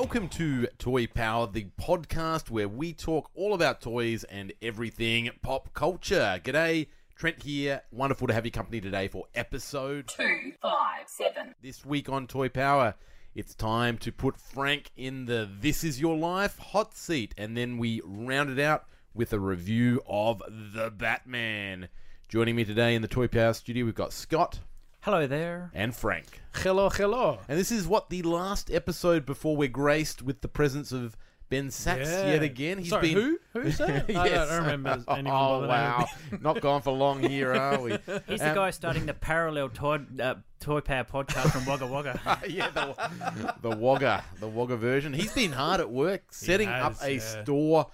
[0.00, 5.74] Welcome to Toy Power, the podcast where we talk all about toys and everything pop
[5.74, 6.40] culture.
[6.42, 7.82] G'day, Trent here.
[7.92, 11.54] Wonderful to have your company today for episode two, five, seven.
[11.60, 12.94] this week on Toy Power.
[13.34, 17.76] It's time to put Frank in the This Is Your Life hot seat, and then
[17.76, 21.90] we round it out with a review of The Batman.
[22.26, 24.60] Joining me today in the Toy Power studio, we've got Scott
[25.02, 25.70] Hello there.
[25.74, 26.26] and Frank.
[26.54, 27.38] Hello, hello.
[27.48, 31.16] And this is what the last episode before we're graced with the presence of
[31.48, 32.32] Ben Sachs Yeah.
[32.34, 32.78] yet again.
[32.78, 33.38] He's Sorry, been who?
[33.62, 34.10] Who's that?
[34.14, 34.48] I Yes.
[34.50, 36.40] don't remember anyone Oh by the wow, name.
[36.42, 37.92] not gone for long here, are we?
[38.26, 42.40] He's Um, the guy starting the parallel toy, uh, toy Power podcast from Wagga Wagga.
[42.48, 45.14] yeah, the, the Wagga, the Wagga version.
[45.14, 47.42] He's been hard at work setting up a yeah.
[47.42, 47.86] store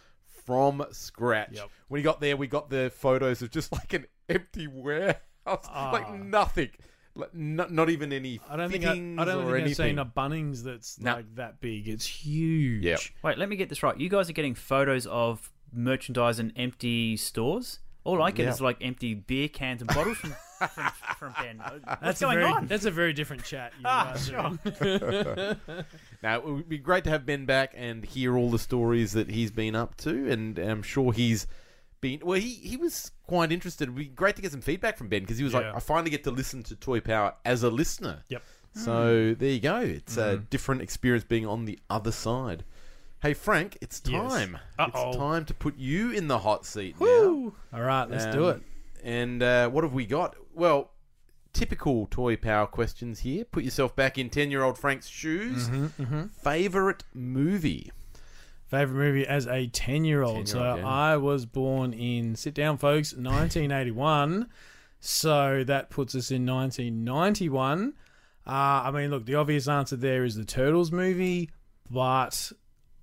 [0.45, 1.51] from scratch.
[1.53, 1.71] Yep.
[1.89, 6.13] When he got there, we got the photos of just like an empty warehouse, like
[6.13, 6.71] nothing,
[7.17, 10.05] like not, not even any I don't think I, I don't think I've seen a
[10.07, 11.15] Bunnings that's No.
[11.15, 11.89] like that big.
[11.89, 12.85] It's huge.
[12.85, 13.01] Yep.
[13.23, 13.99] Wait, let me get this right.
[13.99, 17.81] You guys are getting photos of merchandise in empty stores.
[18.05, 18.51] All I get Yeah.
[18.51, 21.59] is like empty beer cans and bottles from from, from Ben.
[21.85, 22.67] What's That's going a very, on?
[22.67, 23.73] That's a very different chat.
[23.79, 25.57] You Ah, guys sure.
[26.23, 29.31] Now, it would be great to have Ben back and hear all the stories that
[29.31, 31.47] he's been up to, and I'm sure he's
[32.01, 32.21] been.
[32.25, 33.85] Well, he, he was quite interested.
[33.85, 35.61] It'd be great to get some feedback from Ben because he was Yeah.
[35.61, 38.23] like, I finally get to listen to Toy Power as a listener.
[38.29, 38.43] Yep.
[38.75, 39.81] So there you go.
[39.81, 42.65] It's a different experience being on the other side.
[43.23, 44.31] Hey, Frank, it's Yes.
[44.31, 44.59] time.
[44.79, 45.09] Uh-oh.
[45.09, 47.07] It's time to put you in the hot seat now.
[47.07, 47.55] Woo.
[47.73, 48.63] All right, let's do Um, it.
[49.03, 50.37] And uh, what have we got?
[50.55, 50.91] Well,
[51.55, 53.45] typical toy power questions here.
[53.47, 55.71] Put yourself back in ten-year-old Frank's shoes.
[55.71, 57.91] Mm-hmm, Favorite movie?
[58.67, 60.49] Favorite movie as a 10 year old.
[60.49, 60.87] So yeah.
[60.87, 64.49] I was born in, sit down, folks, 1981.
[65.01, 67.95] so that puts us in 1991.
[68.47, 71.51] Uh, I mean, look, the obvious answer there is the Turtles movie,
[71.91, 72.53] but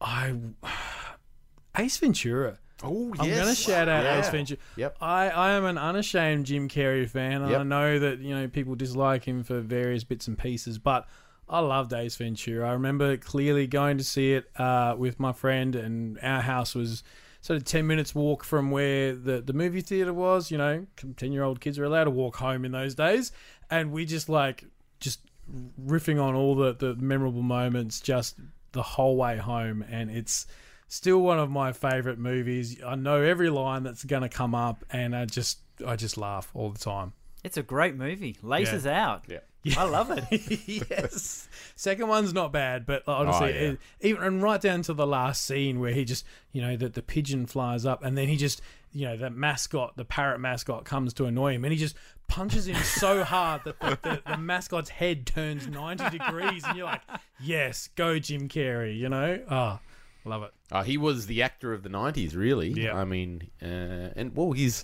[0.01, 0.33] I.
[1.77, 2.59] Ace Ventura.
[2.83, 3.19] Oh, yes.
[3.19, 4.59] I'm going to shout out Ace Ventura.
[4.75, 4.97] Yep.
[5.01, 7.41] I, I am an unashamed Jim Carrey fan.
[7.41, 7.59] and Yep.
[7.59, 11.07] I know that you know people dislike him for various bits and pieces, but
[11.47, 12.69] I loved Ace Ventura.
[12.69, 17.03] I remember clearly going to see it uh, with my friend, and our house was
[17.41, 20.49] sort of ten minutes walk from where the the movie theater was.
[20.51, 20.87] You know,
[21.17, 23.31] ten year old kids were allowed to walk home in those days,
[23.69, 24.65] and we just like
[24.99, 25.19] just
[25.85, 28.37] riffing on all the the memorable moments just
[28.71, 30.47] the whole way home, and it's
[30.87, 32.81] still one of my favorite movies.
[32.85, 36.49] I know every line that's going to come up, and I just I just laugh
[36.53, 37.13] all the time.
[37.43, 38.37] It's a great movie.
[38.41, 39.25] Laces out.
[39.27, 39.39] Yeah.
[39.77, 40.25] I love it.
[40.89, 43.69] yes, second one's not bad, but honestly, Oh, yeah.
[43.71, 46.93] it- even and right down to the last scene where he just you know that
[46.93, 50.85] the pigeon flies up, and then he just you know the mascot, the parrot mascot,
[50.85, 51.95] comes to annoy him, and he just
[52.27, 56.85] punches him so hard that the, the, the mascot's head turns ninety degrees, and you're
[56.85, 57.01] like,
[57.39, 59.79] yes, go Jim Carrey, you know, ah,
[60.25, 60.51] love it.
[60.71, 62.69] Uh, he was the actor of the '90s, really.
[62.69, 62.95] Yeah.
[62.97, 64.83] I mean, uh, and well, he's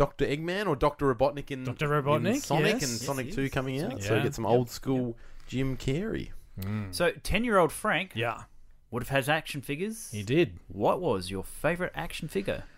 [0.00, 1.88] Doctor Eggman or Doctor Robotnik in Dr.
[1.88, 2.82] Robotnik, in Sonic yes.
[2.84, 3.90] and Yes, Sonic he Two coming out.
[3.90, 4.22] Sonic, So yeah.
[4.22, 5.14] get some old school
[5.46, 6.30] Jim Carrey.
[6.90, 8.44] So, ten-year-old Frank Yeah,
[8.90, 10.10] would have had action figures.
[10.10, 10.58] he did.
[10.68, 12.64] What was your favorite action figure?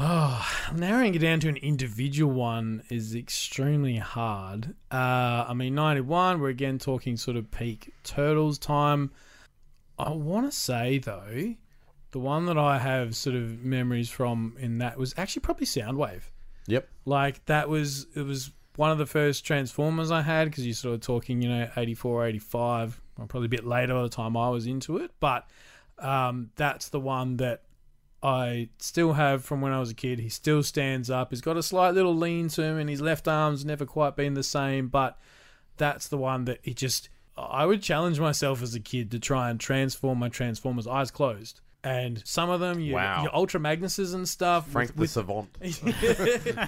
[0.00, 0.46] Oh,
[0.76, 4.74] narrowing it down to an individual one is extremely hard.
[4.92, 9.10] Uh, I mean, 91, we're again talking sort of peak Turtles time.
[9.98, 11.54] I want to say, though,
[12.12, 16.22] the one that I have sort of memories from in that was actually probably Soundwave.
[16.68, 16.88] Yep.
[17.04, 20.94] Like, that was, it was one of the first Transformers I had because you're sort
[20.94, 24.48] of talking, you know, 84, 85, well, probably a bit later by the time I
[24.50, 25.10] was into it.
[25.18, 25.48] But
[25.98, 27.62] um, that's the one that
[28.22, 30.20] I still have from when I was a kid.
[30.20, 31.30] He still stands up.
[31.30, 34.34] He's got a slight little lean to him, and his left arm's never quite been
[34.34, 34.88] the same.
[34.88, 35.18] But
[35.76, 37.08] that's the one that he just.
[37.36, 41.60] I would challenge myself as a kid to try and transform my Transformers eyes closed.
[41.84, 43.22] And some of them, your, Wow.
[43.22, 44.68] your Ultra Magnuses and stuff.
[44.68, 45.48] Frank with, the Savant.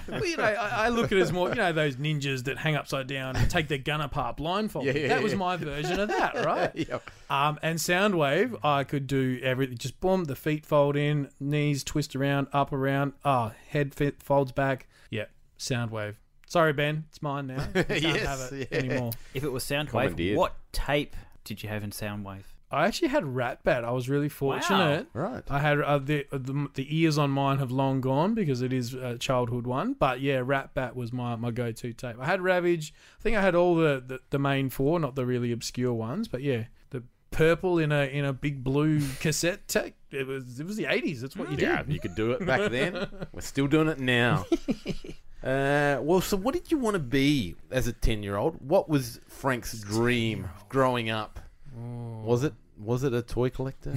[0.07, 2.57] well, you know, I, I look at it as more, you know, those ninjas that
[2.57, 4.95] hang upside down and take their gun apart blindfolded.
[4.95, 6.71] Yeah, yeah, that was my version of that, right?
[6.73, 7.11] Yep.
[7.29, 9.77] Um, and Soundwave, I could do everything.
[9.77, 13.11] Just boom, the feet fold in, knees twist around, up around.
[13.25, 14.87] Ah, head fit, folds back.
[15.09, 15.25] Yeah,
[15.59, 16.15] Soundwave.
[16.47, 17.65] Sorry, Ben, it's mine now.
[17.75, 18.77] You can't Yes, have it yeah.
[18.77, 19.11] anymore.
[19.33, 20.37] If it was Soundwave, Commandeered.
[20.37, 22.43] what tape did you have in Soundwave?
[22.71, 23.83] I actually had Rat Bat.
[23.83, 25.07] I was really fortunate.
[25.13, 25.43] Right.
[25.49, 28.93] I had uh, the, the the ears on mine have long gone because it is
[28.93, 29.93] a childhood one.
[29.93, 32.15] But yeah, Rat Bat was my, my go to tape.
[32.19, 32.93] I had Ravage.
[33.19, 36.27] I think I had all the, the, the main four, not the really obscure ones.
[36.27, 39.95] But yeah, the purple in a in a big blue cassette tape.
[40.11, 41.21] It was it was the eighties.
[41.21, 41.63] That's what you did.
[41.63, 43.07] Yeah, you could do it back then.
[43.33, 44.45] We're still doing it now.
[45.43, 48.57] Uh, well, so what did you want to be as a ten-year-old?
[48.61, 51.39] What was Frank's dream growing up?
[52.23, 53.93] Was it was it a toy collector?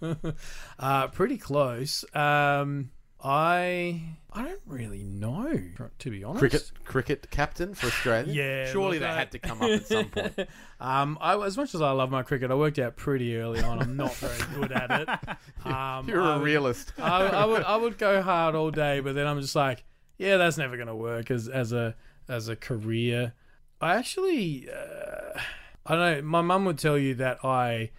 [0.78, 2.04] uh, pretty close.
[2.14, 2.90] Um,
[3.22, 4.02] I
[4.32, 5.60] I don't really know
[5.98, 6.40] to be honest.
[6.40, 8.32] cricket cricket captain for Australia?
[8.64, 10.38] Yeah, surely that had to come up at some point.
[10.80, 13.80] Um, I, as much as I love my cricket, I worked out pretty early on.
[13.82, 15.66] I'm not very good at it.
[15.66, 16.94] Um, You're I a would- realist.
[16.98, 19.84] I, I would I would go hard all day, but then I'm just like,
[20.16, 21.94] yeah, that's never going to work as as a
[22.28, 23.34] as a career.
[23.82, 25.38] I actually, uh,
[25.86, 26.22] I don't know.
[26.22, 27.90] My mum would tell you that I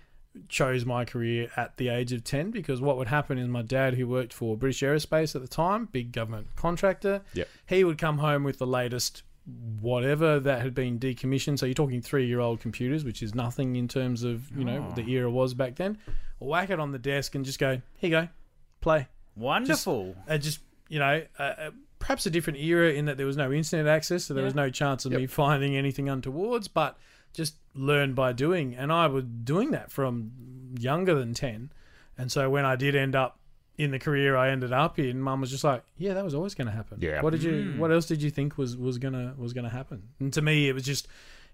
[0.47, 3.95] chose my career at the age of 10 because what would happen is my dad
[3.95, 7.49] who worked for British Aerospace at the time big government contractor Yep.
[7.65, 9.23] he would come home with the latest
[9.81, 13.75] whatever that had been decommissioned so you're talking 3 year old computers which is nothing
[13.75, 15.97] in terms of you know what the era was back then
[16.39, 18.27] whack it on the desk and just go here you go
[18.79, 20.15] play Wonderful.
[20.29, 23.51] uh, just you know, uh, uh, perhaps a different era in that there was no
[23.51, 26.97] internet access, so there was no chance of me finding anything untowards, but
[27.33, 28.75] just learn by doing.
[28.75, 30.31] And I was doing that from
[30.79, 31.71] younger than ten,
[32.17, 33.39] and so when I did end up
[33.77, 36.53] in the career I ended up in, Mum was just like, "Yeah, that was always
[36.53, 36.99] going to happen.
[37.01, 37.21] Yeah.
[37.21, 37.71] What did you?
[37.71, 37.79] Hmm.
[37.79, 40.73] What else did you think was was gonna was gonna happen?" And to me, it
[40.73, 41.07] was just.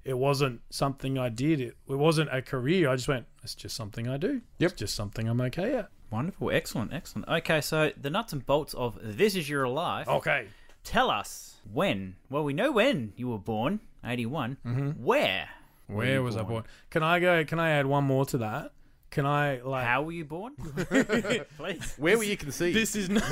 [0.03, 1.59] It wasn't something I did.
[1.59, 2.87] It, it wasn't a career.
[2.87, 4.41] I just went, it's just something I do.
[4.59, 4.71] Yep.
[4.71, 5.89] It's just something I'm okay at.
[6.11, 6.49] Wonderful.
[6.51, 6.93] Excellent.
[6.93, 7.27] Excellent.
[7.27, 10.07] Okay, so the nuts and bolts of This Is Your Life.
[10.07, 10.47] Okay.
[10.85, 12.15] Tell us when.
[12.29, 14.57] Well, we know when you were born, 81.
[14.65, 15.03] Mm-hmm.
[15.03, 15.49] Where?
[15.87, 16.63] Were Where you was I born?
[16.89, 17.43] Can I go?
[17.45, 18.71] Can I add one more to that?
[19.09, 19.85] Can I like?
[19.85, 20.53] How were you born?
[21.57, 21.93] Please.
[21.97, 22.75] Where were you conceived?
[22.75, 23.23] This is not.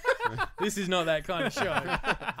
[0.58, 1.70] this is not that kind of show.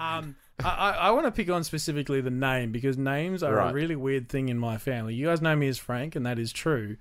[0.02, 3.70] Um, I, I, I want to pick on specifically the name because names are Right.
[3.70, 5.14] a really weird thing in my family.
[5.14, 6.96] You guys know me as Frank, and that is true,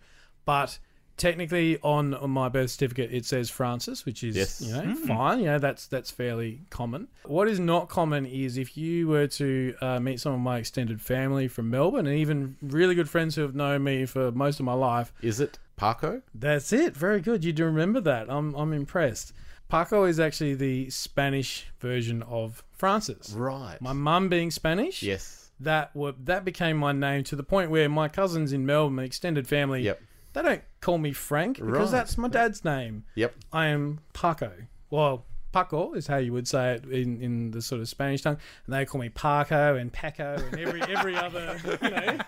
[0.46, 0.78] but
[1.22, 4.62] technically on, on my birth certificate it says Francis, which is Yes.
[4.62, 5.40] you know fine.
[5.40, 7.08] You know that's that's fairly common.
[7.26, 11.00] What is not common is if you were to uh, meet some of my extended
[11.02, 14.66] family from Melbourne, and even really good friends who have known me for most of
[14.66, 16.22] my life, Is it Paco?
[16.34, 16.98] that's it.
[16.98, 17.44] Very good.
[17.46, 18.30] You do remember that.
[18.30, 19.34] I'm I'm impressed.
[19.70, 23.32] Paco is actually the Spanish version of Francis.
[23.32, 23.78] Right.
[23.80, 25.50] My mum being Spanish, yes.
[25.62, 29.04] that were, that became my name to the point where my cousins in Melbourne, my
[29.04, 30.02] extended family, Yep.
[30.34, 32.00] They don't call me Frank because Right.
[32.00, 33.04] that's my dad's name.
[33.16, 33.36] Yep.
[33.52, 34.52] I am Paco.
[34.90, 38.38] Well, Paco is how you would say it in, in the sort of Spanish tongue,
[38.66, 41.98] and they call me Paco and Paco and every every other you know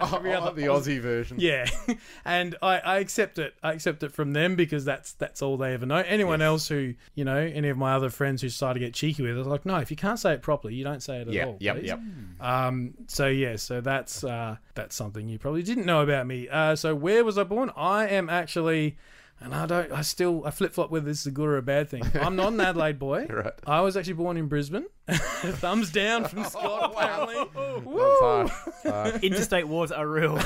[0.00, 1.36] every Oh, other the Aussie version.
[1.40, 1.66] yeah,
[2.24, 3.54] and I, I accept it.
[3.62, 5.96] I accept it from them because that's that's all they ever know.
[5.96, 9.22] Anyone else who you know, any of my other friends who decide to get cheeky
[9.22, 11.34] with it, like, no, if you can't say it properly, you don't say it at
[11.34, 11.46] Yep.
[11.46, 11.56] all.
[11.60, 11.76] Yep.
[11.76, 12.00] please." Yep.
[12.40, 12.94] Um.
[13.06, 13.56] So yeah.
[13.56, 16.48] So that's uh that's something you probably didn't know about me.
[16.48, 16.74] Uh.
[16.76, 17.70] So where was I born?
[17.76, 18.96] I am actually.
[19.38, 19.92] And I don't.
[19.92, 20.44] I still.
[20.46, 22.02] I flip flop whether this is a good or a bad thing.
[22.14, 23.26] I'm not an Adelaide boy.
[23.30, 23.52] Right.
[23.66, 24.86] I was actually born in Brisbane.
[25.08, 26.94] Thumbs down from Scott.
[26.96, 27.34] Apparently.
[27.94, 28.52] That's harsh.
[28.86, 30.38] Uh, Interstate wars are real.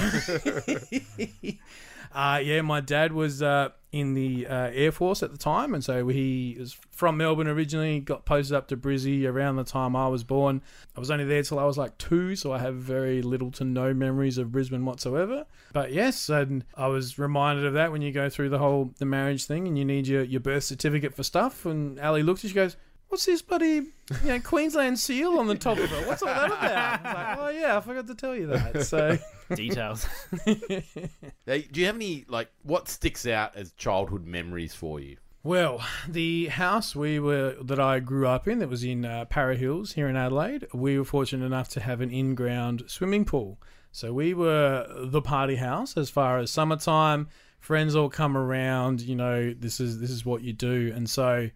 [2.13, 5.85] Uh, yeah, my dad was uh, in the uh, Air Force at the time, and
[5.85, 8.01] so he was from Melbourne originally.
[8.01, 10.63] Got posted up to Brizzy around the time I was born.
[10.97, 13.65] I was only there till I was like two, so I have very little to
[13.65, 15.47] no memories of Brisbane whatsoever.
[15.73, 19.07] But yes, and I was reminded of that when you go through the whole the
[19.07, 21.65] marriage thing, and you need your, your birth certificate for stuff.
[21.65, 22.77] And Ali looked at she goes.
[23.11, 23.89] What's this bloody, you
[24.25, 26.07] know, Queensland seal on the top of it?
[26.07, 26.63] What's all that about?
[26.63, 28.87] I was like, oh yeah, I forgot to tell you that.
[28.87, 29.19] So,
[29.57, 30.07] Details.
[30.45, 35.17] hey, do you have any like what sticks out as childhood memories for you?
[35.43, 39.57] Well, the house we were that I grew up in, that was in uh, Para
[39.57, 43.59] Hills here in Adelaide, we were fortunate enough to have an in-ground swimming pool.
[43.91, 47.27] So we were the party house as far as summertime.
[47.59, 49.01] Friends all come around.
[49.01, 51.51] You know, this is this is what you do, and so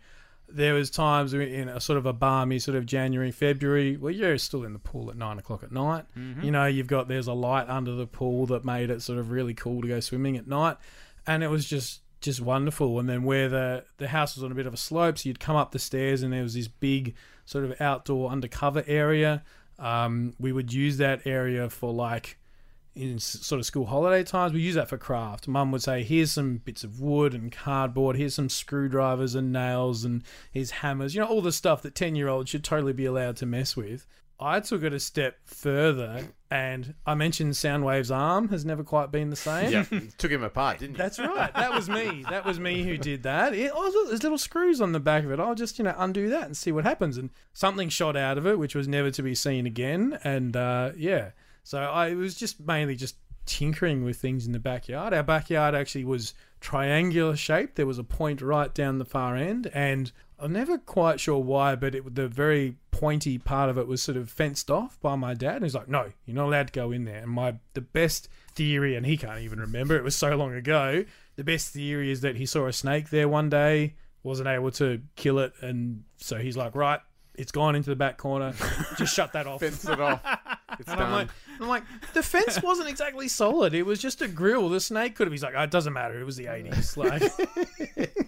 [0.55, 4.39] there was times in a sort of a balmy sort of January, February, where you're
[4.39, 6.05] still in the pool at nine o'clock at night.
[6.45, 9.31] You know, you've got there's a light under the pool that made it sort of
[9.31, 10.77] really cool to go swimming at night,
[11.27, 12.99] and it was just just wonderful.
[12.99, 15.41] And then where the the house was on a bit of a slope, so you'd
[15.41, 17.15] come up the stairs, and there was this big
[17.47, 19.43] sort of outdoor undercover area.
[19.79, 22.39] Um, we would use that area for like
[22.95, 25.49] in sort of school holiday times, we use that for craft.
[25.49, 28.17] Mum would say, "Here's some bits of wood and cardboard.
[28.17, 30.23] Here's some screwdrivers and nails, and
[30.53, 31.15] here's hammers.
[31.15, 33.77] You know, all the stuff that ten year olds should totally be allowed to mess
[33.77, 34.07] with."
[34.41, 39.31] I took it a step further, and I mentioned Soundwave's arm has never quite been
[39.31, 39.71] the same.
[39.73, 40.99] Yeah, took him apart, didn't you?
[40.99, 41.53] That's right.
[41.55, 42.25] That was me.
[42.29, 43.55] That was me who did that.
[43.55, 45.39] It, oh, there's little screws on the back of it.
[45.39, 47.17] I'll just, you know, undo that and see what happens.
[47.17, 50.19] And something shot out of it, which was never to be seen again.
[50.25, 51.31] And uh, yeah,
[51.65, 53.17] so I it was just mainly just
[53.47, 55.13] tinkering with things in the backyard.
[55.13, 57.77] Our backyard actually was triangular shaped.
[57.77, 61.75] There was a point right down the far end, and I'm never quite sure why,
[61.75, 65.35] but it the very pointy part of it was sort of fenced off by my
[65.35, 65.57] dad.
[65.57, 68.29] And he's like, "No, you're not allowed to go in there." And my the best
[68.55, 71.05] theory, and he can't even remember, it was so long ago.
[71.37, 75.03] The best theory is that he saw a snake there one day, wasn't able to
[75.17, 77.01] kill it, and so he's like, "Right,
[77.35, 78.55] it's gone into the back corner.
[78.97, 80.21] Just shut that off." Fence it off.
[80.79, 81.29] It's And I'm like,
[81.61, 83.75] I'm like, the fence wasn't exactly solid.
[83.75, 84.69] It was just a grill.
[84.69, 85.33] The snake could have.
[85.33, 86.21] He's like, oh, it doesn't matter.
[86.21, 86.97] It was the 80s.
[86.97, 88.17] Like,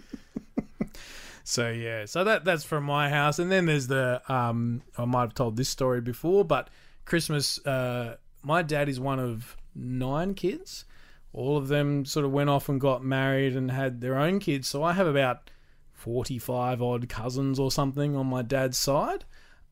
[1.44, 2.04] so yeah.
[2.04, 3.38] So that that's from my house.
[3.38, 6.70] And then there's the um, I might have told this story before, but
[7.04, 7.64] Christmas.
[7.66, 10.84] Uh, my dad is one of nine kids.
[11.32, 14.68] All of them sort of went off and got married and had their own kids.
[14.68, 15.50] So I have about
[15.92, 19.24] 45 odd cousins or something on my dad's side.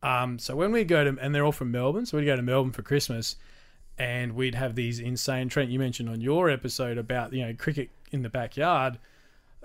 [0.04, 2.42] Um, so when we go to, and they're all from Melbourne, so we'd go to
[2.42, 3.37] Melbourne for Christmas,
[3.99, 5.49] and we'd have these insane.
[5.49, 8.99] Trent, you mentioned on your episode about you know cricket in the backyard.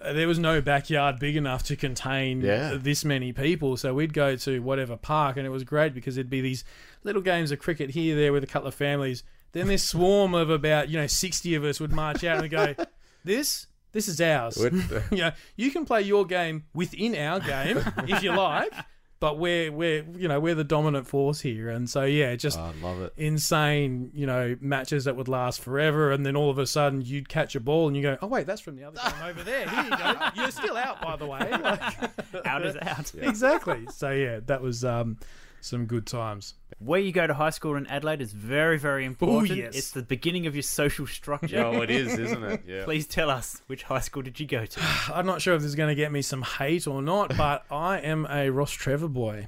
[0.01, 2.77] Uh, There was no backyard big enough to contain Yeah.
[2.79, 6.29] this many people, so we'd go to whatever park, and it was great because there'd
[6.29, 6.63] be these
[7.03, 9.23] little games of cricket here, there, with a couple of families.
[9.51, 12.75] Then this swarm of about you know sixty of us would march out and go,
[13.25, 14.57] "This, this is ours."
[15.11, 17.77] Yeah, you can play your game within our game
[18.07, 18.71] if you like,
[19.19, 22.73] but we're we're you know we're the dominant force here, and so yeah, just Oh,
[22.81, 23.13] love it.
[23.17, 27.27] insane you know matches that would last forever, and then all of a sudden you'd
[27.29, 29.67] catch a ball and you go, oh wait, that's from the other game over there.
[29.67, 31.39] Here you go, you're still out by the way.
[31.61, 33.11] Like, Out is out.
[33.21, 33.87] exactly.
[33.93, 35.17] So yeah, that was um,
[35.61, 36.53] some good times.
[36.79, 39.57] Where you go to high school in Adelaide is very, very important.
[39.57, 39.75] yes.
[39.75, 41.59] It's the beginning of your social structure.
[41.61, 42.63] Oh, it is, isn't it?
[42.65, 42.83] Yeah.
[42.85, 44.79] Please tell us which high school did you go to?
[45.13, 47.65] I'm not sure if this is going to get me some hate or not, but
[47.69, 49.47] I am a Rostrevor boy.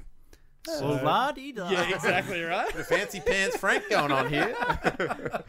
[0.68, 1.70] Well, la-di-da.
[1.70, 2.72] Yeah, exactly right.
[2.72, 4.54] The fancy pants Frank going on here.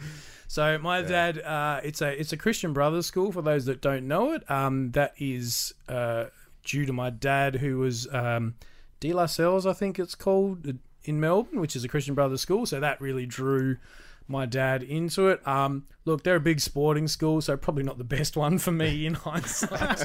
[0.48, 4.08] So my dad, uh, it's a it's a Christian Brothers school for those that don't
[4.08, 4.44] know it.
[4.52, 6.26] Um, that is uh,
[6.64, 8.54] due to my dad, who was um,
[9.00, 10.74] De La Salles, I think it's called uh,
[11.04, 12.66] in Melbourne, which is a Christian Brothers school.
[12.66, 13.78] So that really drew
[14.28, 15.46] my dad into it.
[15.48, 19.06] Um, look, they're a big sporting school, so probably not the best one for me
[19.06, 20.04] in hindsight.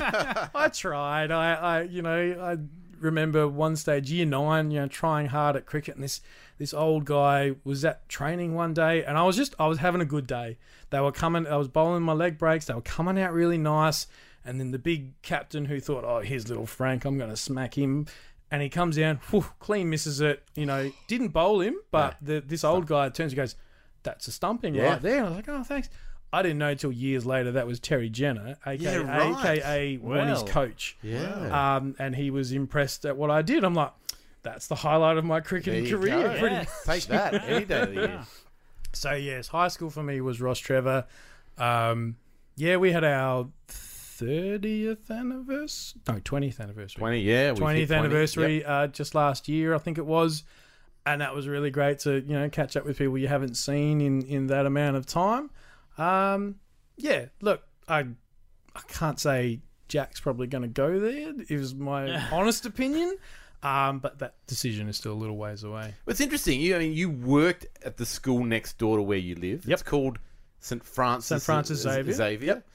[0.55, 1.31] I tried.
[1.31, 2.57] I, I, you know, I
[3.01, 6.21] remember one stage, year nine, you know, trying hard at cricket, and this
[6.59, 10.01] this old guy was at training one day, and I was just, I was having
[10.01, 10.59] a good day.
[10.91, 12.65] They were coming, I was bowling my leg breaks.
[12.65, 14.09] They were coming out really nice,
[14.45, 17.79] and then the big captain who thought, oh, here's little Frank, I'm going to smack
[17.79, 18.07] him.
[18.51, 20.43] And he comes down, whew, clean misses it.
[20.55, 23.57] You know, didn't bowl him, but the, this old guy turns and goes,
[24.05, 24.93] "That's a stumping Yeah.
[24.93, 25.91] right there." And I was like, "Oh, thanks."
[26.33, 29.49] I didn't know until years later that was Terry Jenner, aka Yeah, right.
[29.59, 30.47] aka Warnie's Well.
[30.47, 30.97] coach.
[31.03, 31.77] Yeah.
[31.77, 33.65] Um, and he was impressed at what I did.
[33.65, 33.93] I'm like,
[34.43, 36.23] that's the highlight of my cricketing There you career.
[36.35, 36.39] go.
[36.39, 36.65] Pretty Yeah.
[36.85, 38.21] Take that any day of the year.
[38.93, 41.05] so yes, high school for me was Rostrevor.
[41.57, 42.17] Um,
[42.57, 43.49] yeah, we had our
[44.19, 47.43] thirtieth anniversary, no twentieth anniversary, 20, yeah.
[47.43, 48.01] we hit twentieth 20.
[48.01, 48.67] anniversary Yep.
[48.69, 50.45] uh, just last year, I think it was,
[51.07, 54.01] and that was really great to you know catch up with people you haven't seen
[54.01, 55.51] in in that amount of time.
[55.97, 56.57] Um,
[56.97, 58.01] yeah, look, I
[58.75, 61.33] I can't say Jack's probably going to go there.
[61.49, 63.17] Is my honest opinion.
[63.61, 65.95] Um, but that decision is still a little ways away.
[66.07, 66.61] It's interesting.
[66.61, 69.67] You, I mean, you worked at the school next door to where you live.
[69.67, 69.75] Yep.
[69.75, 70.21] It's called
[70.61, 70.85] St.
[70.85, 71.27] Francis.
[71.27, 71.43] St.
[71.43, 72.15] Francis Xavier.
[72.15, 72.47] Xavier.
[72.47, 72.69] Yep.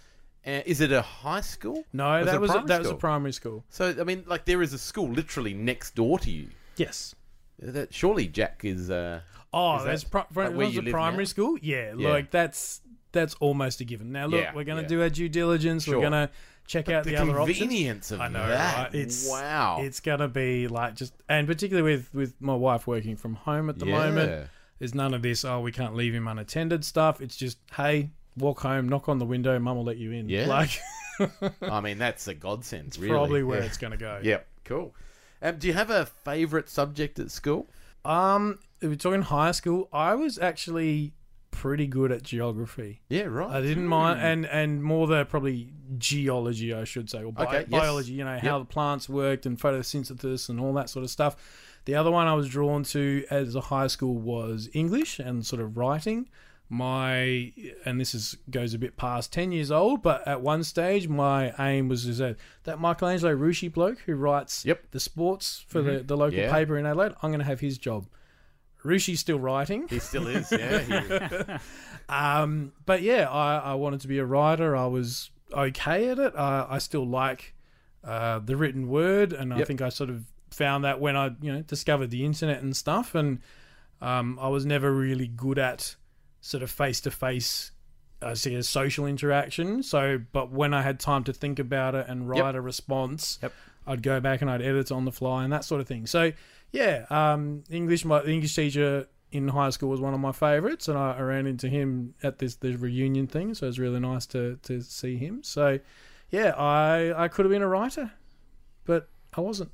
[0.46, 1.84] Uh, is it a high school?
[1.94, 3.00] No, Was that was a, primary that was a school?
[3.00, 3.64] primary school.
[3.70, 6.48] So, I mean, like, there is a school literally next door to you.
[6.76, 7.16] Yes.
[7.60, 8.90] That surely Jack is.
[8.90, 9.22] Uh,
[9.56, 11.28] Oh, Is that's that pri- like where was you a primary now?
[11.28, 11.58] school.
[11.62, 12.10] Yeah, Yeah.
[12.10, 12.82] like that's
[13.12, 14.12] that's almost a given.
[14.12, 14.88] Now look, Yeah, we're gonna yeah.
[14.88, 15.84] do our due diligence.
[15.84, 15.98] Sure.
[15.98, 16.32] We're gonna
[16.66, 17.60] check out the, the other options.
[17.60, 18.78] convenience of I know, that.
[18.86, 18.96] right?
[18.96, 19.78] It's wow.
[19.82, 23.78] It's gonna be like just, and particularly with with my wife working from home at
[23.78, 24.50] the moment.
[24.80, 25.46] There's none of this.
[25.46, 27.22] Oh, we can't leave him unattended stuff.
[27.22, 30.30] It's just, hey, walk home, knock on the window, mum will let you in.
[30.30, 30.48] Yeah.
[30.48, 30.80] like
[31.62, 32.98] I mean, that's a godsend.
[32.98, 33.10] really.
[33.12, 33.66] probably where Yeah.
[33.66, 34.20] it's gonna go.
[34.24, 34.48] Yep.
[34.66, 34.96] Cool.
[35.42, 37.68] Um, do you have a favourite subject at school?
[38.06, 41.14] Um, if we're talking high school, I was actually
[41.52, 43.02] pretty good at geography.
[43.10, 43.50] Yeah, right.
[43.50, 47.58] I didn't mind, and and more the probably geology, I should say, or bi- Okay,
[47.60, 47.70] yes.
[47.70, 48.14] biology.
[48.14, 51.36] You know how the plants worked and photosynthesis and all that sort of stuff.
[51.86, 55.62] The other one I was drawn to as a high school was English and sort
[55.62, 56.30] of writing
[56.74, 57.54] my
[57.86, 61.54] and this is goes a bit past 10 years old but at one stage my
[61.60, 64.92] aim was is that that Michelangelo Rucci bloke who writes Yep.
[64.92, 66.52] the sports for the, the local Yeah.
[66.52, 68.08] paper in Adelaide I'm going to have his job
[68.84, 70.52] Rucci's still writing He still is.
[70.52, 70.80] Yeah.
[70.80, 71.54] He,
[72.10, 74.76] um, but yeah, I, I wanted to be a writer.
[74.76, 76.34] I was okay at it.
[76.36, 77.54] I, I still like
[78.04, 81.54] uh, the written word, and I think I sort of found that when I you
[81.54, 83.16] know discovered the internet and stuff.
[83.16, 83.40] And
[84.02, 85.96] um, I was never really good at
[86.44, 87.72] sort of face to face.
[88.22, 89.82] I see a social interaction.
[89.82, 93.54] So, but when I had time to think about it and write a response, Yep.
[93.88, 96.06] I'd go back and I'd edit on the fly and that sort of thing.
[96.06, 96.32] So,
[96.72, 98.06] yeah, um, English.
[98.06, 101.48] My English teacher in high school was one of my favourites, and I, I ran
[101.48, 103.54] into him at this the reunion thing.
[103.54, 105.44] So it was really nice to to see him.
[105.44, 105.80] So,
[106.30, 108.12] yeah, I I could have been a writer,
[108.86, 109.72] but I wasn't.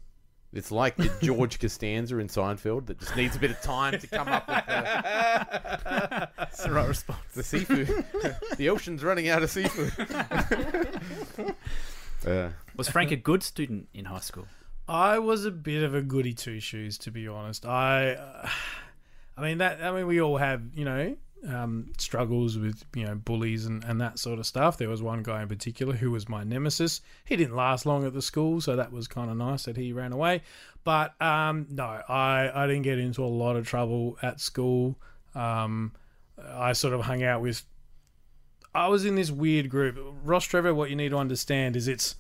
[0.52, 4.08] It's like the George Costanza in Seinfeld that just needs a bit of time to
[4.08, 7.20] come up with the, That's the right response.
[7.36, 7.88] the seafood.
[8.58, 9.94] the ocean's running out of seafood.
[12.28, 14.48] uh, Was Frank a good student in high school?
[14.88, 17.64] I was a bit of a goody two shoes, to be honest.
[17.66, 18.50] I, uh,
[19.38, 19.84] I mean that.
[19.84, 21.16] I mean, we all have you know
[21.48, 24.78] um, struggles with you know bullies and, and that sort of stuff.
[24.78, 27.02] There was one guy in particular who was my nemesis.
[27.26, 29.94] He didn't last long at the school, so that was kind of nice that he
[29.94, 30.42] ran away.
[30.84, 34.98] But um, no, I I didn't get into a lot of trouble at school.
[35.36, 35.94] Um,
[36.48, 37.64] I sort of hung out with.
[38.74, 39.98] I was in this weird group.
[40.26, 42.16] Rostrevor, what you need to understand is it's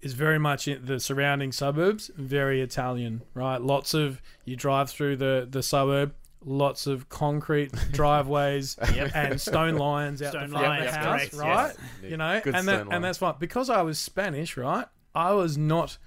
[0.00, 3.60] is very much the surrounding suburbs, very Italian, right?
[3.60, 6.14] Lots of you drive through the the suburb,
[6.44, 11.20] lots of concrete driveways and stone lions out Stone the front lions, of the house,
[11.28, 11.74] correct, right?
[12.02, 12.10] yes.
[12.10, 14.86] You know, Good and that and that's fine because I was Spanish, right?
[15.14, 15.98] I was not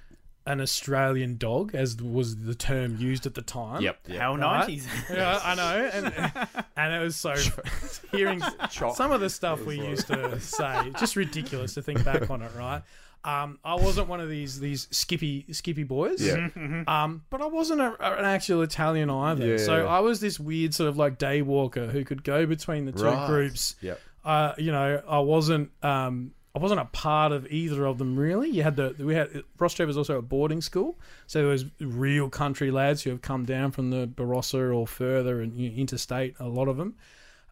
[0.47, 3.81] an Australian dog, as was the term used at the time.
[3.81, 3.99] yep.
[4.07, 4.19] yep.
[4.19, 4.67] How Right.
[4.69, 4.87] 90s.
[5.15, 7.35] Yeah, I know, and and it was so
[8.11, 8.95] hearing Chop.
[8.95, 12.41] some of the stuff we like- used to say, just ridiculous to think back on
[12.41, 12.81] it, right?
[13.23, 16.49] Um, I wasn't one of these these skippy skippy boys, Yeah.
[16.87, 19.45] um, but I wasn't a, an actual Italian either.
[19.45, 19.57] Yeah.
[19.57, 22.91] So I was this weird sort of like day walker who could go between the
[22.91, 23.27] two Right.
[23.27, 23.75] groups.
[23.81, 23.99] Yep.
[24.25, 28.49] Uh, you know, I wasn't um, I wasn't a part of either of them really.
[28.49, 32.27] You had the we had Ross was also a boarding school, so there was real
[32.27, 36.35] country lads who have come down from the Barossa or further and you know, interstate.
[36.39, 36.95] A lot of them,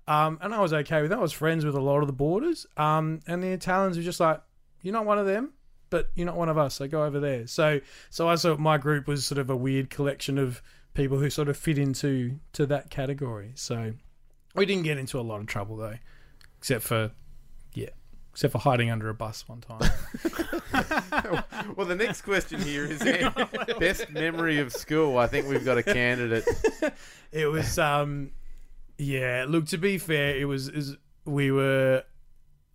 [0.07, 1.19] um, and I was okay with that.
[1.19, 4.19] I was friends with a lot of the boarders, um, and the Italians were just
[4.19, 4.41] like,
[4.81, 5.53] "You're not one of them."
[5.89, 7.47] But you're not one of us, so go over there.
[7.47, 10.61] So, so I thought my group was sort of a weird collection of
[10.93, 13.53] people who sort of fit into to that category.
[13.55, 13.93] So,
[14.55, 15.95] we didn't get into a lot of trouble though,
[16.57, 17.11] except for,
[17.73, 17.89] yeah,
[18.31, 19.89] except for hiding under a bus one time.
[21.75, 22.99] Well, the next question here is
[23.79, 25.17] best memory of school.
[25.17, 26.45] I think we've got a candidate.
[27.31, 28.31] it was, um,
[28.97, 29.45] yeah.
[29.47, 32.03] Look, to be fair, it was is we were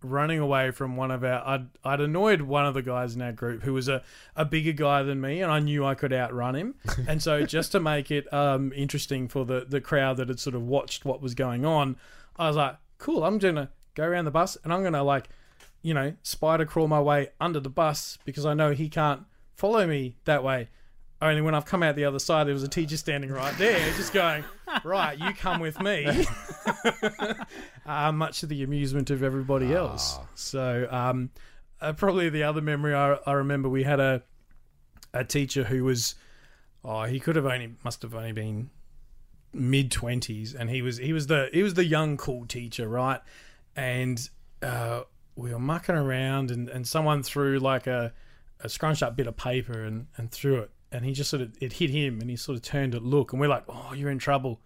[0.04, 1.46] running away from one of our.
[1.46, 4.02] I'd, I'd annoyed one of the guys in our group who was a,
[4.36, 6.74] a bigger guy than me, and I knew I could outrun him.
[7.08, 10.54] And so, just to make it um, interesting for the the crowd that had sort
[10.54, 11.96] of watched what was going on,
[12.36, 15.28] I was like, "Cool, I'm gonna go around the bus, and I'm gonna like."
[15.84, 19.86] you know, spider crawl my way under the bus because I know he can't follow
[19.86, 20.70] me that way.
[21.22, 23.78] Only when I've come out the other side, there was a teacher standing right there,
[23.96, 24.44] just going,
[24.84, 26.26] "Right, you come with me."
[27.86, 30.18] uh, much to the amusement of everybody else.
[30.34, 31.30] So, um,
[31.80, 34.22] uh, probably the other memory I, I remember, we had a
[35.12, 36.16] a teacher who was,
[36.84, 38.70] oh, he could have only must have only been
[39.52, 43.20] mid twenties, and he was he was the he was the young cool teacher, right?
[43.76, 44.28] And
[44.62, 45.02] uh,
[45.36, 48.12] we were mucking around, and, and someone threw like a,
[48.60, 51.52] a scrunched up bit of paper and, and threw it, and he just sort of
[51.60, 54.10] it hit him, and he sort of turned to look, and we're like, oh, you're
[54.10, 54.60] in trouble,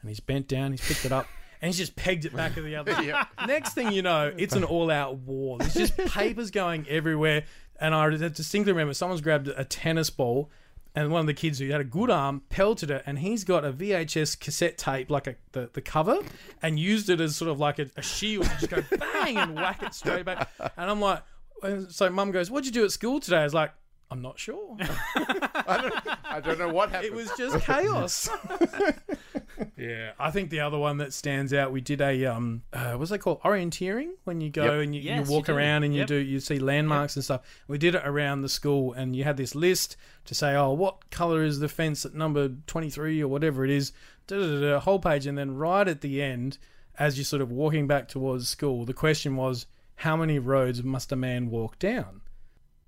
[0.00, 1.26] and he's bent down, he's picked it up.
[1.60, 2.94] And he's just pegged it back to the other.
[3.46, 5.58] Next thing you know, it's an all-out war.
[5.58, 7.44] There's just papers going everywhere,
[7.80, 10.50] and I distinctly remember someone's grabbed a tennis ball
[10.94, 13.64] and one of the kids who had a good arm pelted it, and he's got
[13.64, 16.18] a VHS cassette tape, like a, the, the cover,
[16.62, 19.54] and used it as sort of like a, a shield to just go bang and
[19.54, 20.50] whack it straight back.
[20.58, 21.22] And I'm like,
[21.62, 23.38] and so mum goes, What'd you do at school today?
[23.38, 23.72] I was like,
[24.10, 24.76] I'm not sure.
[24.80, 27.06] I don't know what happened.
[27.12, 28.30] It was just chaos.
[29.76, 33.10] yeah, I think the other one that stands out, we did a um, uh, what's
[33.10, 34.82] they called orienteering when you go Yep.
[34.84, 36.08] and you, Yes, you walk you around and you Yep.
[36.08, 37.42] do you see landmarks and stuff.
[37.66, 41.10] We did it around the school, and you had this list to say, oh, what
[41.10, 43.92] color is the fence at number twenty three or whatever it is,
[44.26, 46.56] da, da, da, da, whole page, and then right at the end,
[46.98, 49.66] as you're sort of walking back towards school, the question was,
[49.96, 52.22] how many roads must a man walk down?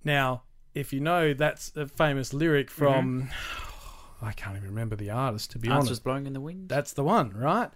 [0.02, 0.42] Now,
[0.74, 3.30] if you know, that's a famous lyric from.
[4.22, 5.76] I can't even remember the artist to be honest.
[5.76, 6.04] Answers honest.
[6.04, 6.68] blowing in the wind.
[6.68, 7.70] That's the one, right?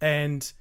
[0.00, 0.52] And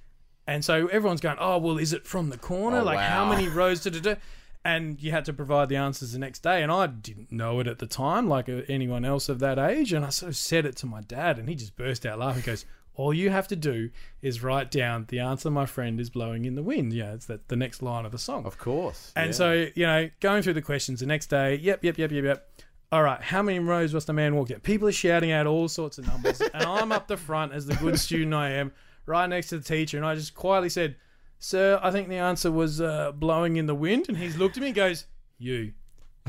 [0.48, 2.78] And so everyone's going, oh, well, is it from the corner?
[2.78, 4.16] Oh, like, how many rows to do?
[4.64, 6.64] And you had to provide the answers the next day.
[6.64, 9.94] And I didn't know it at the time, like uh, anyone else of that age.
[9.94, 12.42] And I sort of said it to my dad, and he just burst out laughing.
[12.42, 13.90] He goes, all you have to do
[14.22, 16.94] is write down the answer my friend is blowing in the wind.
[16.94, 18.46] Yeah, it's that the next line of the song.
[18.46, 19.12] Of course.
[19.16, 19.34] And yeah.
[19.34, 22.50] so, you know, going through the questions the next day, yep, yep, yep, yep, yep.
[22.92, 24.60] All right, how many rows must the man walk in?
[24.62, 26.40] People are shouting out all sorts of numbers.
[26.40, 28.72] and I'm up the front as the good student I am,
[29.06, 29.98] right next to the teacher.
[29.98, 30.96] And I just quietly said,
[31.40, 34.06] Sir, I think the answer was uh, blowing in the wind.
[34.08, 35.06] And he's looked at me and goes,
[35.38, 35.74] You.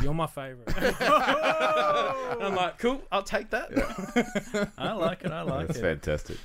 [0.02, 0.68] You're my favourite.
[1.00, 4.70] I'm like, cool, I'll take that.
[4.78, 5.32] I like it.
[5.32, 5.82] I like That's it.
[5.82, 6.36] fantastic.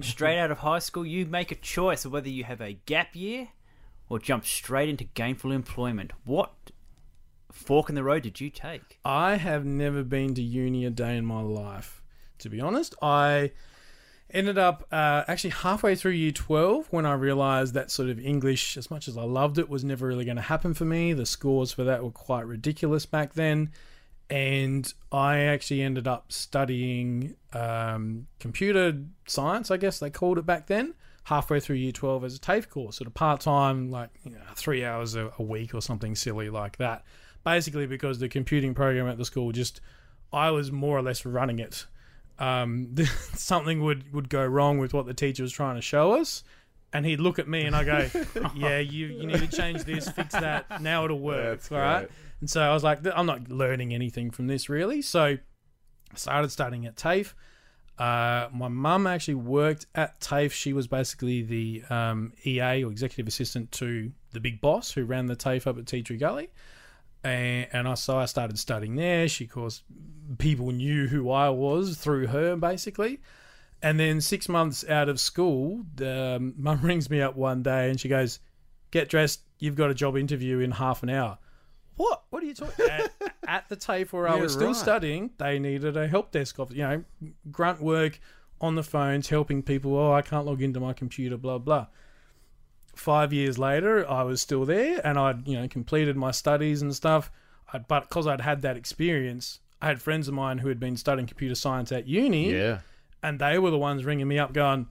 [0.00, 3.14] Straight out of high school, you make a choice of whether you have a gap
[3.14, 3.48] year
[4.08, 6.12] or jump straight into gainful employment.
[6.24, 6.52] What
[7.50, 8.98] fork in the road did you take?
[9.04, 12.02] I have never been to uni a day in my life.
[12.38, 13.52] To be honest, I
[14.30, 18.76] ended up uh, actually halfway through year 12 when I realized that sort of English,
[18.76, 21.12] as much as I loved it, was never really going to happen for me.
[21.12, 23.70] The scores for that were quite ridiculous back then.
[24.32, 30.68] And I actually ended up studying um, computer science, I guess they called it back
[30.68, 34.30] then, halfway through year 12 as a TAFE course, sort of part time, like you
[34.30, 37.04] know, three hours a, a week or something silly like that.
[37.44, 39.82] Basically, because the computing program at the school just,
[40.32, 41.84] I was more or less running it.
[42.38, 42.94] Um,
[43.34, 46.42] something would, would go wrong with what the teacher was trying to show us.
[46.92, 48.08] And he'd look at me and I go,
[48.54, 50.82] Yeah, you, you need to change this, fix that.
[50.82, 51.60] Now it'll work.
[51.60, 51.98] That's all right.
[52.00, 52.10] great.
[52.40, 55.00] And so I was like, I'm not learning anything from this really.
[55.00, 55.38] So I
[56.14, 57.34] started studying at TAFE.
[57.98, 60.52] Uh, my mum actually worked at TAFE.
[60.52, 65.26] She was basically the um, EA or executive assistant to the big boss who ran
[65.26, 66.50] the TAFE up at Tea Tree Gully.
[67.24, 69.28] And, and I so I started studying there.
[69.28, 69.82] She, of course,
[70.38, 73.20] people knew who I was through her, basically.
[73.82, 77.98] And then six months out of school, um, mum rings me up one day and
[78.00, 78.38] she goes,
[78.90, 79.40] "Get dressed.
[79.58, 81.38] You've got a job interview in half an hour."
[81.96, 82.22] What?
[82.30, 82.86] What are you talking?
[82.90, 83.10] at,
[83.46, 84.76] at the TAFE where I Yeah, was still right.
[84.76, 86.76] studying, they needed a help desk officer.
[86.78, 87.04] You know,
[87.50, 88.18] grunt work
[88.60, 89.96] on the phones, helping people.
[89.96, 91.36] Oh, I can't log into my computer.
[91.36, 91.86] Blah blah.
[92.94, 96.94] Five years later, I was still there, and I'd you know completed my studies and
[96.94, 97.30] stuff.
[97.72, 100.96] I, but because I'd had that experience, I had friends of mine who had been
[100.96, 102.80] studying computer science at uni, Yeah.
[103.22, 104.86] And they were the ones ringing me up, going,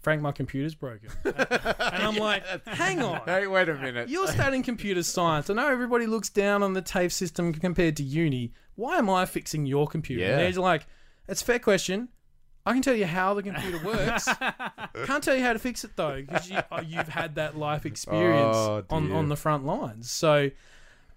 [0.00, 4.08] "Frank, my computer's broken," and I'm like, "Hang on." Hey, wait a minute.
[4.08, 5.50] You're studying computer science.
[5.50, 8.52] I know everybody looks down on the TAFE system compared to uni.
[8.76, 10.22] Why am I fixing your computer?
[10.22, 10.38] Yeah.
[10.38, 10.86] And they're like,
[11.28, 12.08] it's a fair question.
[12.66, 14.24] I can tell you how the computer works.
[15.04, 17.84] Can't tell you how to fix it though, because you, oh, you've had that life
[17.84, 20.10] experience Oh, on, on the front lines.
[20.10, 20.50] So,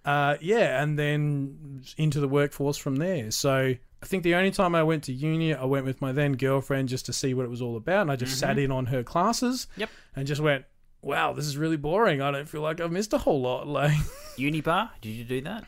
[0.03, 3.31] uh, yeah, and then into the workforce from there.
[3.31, 6.33] So I think the only time I went to uni, I went with my then
[6.33, 8.87] girlfriend just to see what it was all about, and I just sat in on
[8.87, 9.67] her classes.
[9.75, 9.89] Yep.
[10.15, 10.65] And just went,
[11.01, 12.21] wow, this is really boring.
[12.21, 13.67] I don't feel like I've missed a whole lot.
[13.77, 13.97] Like,
[14.37, 15.65] Unibar, did you do that?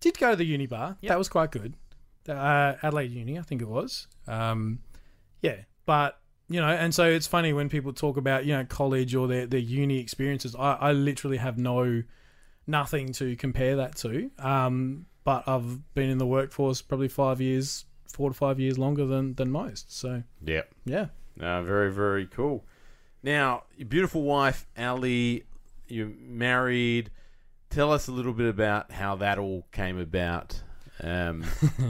[0.00, 0.96] did go to the uni bar.
[1.00, 1.08] Yep.
[1.10, 1.74] That was quite good.
[2.28, 4.08] Uh, Adelaide Uni, I think it was.
[4.26, 4.80] Um,
[5.42, 9.14] yeah, but you know, and so it's funny when people talk about you know college
[9.14, 10.54] or their their uni experiences.
[10.54, 12.02] I, I literally have no
[12.66, 14.30] nothing to compare that to.
[14.38, 19.06] Um, but I've been in the workforce probably five years, four to five years longer
[19.06, 19.92] than than most.
[19.96, 20.62] So Yeah.
[20.84, 21.06] yeah.
[21.36, 22.64] No, very, very cool.
[23.22, 25.44] Now, your beautiful wife, Ali,
[25.88, 27.10] you're married.
[27.70, 30.62] Tell us a little bit about how that all came about.
[31.02, 31.44] Um,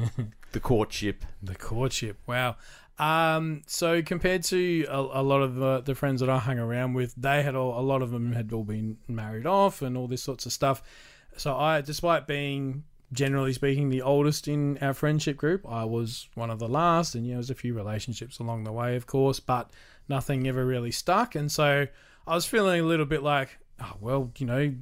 [0.52, 1.24] the courtship.
[1.42, 2.18] The courtship.
[2.26, 2.56] Wow.
[2.98, 6.92] Um, so compared to a, a lot of the, the friends that I hung around
[6.94, 10.06] with, they had all, a lot of them had all been married off and all
[10.06, 10.82] this sorts of stuff.
[11.36, 16.51] So I, despite being generally speaking the oldest in our friendship group, I was one
[16.51, 19.40] of the last, and yeah, there was a few relationships along the way, of course,
[19.40, 19.70] but
[20.09, 21.35] nothing ever really stuck.
[21.35, 21.87] And so
[22.27, 24.75] I was feeling a little bit like, oh well, you know,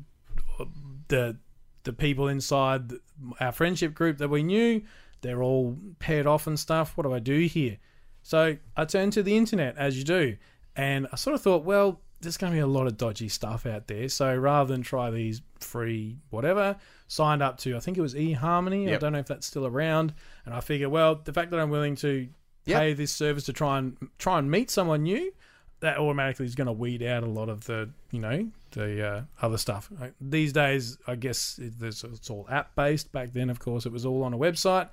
[1.08, 1.36] the
[1.84, 2.92] the people inside
[3.40, 4.82] our friendship group that we knew,
[5.22, 6.96] they're all paired off and stuff.
[6.96, 7.78] What do I do here?
[8.22, 10.36] So I turned to the internet, as you do,
[10.76, 13.64] and I sort of thought, well, there's going to be a lot of dodgy stuff
[13.64, 14.08] out there.
[14.08, 16.76] So rather than try these free whatever,
[17.08, 18.94] signed up to I think it was eHarmony.
[18.94, 20.14] I don't know if that's still around.
[20.44, 22.28] And I figure, well, the fact that I'm willing to
[22.66, 22.78] Yep.
[22.80, 25.32] pay this service to try and try and meet someone new,
[25.80, 29.22] that automatically is going to weed out a lot of the you know the uh,
[29.40, 29.90] other stuff.
[30.20, 33.10] These days, I guess it, it's all app based.
[33.10, 34.90] Back then, of course, it was all on a website.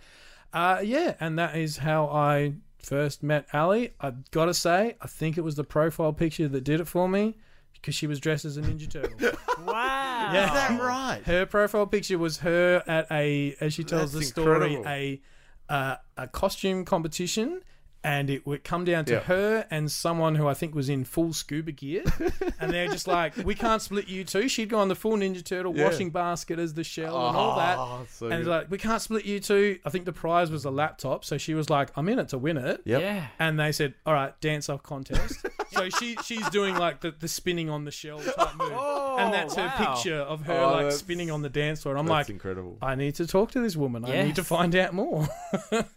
[0.53, 3.93] Uh, yeah, and that is how I first met Ali.
[3.99, 7.09] I've got to say, I think it was the profile picture that did it for
[7.09, 7.35] me
[7.75, 9.31] because she was dressed as a Ninja Turtle.
[9.65, 10.31] Wow.
[10.33, 10.45] Yeah.
[10.47, 11.21] Is that right?
[11.25, 14.87] her profile picture was her at a, as she tells That's the story, incredible.
[14.87, 15.21] a
[15.69, 17.61] uh, a costume competition.
[18.05, 19.19] And it would come down to Yeah.
[19.21, 22.03] her and someone who I think was in full scuba gear,
[22.59, 24.47] and they're just like, "We can't split you two.
[24.47, 25.85] She'd go on the full Ninja Turtle Yeah.
[25.85, 27.77] washing basket as the shell and all that.
[27.79, 29.79] Oh, so and it's like, we can't split you two.
[29.83, 32.37] I think the prize was a laptop, so she was like, "I'm in it to
[32.37, 33.01] win it." Yep.
[33.01, 33.27] Yeah.
[33.39, 37.27] And they said, "All right, dance off contest." so she she's doing like the, the
[37.27, 40.91] spinning on the shell type move, oh, and that's her picture of her Oh, like
[40.91, 41.95] spinning on the dance floor.
[41.95, 42.77] And I'm That's like, incredible.
[42.81, 44.05] I need to talk to this woman.
[44.05, 45.27] I need to find out more.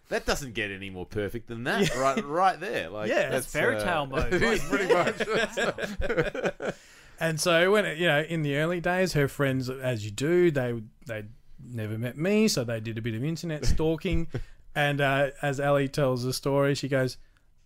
[0.08, 2.24] That doesn't get any more perfect than that, right?
[2.24, 3.30] Right there, like Yeah.
[3.30, 4.32] That's fairy uh, tale mode.
[4.34, 4.92] it is pretty
[6.60, 6.74] much.
[7.20, 10.50] And so when it, you know in the early days, her friends, as you do,
[10.50, 11.24] they they
[11.62, 14.28] never met me, so they did a bit of internet stalking.
[14.74, 17.16] and uh, as Ali tells the story, she goes,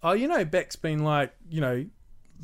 [0.03, 1.85] "Oh, you know, Beck's been like, you know,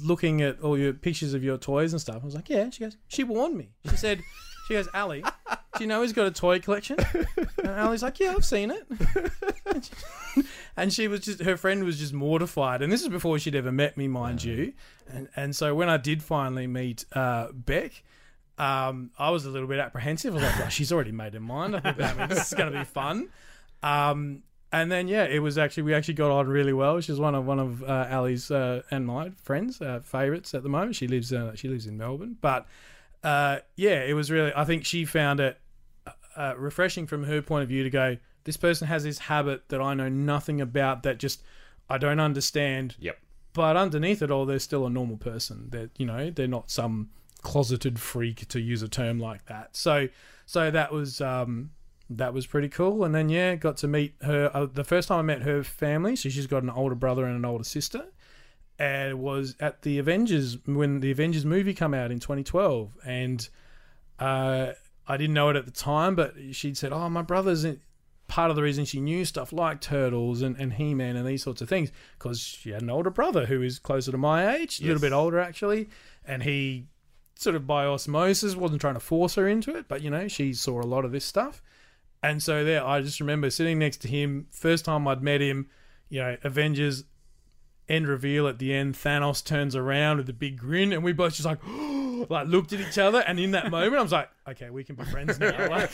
[0.02, 2.80] looking at all your pictures of your toys and stuff." I was like, "Yeah." She
[2.84, 4.20] goes, "She warned me." She said,
[4.68, 6.98] "She goes, Ali, do you know he's got a toy collection?"
[7.64, 8.86] And Ali's like, "Yeah, I've seen it."
[10.76, 12.82] and she was just her friend was just mortified.
[12.82, 14.72] And this is before she'd ever met me mind you.
[15.08, 18.02] And and so when i did finally meet uh, beck
[18.58, 20.34] um, i was a little bit apprehensive.
[20.34, 21.76] I was like oh, she's already made her mind.
[21.76, 23.28] I think that means this is going to be fun.
[23.82, 27.00] Um, and then yeah it was actually we actually got on really well.
[27.00, 30.68] She's one of one of uh, ali's uh, and my friends uh, favorites at the
[30.68, 30.96] moment.
[30.96, 32.36] She lives uh, she lives in melbourne.
[32.40, 32.66] But
[33.24, 35.58] uh, yeah it was really i think she found it
[36.38, 39.80] uh, refreshing from her point of view to go, this person has this habit that
[39.80, 41.42] I know nothing about that just
[41.90, 42.94] I don't understand.
[43.00, 43.18] Yep.
[43.52, 45.68] But underneath it all, they're still a normal person.
[45.70, 47.10] That you know, they're not some
[47.42, 49.76] closeted freak to use a term like that.
[49.76, 50.08] So,
[50.46, 51.70] so that was um,
[52.08, 53.04] that was pretty cool.
[53.04, 54.50] And then yeah, got to meet her.
[54.54, 57.36] Uh, the first time I met her family, so she's got an older brother and
[57.36, 58.06] an older sister.
[58.78, 63.48] And it was at the Avengers when the Avengers movie come out in 2012, and
[64.20, 64.72] uh,
[65.06, 67.80] I didn't know it at the time, but she'd said, "Oh, my brother's in,
[68.28, 71.42] part of the reason she knew stuff like turtles and, and He Man and these
[71.42, 74.80] sorts of things because she had an older brother who is closer to my age,
[74.80, 75.88] a little bit older actually,
[76.24, 76.86] and he
[77.34, 80.52] sort of by osmosis wasn't trying to force her into it, but you know she
[80.52, 81.62] saw a lot of this stuff,
[82.22, 85.68] and so there I just remember sitting next to him first time I'd met him,
[86.08, 87.04] you know Avengers.
[87.88, 91.34] End reveal at the end, Thanos turns around with a big grin, and we both
[91.34, 91.58] just like,
[92.30, 93.20] like looked at each other.
[93.20, 95.90] And in that moment, I was like, "Okay, we can be friends now." Like,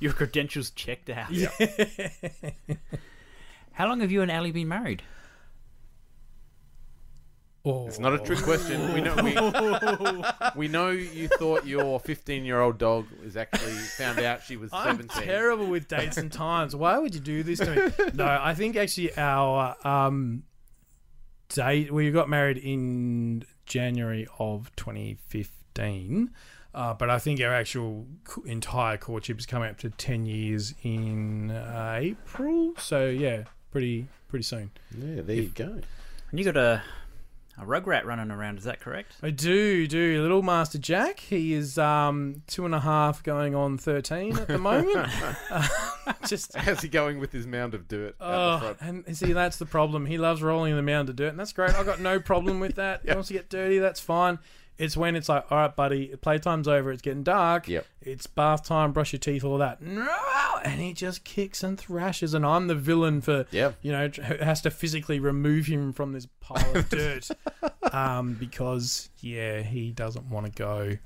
[0.00, 1.32] Your credentials checked out.
[3.72, 5.02] How long have you and Ali been married?
[7.64, 8.92] Oh, It's not a trick question.
[8.92, 10.22] We know we,
[10.56, 14.70] we know you thought your 15 year old dog was actually found out she was
[14.72, 15.22] I'm 17.
[15.22, 16.74] terrible with dates and times.
[16.74, 18.10] Why would you do this to me?
[18.14, 20.44] No, I think actually our um,
[21.48, 26.30] date we got married in January of 2015.
[26.74, 28.06] Uh, but I think our actual
[28.46, 32.72] entire courtship is coming up to 10 years in uh, April.
[32.78, 34.70] So, yeah, pretty pretty soon.
[34.96, 35.80] Yeah, there you go.
[36.30, 36.82] And you got a
[37.58, 38.58] a rugrat running around.
[38.58, 39.14] Is that correct?
[39.22, 40.22] I do, do.
[40.22, 44.58] Little Master Jack, he is um, two and a half going on 13 at the
[44.58, 45.08] moment.
[46.26, 48.76] Just How's he going with his mound of dirt at the Oh, front?
[48.80, 50.06] and and see, that's the problem.
[50.06, 51.74] He loves rolling in the mound of dirt, and that's great.
[51.74, 53.02] I've got no problem with that.
[53.06, 54.38] He wants to get dirty, that's fine.
[54.78, 57.68] It's when it's like, all right, buddy, playtime's over, it's getting dark.
[57.68, 57.86] Yep.
[58.00, 59.80] It's bath time, brush your teeth, all that.
[59.82, 60.08] No!
[60.64, 63.76] And he just kicks and thrashes, and I'm the villain for, Yep.
[63.82, 64.08] you know,
[64.40, 67.28] has to physically remove him from this pile of dirt
[67.92, 70.96] um, because, yeah, he doesn't want to go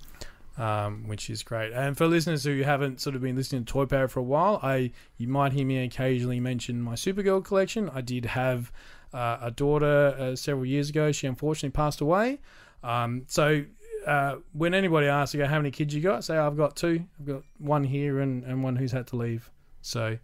[0.59, 1.73] um, which is great.
[1.73, 4.59] And for listeners who haven't sort of been listening to Toy Power for a while,
[4.63, 7.91] I you might hear me occasionally mention my Supergirl collection.
[7.91, 8.73] I did have
[9.13, 11.13] uh, a daughter uh, several years ago.
[11.13, 12.39] She unfortunately passed away.
[12.83, 13.65] Um, so
[14.07, 16.25] uh, when anybody asks, you go, how many kids you got?
[16.25, 17.05] Say I've got two.
[17.19, 19.51] I've got one here and, and one who's had to leave.
[19.83, 20.19] So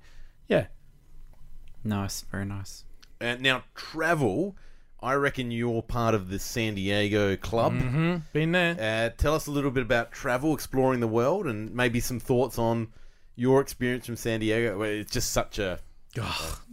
[0.48, 0.66] yeah,
[1.84, 2.84] Nice, very nice.
[3.20, 4.56] Uh, now, travel,
[5.00, 7.74] I reckon you're part of the San Diego club.
[7.74, 8.16] mm-hmm.
[8.32, 8.76] been there.
[8.78, 12.58] Uh, tell us a little bit about travel, exploring the world, and maybe some thoughts
[12.58, 12.88] on
[13.34, 14.78] your experience from San Diego.
[14.78, 15.80] Where it's just such a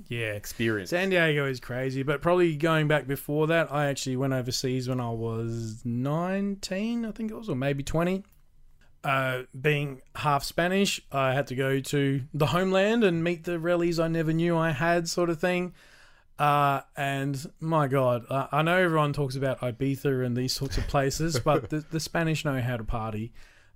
[0.09, 0.89] Yeah, experience.
[0.89, 4.99] San Diego is crazy, but probably going back before that, I actually went overseas when
[4.99, 8.23] I was 19, I think it was, or maybe 20.
[9.03, 13.99] Uh, being half Spanish, I had to go to the homeland and meet the rallies
[13.99, 15.73] I never knew I had, sort of thing.
[16.37, 20.87] Uh, and my God, uh, I know everyone talks about Ibiza and these sorts of
[20.87, 23.31] places, but the, the Spanish know how to party.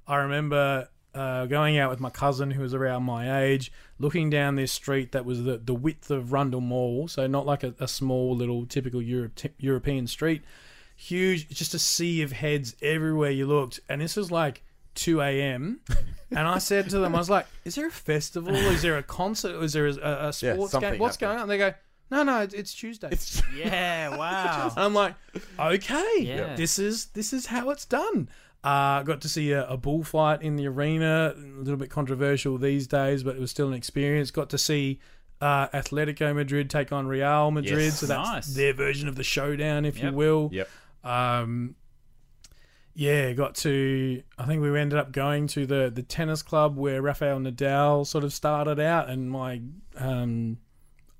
[0.08, 4.56] I remember uh, going out with my cousin who was around my age, looking down
[4.56, 7.88] this street that was the, the width of Rundle Mall, so not like a, a
[7.88, 10.41] small little typical Europe, t- European street.
[10.95, 13.80] Huge, just a sea of heads everywhere you looked.
[13.89, 14.63] And this was like
[14.95, 15.80] 2 a.m.
[16.32, 18.56] and I said to them, I was like, is there a festival?
[18.56, 19.62] Is there a concert?
[19.63, 20.99] Is there a, a sports game?
[20.99, 21.17] What's happening.
[21.19, 21.47] going on?
[21.47, 21.73] They go,
[22.12, 23.10] No, no, it's, it's Tuesday.
[23.56, 24.69] Yeah, wow.
[24.76, 25.15] And I'm like,
[25.60, 26.56] okay, Yeah.
[26.56, 28.30] this is this is how it's done.
[28.63, 32.88] Uh, got to see a, a bullfight in the arena, a little bit controversial these
[32.88, 34.32] days, but it was still an experience.
[34.32, 34.99] Got to see
[35.41, 37.99] uh, Atletico Madrid take on Real Madrid, Yes.
[37.99, 38.47] so that's Nice.
[38.56, 40.49] their version of the showdown, if you will.
[40.54, 40.69] Yep.
[41.04, 41.76] Um,
[42.95, 44.21] yeah, got to.
[44.38, 48.23] I think we ended up going to the the tennis club where Rafael Nadal sort
[48.23, 49.62] of started out, and my
[49.97, 50.60] um,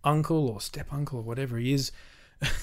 [0.04, 1.92] uncle or step uncle or whatever he is,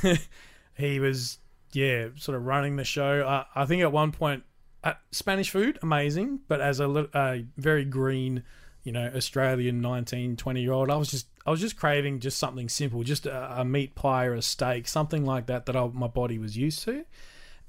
[0.74, 1.38] he was
[1.72, 3.26] yeah sort of running the show.
[3.26, 4.44] I, I think at one point,
[4.82, 8.42] uh, Spanish food amazing, but as a a very green,
[8.82, 12.38] you know, Australian 19, 20 year old, I was just I was just craving just
[12.38, 15.86] something simple, just a, a meat pie or a steak, something like that that I,
[15.88, 17.04] my body was used to.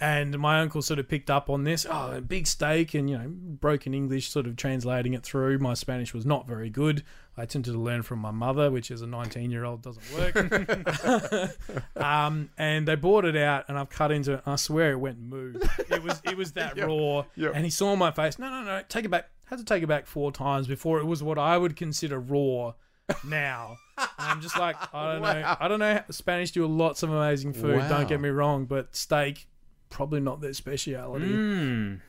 [0.01, 1.85] And my uncle sort of picked up on this.
[1.87, 5.59] Oh, a big steak, and you know, broken English, sort of translating it through.
[5.59, 7.03] My Spanish was not very good.
[7.37, 11.55] I tended to learn from my mother, which is a 19 year old, doesn't work.
[11.95, 14.41] um, and they brought it out, and I've cut into it.
[14.43, 15.53] And I swear it went moo.
[15.87, 17.25] It was it was that raw.
[17.53, 18.39] And he saw my face.
[18.39, 19.29] No, no, no, take it back.
[19.45, 22.73] Had to take it back four times before it was what I would consider raw.
[23.27, 25.55] Now And I'm just like I don't know.
[25.59, 26.01] I don't know.
[26.09, 27.77] Spanish do lots of amazing food.
[27.77, 27.89] Wow.
[27.89, 29.47] Don't get me wrong, but steak
[29.91, 31.27] probably not their speciality.
[31.27, 32.01] Mm.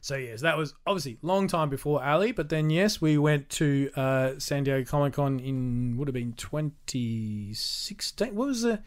[0.00, 3.90] So yes, that was obviously long time before Ali, but then yes, we went to
[3.96, 8.34] uh, San Diego Comic Con in would have been 2016.
[8.34, 8.82] What was the?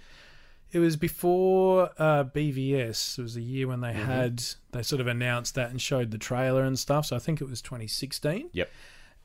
[0.72, 3.18] It was before uh, BVS.
[3.18, 6.18] It was a year when they had they sort of announced that and showed the
[6.18, 7.08] trailer and stuff.
[7.08, 8.50] So I think it was 2016.
[8.54, 8.70] Yep.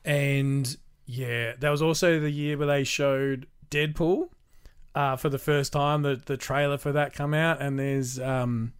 [0.05, 4.29] And yeah, that was also the year where they showed Deadpool
[4.95, 6.01] uh, for the first time.
[6.01, 8.73] The the trailer for that come out, and there's um,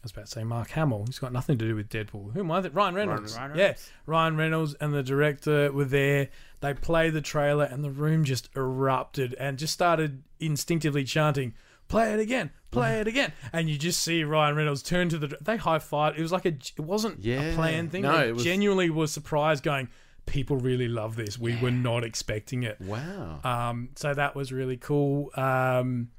[0.00, 1.04] I was about to say Mark Hamill.
[1.06, 2.32] He's got nothing to do with Deadpool.
[2.32, 2.60] Who am I?
[2.68, 3.36] Ryan Reynolds.
[3.36, 3.90] Ryan Yeah, Reynolds.
[4.06, 6.28] Ryan Reynolds and the director were there.
[6.60, 11.54] They played the trailer, and the room just erupted and just started instinctively chanting,
[11.88, 15.36] "Play it again, play it again!" And you just see Ryan Reynolds turn to the.
[15.40, 16.16] They high five.
[16.16, 16.50] It was like a.
[16.50, 17.40] It wasn't Yeah.
[17.42, 18.02] a planned thing.
[18.02, 19.88] No, they it was- genuinely was surprised, going,
[20.26, 21.38] "People really love this.
[21.40, 23.40] We were not expecting it." Wow.
[23.42, 25.30] Um, so that was really cool.
[25.34, 26.10] Um,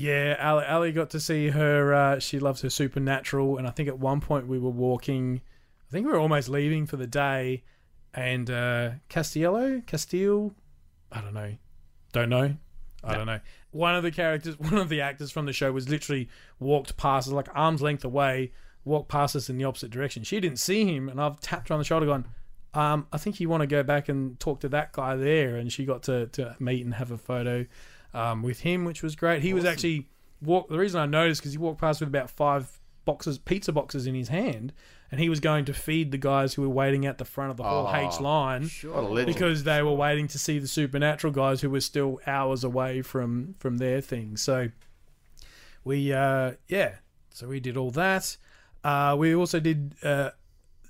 [0.00, 1.92] yeah, Ali, Ali got to see her.
[1.92, 5.42] Uh, she loves her supernatural, and I think at one point we were walking.
[5.88, 7.64] I think we were almost leaving for the day,
[8.14, 10.54] and uh, Castiello, Castile,
[11.12, 11.54] I don't know,
[12.12, 12.56] don't know,
[13.04, 13.40] I don't know.
[13.72, 17.28] One of the characters, one of the actors from the show, was literally walked past
[17.28, 18.52] us like arm's length away,
[18.84, 20.22] walked past us in the opposite direction.
[20.22, 22.26] She didn't see him, and I've tapped her on the shoulder, gone.
[22.72, 25.70] Um, I think you want to go back and talk to that guy there, and
[25.70, 27.66] she got to, to meet and have a photo
[28.14, 29.42] um, with him, which was great.
[29.42, 30.08] He was actually
[30.42, 30.68] walk.
[30.68, 34.14] The reason I noticed because he walked past with about five boxes, pizza boxes in
[34.14, 34.72] his hand,
[35.10, 37.56] and he was going to feed the guys who were waiting at the front of
[37.56, 39.26] the whole Oh, H line What a legend.
[39.34, 43.54] because they were waiting to see the supernatural guys who were still hours away from
[43.58, 44.36] from their thing.
[44.36, 44.70] So
[45.84, 46.96] we uh yeah,
[47.32, 48.36] so we did all that.
[48.84, 50.30] Uh we also did uh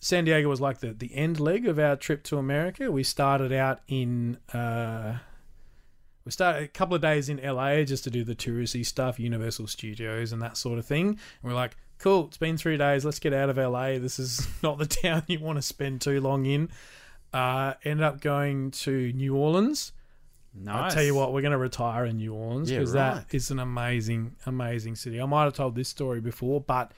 [0.00, 2.90] San Diego was like the the end leg of our trip to America.
[2.90, 5.18] We started out in uh
[6.24, 9.68] we started a couple of days in LA just to do the touristy stuff, Universal
[9.68, 11.08] Studios and that sort of thing.
[11.08, 13.98] And we're like, cool, it's been three days, let's get out of LA.
[13.98, 16.68] This is not the town you want to spend too long in.
[17.32, 19.92] Uh, ended up going to New Orleans.
[20.52, 20.92] Nice.
[20.92, 23.14] I tell you what, we're going to retire in New Orleans Yeah, because right.
[23.28, 25.20] that is an amazing, amazing city.
[25.20, 26.92] I might have told this story before, but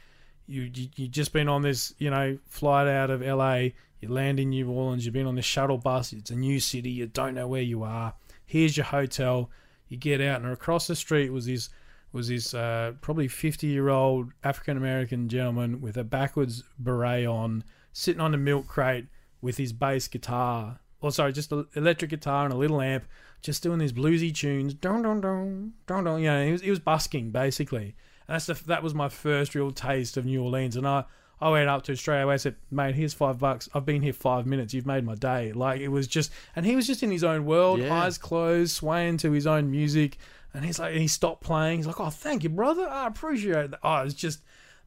[0.46, 3.68] you, you you just been on this, you know, flight out of LA.
[4.00, 5.04] You land in New Orleans.
[5.04, 6.12] You've been on this shuttle bus.
[6.12, 6.90] It's a new city.
[6.90, 8.14] You don't know where you are.
[8.52, 9.48] Here's your hotel.
[9.88, 11.70] You get out, and across the street was this
[12.12, 17.64] was this uh, probably fifty year old African American gentleman with a backwards beret on,
[17.94, 19.06] sitting on a milk crate
[19.40, 20.80] with his bass guitar.
[21.00, 23.06] Or sorry, just an electric guitar and a little amp,
[23.40, 24.74] just doing these bluesy tunes.
[24.74, 26.20] Don don don don don.
[26.20, 27.96] You know, he was he was busking basically.
[28.28, 30.76] And that's the, that was my first real taste of New Orleans.
[30.76, 31.04] And I
[31.42, 32.28] I went up to Australia.
[32.28, 33.68] I said, "Mate, here's five bucks.
[33.74, 34.72] I've been here five minutes.
[34.72, 37.44] You've made my day." Like it was just, and he was just in his own
[37.44, 37.92] world, Yeah.
[37.94, 40.18] eyes closed, swaying to his own music.
[40.55, 41.78] And he's like, and he stopped playing.
[41.78, 42.88] He's like, "Oh, thank you, brother.
[42.88, 44.40] I appreciate that." Oh, it's just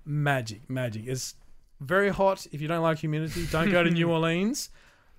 [0.06, 1.08] magic, magic.
[1.08, 1.36] It's
[1.82, 2.48] very hot.
[2.52, 4.70] If you don't like humidity, don't go to New Orleans.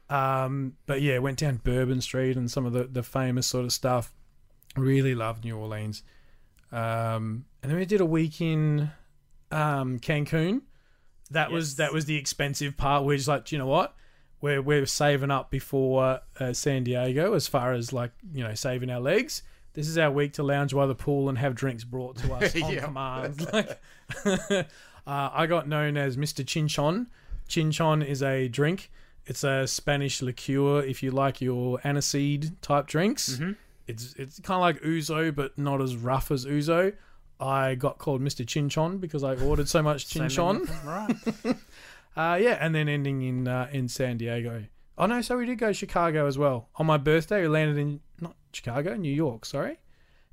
[0.09, 3.73] Um, but yeah, went down Bourbon Street and some of the, the famous sort of
[3.73, 4.13] stuff.
[4.77, 6.03] Really loved New Orleans.
[6.73, 8.91] Um, and then we did a week in
[9.51, 10.63] um, Cancun.
[11.31, 13.05] That was that was the expensive part.
[13.05, 13.95] We're just like, do you know what?
[14.41, 18.91] We're we're saving up before uh, San Diego as far as like you know saving
[18.91, 19.43] our legs.
[19.75, 22.55] This is our week to lounge by the pool and have drinks brought to us
[22.57, 23.49] on command.
[23.53, 23.79] Like,
[25.07, 26.45] uh, I got known as Mr.
[26.45, 27.07] Chinchon.
[27.49, 28.91] Chinchon is a drink.
[29.27, 30.83] It's a Spanish liqueur.
[30.83, 33.41] If you like your aniseed type drinks,
[33.87, 36.95] it's it's kind of like Ouzo, but not as rough as Ouzo.
[37.39, 38.47] I got called Mr.
[38.47, 40.67] Chinchon because I ordered so much Chinchon.
[40.85, 41.57] Right.
[42.17, 44.65] Uh, yeah, and then ending in uh, in San Diego.
[44.97, 46.71] Oh no, so we did go to Chicago as well.
[46.77, 49.45] On my birthday, we landed in not Chicago, New York.
[49.45, 49.79] Sorry,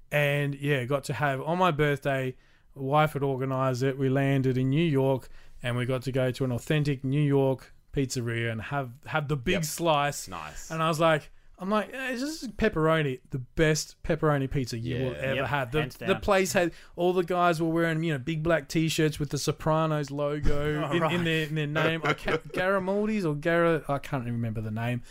[0.10, 2.38] and yeah, got to have on my birthday.
[2.74, 3.98] Wife had organised it.
[3.98, 5.28] We landed in New York,
[5.62, 9.36] and we got to go to an authentic New York pizzeria and have have the
[9.36, 9.66] big Yep.
[9.66, 10.30] slice.
[10.30, 10.72] Nice.
[10.72, 15.06] And I was like, I'm like, eh, it's just pepperoni, the best pepperoni pizza you
[15.06, 15.72] will ever Yep, have.
[15.72, 19.20] The, hands the place had all the guys were wearing, you know, big black t-shirts
[19.20, 22.02] with the Sopranos logo in, in their in their name.
[22.04, 25.04] I can't, Garamaldi's or Gara, I can't even remember the name.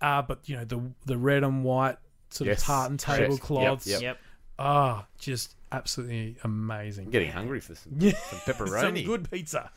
[0.00, 1.96] Uh, but you know the the red and white
[2.30, 2.60] sort Yes.
[2.60, 3.20] of tartan Correct.
[3.22, 3.86] tablecloths.
[3.88, 4.18] Yep, Yep.
[4.60, 7.06] Ah, just absolutely amazing.
[7.06, 8.12] I'm getting hungry for some, Yeah.
[8.12, 8.98] some pepperoni.
[8.98, 9.70] Some good pizza.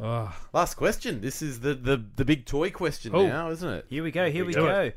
[0.00, 1.20] Oh, Last question.
[1.22, 3.26] This is the, the, the big toy question Oh.
[3.26, 3.86] now, isn't it?
[3.88, 4.30] Here we go.
[4.30, 4.92] Here we do go.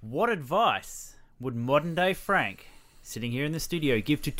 [0.00, 2.66] What advice would modern day Frank,
[3.02, 4.32] sitting here in the studio, give to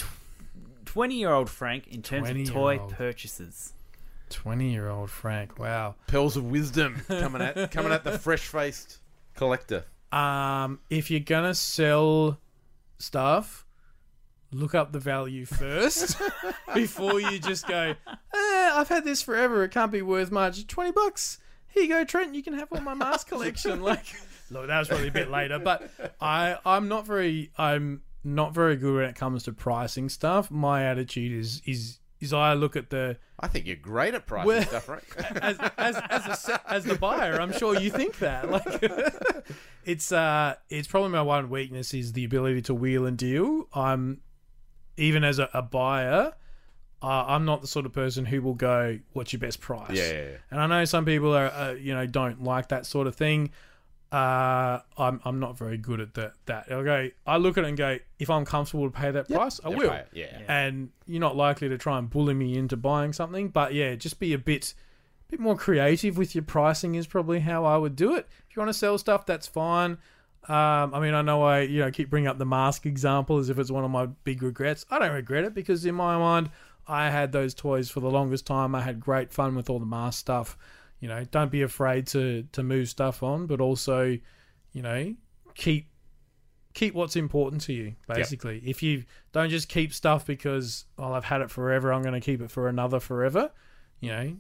[0.85, 2.93] twenty year old Frank in terms of toy 20-year-old.
[2.93, 3.73] purchases?
[4.31, 5.59] 20 year old Frank.
[5.59, 5.97] Wow.
[6.07, 8.99] Pearls of wisdom coming at coming at the fresh faced
[9.35, 9.85] collector.
[10.13, 12.39] Um, if you're gonna sell
[12.99, 13.67] stuff,
[14.53, 16.17] look up the value first
[16.75, 17.95] before you just go.
[18.09, 19.65] Eh, I've had this forever.
[19.65, 20.67] It can't be worth much.
[20.67, 21.39] Twenty bucks.
[21.69, 22.35] Here you go, Trent.
[22.35, 23.81] You can have all my mask collection.
[23.83, 24.05] Like,
[24.51, 25.91] look, that was probably a bit later, but
[26.21, 30.51] I I'm not very I'm not very good when it comes to pricing stuff.
[30.51, 34.47] My attitude is is is I look at the I think you're great at pricing
[34.49, 35.03] Well- stuff, right?
[35.43, 38.51] as as as a as the buyer, I'm sure you think that.
[38.51, 38.85] Like,
[39.85, 43.69] it's uh, it's probably my one weakness is the ability to wheel and deal.
[43.73, 44.21] I'm
[44.99, 46.35] even as a, a buyer,
[47.03, 50.13] uh, I'm not the sort of person who will go, "What's your best price?" Yeah,
[50.13, 50.37] yeah, yeah.
[50.51, 53.53] And I know some people are, uh, you know, don't like that sort of thing.
[54.13, 56.33] Uh, I'm I'm not very good at that.
[56.47, 57.09] That I'll go.
[57.27, 59.77] I look at it and go, if I'm comfortable to pay that price, I Yeah,
[59.77, 60.43] will pay it, Yeah.
[60.49, 63.49] and you're not likely to try and bully me into buying something.
[63.51, 64.75] But yeah, just be a bit,
[65.29, 68.27] bit more creative with your pricing is probably how I would do it.
[68.49, 69.99] If you want to sell stuff, that's fine.
[70.49, 73.49] Um, I mean, I know I you know keep bringing up the mask example as
[73.49, 74.85] if it's one of my big regrets.
[74.91, 76.51] I don't regret it because in my mind,
[76.89, 78.75] I had those toys for the longest time.
[78.75, 80.59] I had great fun with all the mask stuff.
[81.01, 84.19] You know, don't be afraid to to move stuff on, but also,
[84.73, 85.15] you know,
[85.55, 85.89] keep
[86.73, 91.25] keep what's important to you basically if you don't just keep stuff because well i've
[91.25, 93.51] had it forever i'm going to keep it for another forever
[93.99, 94.37] you know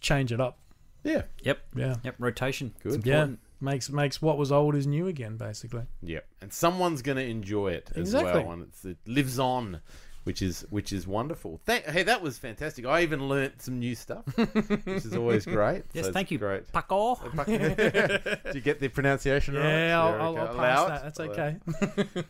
[0.00, 0.60] change it up
[1.02, 1.22] Yeah.
[1.42, 1.58] Yep.
[1.74, 2.14] yeah Yep.
[2.20, 2.74] Rotation.
[2.80, 2.94] Good.
[2.94, 3.26] It's yeah
[3.60, 7.72] makes makes what was old is new again basically yep And someone's going to enjoy
[7.72, 8.44] it as Exactly.
[8.44, 9.80] well, and it's, it lives on,
[10.24, 11.60] which is which is wonderful.
[11.64, 12.86] Thank, hey, that was fantastic.
[12.86, 15.84] I even learnt some new stuff, which is always great.
[15.92, 16.06] Yes.
[16.06, 16.70] So thank you, Great.
[16.72, 17.12] Paco.
[17.14, 19.62] Uh, Did you get the pronunciation right?
[19.64, 20.40] yeah i'll, I'll, go.
[20.40, 20.88] I'll pass it.
[20.88, 21.56] that that's okay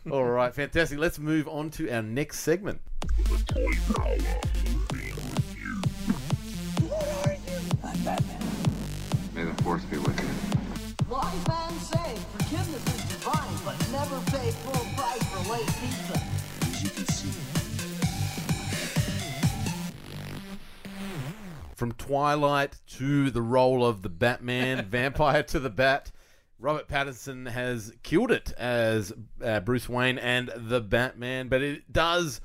[0.11, 0.99] All right, fantastic.
[0.99, 2.79] Let's move on to our next segment.
[9.33, 11.09] May the force be with you.
[11.09, 12.15] Wise man say
[21.75, 26.11] From Twilight to the role of the Batman, Vampire to the Bat,
[26.57, 29.11] Robert Pattinson has killed it as
[29.43, 32.39] uh, Bruce Wayne and the Batman, but it does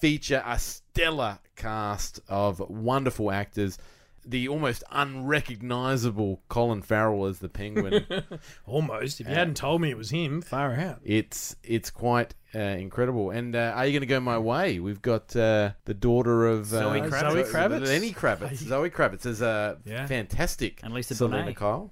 [0.00, 3.78] feature a stellar cast of wonderful actors.
[4.24, 8.06] The almost unrecognizable Colin Farrell as the Penguin.
[8.66, 12.58] almost if you hadn't told me it was him far out it's it's quite uh,
[12.58, 13.30] incredible.
[13.30, 14.78] And uh, are you going to go my way?
[14.78, 17.32] We've got uh, the daughter of uh, Zoe Kravitz.
[17.32, 17.86] Zoe Kravitz.
[17.86, 18.56] Lenny Kravitz.
[18.56, 20.06] Zoe Kravitz is a Yeah.
[20.06, 20.80] fantastic.
[20.82, 21.56] And Lisa Selina Bonet.
[21.56, 21.90] Kyle.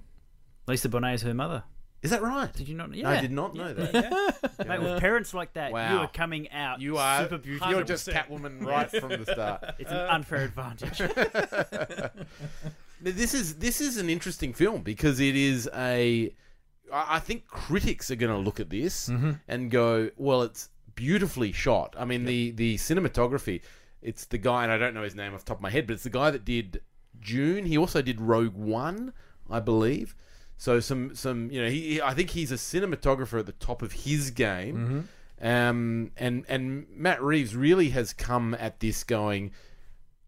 [0.67, 1.63] Lisa Bonet is her mother.
[2.01, 2.51] Is that right?
[2.51, 2.93] Did you not?
[2.95, 3.09] Yeah.
[3.09, 4.57] I did not know that.
[4.67, 5.93] Mate, with parents like that, Wow.
[5.93, 6.81] you are coming out.
[6.81, 7.69] You are super beautiful.
[7.69, 9.63] You're just Catwoman right from the start.
[9.79, 10.99] It's an unfair advantage.
[13.03, 16.33] Now, This is this is an interesting film because it is a.
[16.93, 19.31] I think critics are going to look at this Mm-hmm.
[19.47, 23.61] and go, "Well, it's beautifully shot." I mean, the the cinematography.
[24.01, 25.87] It's the guy, and I don't know his name off the top of my head,
[25.87, 26.81] but it's the guy that did
[27.19, 27.65] Dune.
[27.65, 29.13] He also did Rogue One,
[29.49, 30.15] I believe.
[30.61, 33.81] So some some you know he, he- I think he's a cinematographer at the top
[33.81, 35.07] of his game.
[35.41, 39.53] Um, and and Matt Reeves really has come at this going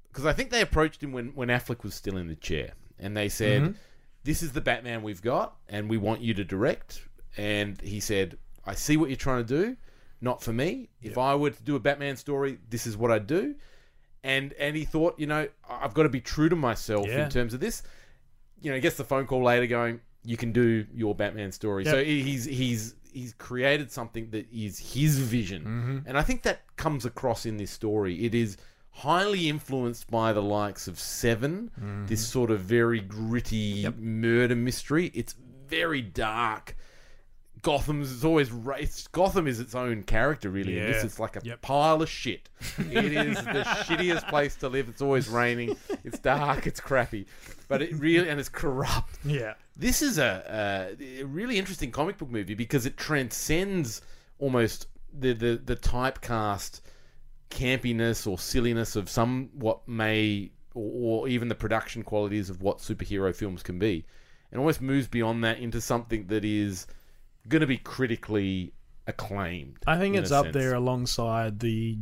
[0.08, 3.16] because I think they approached him when when Affleck was still in the chair, and
[3.16, 3.76] they said,
[4.24, 7.08] "This is the Batman we've got, and we want you to direct."
[7.38, 9.78] And he said, "I see what you're trying to do,
[10.20, 10.90] not for me.
[11.04, 13.54] If I were to do a Batman story, this is what I'd do."
[14.24, 17.26] And and he thought, you know, I've got to be true to myself Yeah.
[17.26, 17.84] in terms of this.
[18.62, 21.86] You know, he gets the phone call later going, "You can do your Batman story."
[21.86, 21.94] Yep.
[21.94, 25.98] So he's he's he's created something that is his vision, mm-hmm.
[26.06, 28.26] and I think that comes across in this story.
[28.26, 28.58] It is
[28.94, 31.72] highly influenced by the likes of 7
[32.06, 32.32] this mm-hmm.
[32.32, 35.12] sort of very gritty murder mystery.
[35.16, 35.36] It's
[35.68, 36.76] very dark.
[37.64, 40.78] Gotham's is always ra- it's, Gotham is its own character really.
[40.78, 41.62] in this is like a Yep.
[41.62, 42.50] pile of shit.
[42.78, 44.88] It is the shittiest place to live.
[44.90, 45.76] It's always raining.
[46.04, 46.68] It's dark.
[46.68, 47.26] It's crappy,
[47.68, 49.18] but it really and it's corrupt.
[49.26, 49.54] Yeah.
[49.76, 54.02] This is a, a, a really interesting comic book movie because it transcends
[54.40, 54.88] almost
[55.18, 56.82] the the, the typecast
[57.50, 62.80] campiness or silliness of some what may or, or even the production qualities of what
[62.80, 64.06] superhero films can be,
[64.52, 66.88] and almost moves beyond that into something that is
[67.48, 68.74] going to be critically
[69.08, 69.78] acclaimed.
[69.86, 70.54] I think it's up sense.
[70.54, 71.98] there alongside the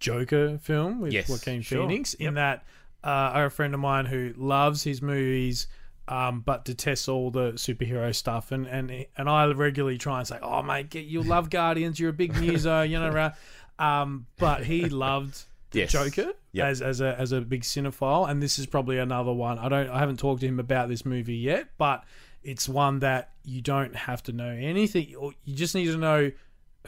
[0.00, 1.86] Joker film with Yes, Joaquin sure.
[1.86, 2.14] Phoenix.
[2.14, 2.64] In that,
[3.04, 5.66] uh, I have a friend of mine who loves his movies,
[6.08, 8.52] um, but detests all the superhero stuff.
[8.52, 12.00] And and and I regularly try and say, "Oh mate, you love Guardians.
[12.00, 13.32] You're a big muso, you know."
[13.78, 15.42] Um, but he loved
[15.72, 15.92] the Yes.
[15.92, 16.66] Joker Yep.
[16.66, 19.58] as as a as a big cinephile, and this is probably another one.
[19.58, 22.04] I don't I haven't talked to him about this movie yet, but
[22.42, 25.08] it's one that you don't have to know anything,
[25.44, 26.32] you just need to know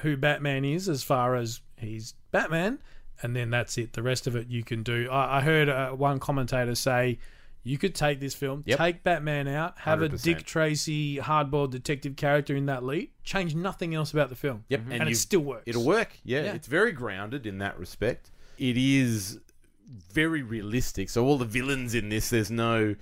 [0.01, 2.81] who Batman is as far as he's Batman,
[3.23, 3.95] and then that's it.
[3.95, 5.09] The rest of it you can do.
[5.11, 7.19] I, I heard uh, one commentator say.
[7.65, 8.79] You could take this film, Yep.
[8.79, 10.23] take Batman out, have a 100%.
[10.23, 14.65] Dick Tracy hardboiled detective character in that lead, change nothing else about the film.
[14.69, 15.65] Yep, and, it still works.
[15.67, 16.19] It'll work.
[16.25, 16.53] Yeah, Yeah.
[16.55, 18.31] it's very grounded in that respect.
[18.57, 19.41] It is
[20.13, 21.11] very realistic.
[21.11, 22.95] So all the villains in this, there's no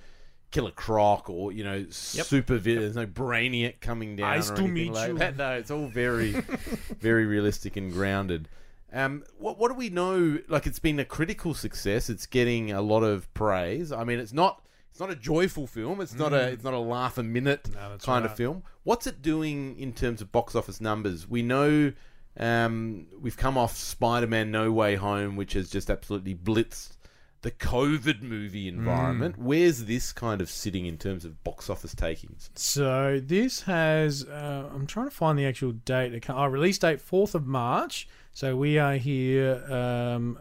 [0.51, 2.81] Killer Croc or you know super villain.
[2.81, 4.35] There's no Brainiac coming down.
[4.35, 5.17] Nice or to meet like you.
[5.17, 5.37] that.
[5.37, 6.31] No, it's all very,
[6.99, 8.47] very realistic and grounded.
[8.93, 10.39] Um, what what do we know?
[10.47, 12.09] Like it's been a critical success.
[12.09, 13.91] It's getting a lot of praise.
[13.91, 14.63] I mean, it's not.
[14.89, 16.01] It's not a joyful film.
[16.01, 16.47] It's not a.
[16.47, 18.63] It's not a laugh a minute that's kind of film.
[18.83, 21.27] What's it doing in terms of box office numbers?
[21.27, 21.91] We know
[22.39, 26.96] um, we've come off Spider-Man: No Way Home, which has just absolutely blitzed
[27.41, 29.37] the COVID movie environment.
[29.37, 32.49] Where's this kind of sitting in terms of box office takings?
[32.55, 34.23] So this has.
[34.25, 36.19] Uh, I'm trying to find the actual date.
[36.21, 38.07] Can- Oh, release date fourth of March.
[38.33, 40.39] So we are here um,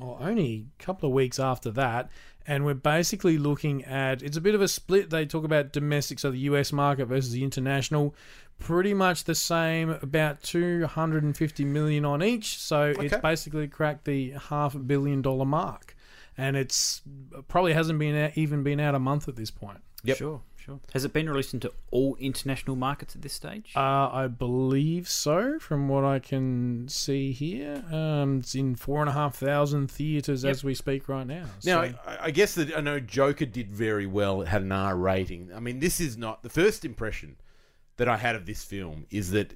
[0.00, 2.10] oh, only a couple of weeks after that,
[2.46, 4.22] and we're basically looking at.
[4.22, 5.10] It's a bit of a split.
[5.10, 8.14] They talk about domestic, so the US market versus the international.
[8.60, 12.56] Pretty much the same, about 250 million on each.
[12.60, 15.93] So it's basically cracked the half billion dollar mark,
[16.36, 17.02] and it's
[17.48, 19.78] probably hasn't been out, even been out a month at this point.
[20.06, 20.16] Yep.
[20.18, 20.80] Sure, sure.
[20.92, 23.72] Has it been released into all international markets at this stage?
[23.74, 27.82] Uh, I believe so, from what I can see here.
[27.90, 31.46] Um, it's in four and a half thousand theaters as we speak right now.
[31.64, 34.42] Now, So- I, I guess that I know Joker did very well.
[34.42, 35.50] It had an R rating.
[35.54, 37.36] I mean, this is not the first impression
[37.96, 39.54] that I had of this film is that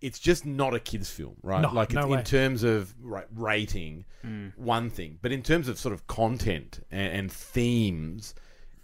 [0.00, 1.60] it's just not a kids' film, right?
[1.60, 2.18] No, like no way.
[2.18, 4.04] in terms of right, rating,
[4.56, 8.34] one thing, but in terms of sort of content and, and themes.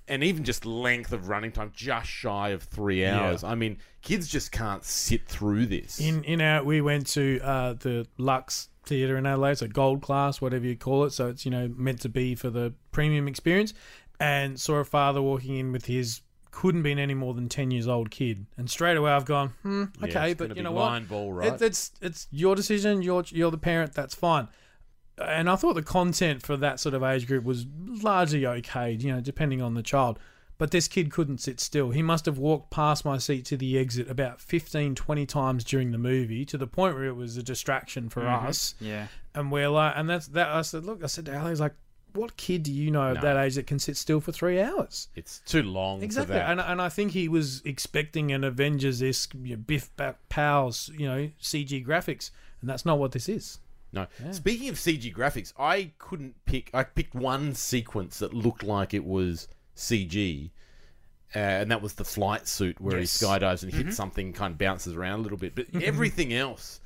[0.09, 3.43] And even just length of running time, just shy of three hours.
[3.43, 5.99] I mean, kids just can't sit through this.
[5.99, 10.41] in in our we went to uh, the Lux Theatre in Adelaide, so gold class,
[10.41, 11.11] whatever you call it.
[11.11, 13.75] So it's you know meant to be for the premium experience.
[14.21, 16.21] And saw a father walking in with his
[16.57, 19.85] couldn't been any more than ten years old kid, and straight away I've gone, hmm,
[20.01, 21.53] Yeah, okay, but you know what, ball, right?
[21.53, 23.03] It, it's it's your decision.
[23.03, 23.93] You're you're the parent.
[23.93, 24.49] That's fine.
[25.19, 29.13] And I thought the content for that sort of age group was largely okay, you
[29.13, 30.19] know, depending on the child.
[30.59, 31.91] But this kid couldn't sit still.
[31.91, 35.91] He must have walked past my seat to the exit about 15, 20 times during
[35.93, 38.75] the movie to the point where it was a distraction for us.
[38.81, 39.09] yeah.
[39.35, 40.49] And we're like, and that's that.
[40.49, 41.75] I said, look, I said to Ali, he's like,
[42.17, 45.09] what kid do you know of that age that can sit still for three hours?
[45.14, 46.51] it's too long Exactly, for that.
[46.51, 51.31] and and I think he was expecting an Avengers esque you know, Biff you know
[51.41, 53.59] CG graphics, and that's not what this is.
[53.93, 54.07] No.
[54.33, 56.71] Speaking of CG graphics, I couldn't pick.
[56.75, 60.51] I picked one sequence that looked like it was CG,
[61.35, 63.19] uh, and that was the flight suit where Yes.
[63.19, 65.55] he skydives and hits something, kind of bounces around a little bit.
[65.55, 66.81] But everything else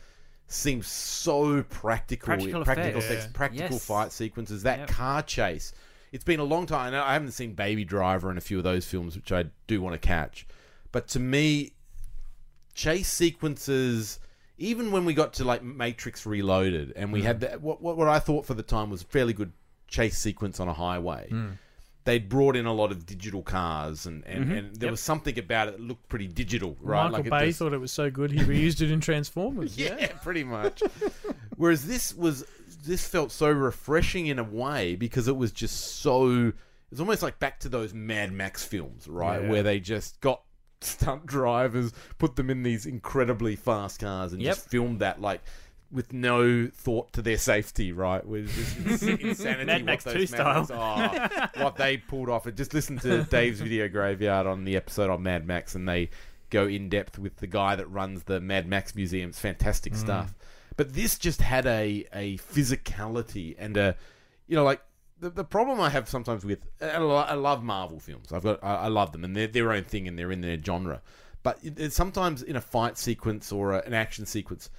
[0.52, 2.26] seems so practical.
[2.26, 3.28] Practical practical, effects.
[3.32, 3.84] practical Yes.
[3.84, 4.62] fight sequences.
[4.62, 4.88] That Yep.
[4.88, 5.72] car chase.
[6.12, 6.92] It's been a long time.
[6.92, 9.94] I haven't seen Baby Driver and a few of those films, which I do want
[9.94, 10.46] to catch.
[10.90, 11.74] But to me,
[12.74, 14.18] chase sequences
[14.58, 17.26] even when we got to like matrix reloaded and we hmm.
[17.26, 19.52] had that what, what what i thought for the time was a fairly good
[19.88, 21.48] chase sequence on a highway hmm.
[22.04, 24.52] They'd brought in a lot of digital cars and and, mm-hmm.
[24.52, 27.58] and there was something about it that looked pretty digital right Michael it Bay just-
[27.58, 29.76] thought it was so good he reused it in Transformers.
[29.78, 30.82] yeah, pretty much.
[31.56, 32.44] Whereas this was
[32.84, 36.52] this felt so refreshing in a way because it was just so
[36.90, 39.42] it's almost like back to those Mad Max films, right?
[39.42, 39.50] Yeah.
[39.50, 40.42] Where they just got
[40.80, 44.54] stunt drivers, put them in these incredibly fast cars, and Yep.
[44.54, 45.42] just filmed that like
[45.92, 48.24] with no thought to their safety, right?
[48.24, 48.48] With
[48.86, 49.64] just insanity.
[49.64, 52.46] Mad what Max those 2 Mad Max- oh, what they pulled off.
[52.46, 56.10] And just listen to Dave's video graveyard on the episode on Mad Max, and they
[56.50, 59.30] go in depth with the guy that runs the Mad Max Museum.
[59.30, 59.96] It's fantastic mm.
[59.96, 60.34] stuff.
[60.76, 63.96] But this just had a a physicality and a,
[64.46, 64.80] you know, like
[65.18, 68.32] the, the problem I have sometimes with I love Marvel films.
[68.32, 70.60] I've got I, I love them and they're their own thing and they're in their
[70.62, 71.02] genre.
[71.42, 74.70] But it, it's sometimes in a fight sequence or a, an action sequence,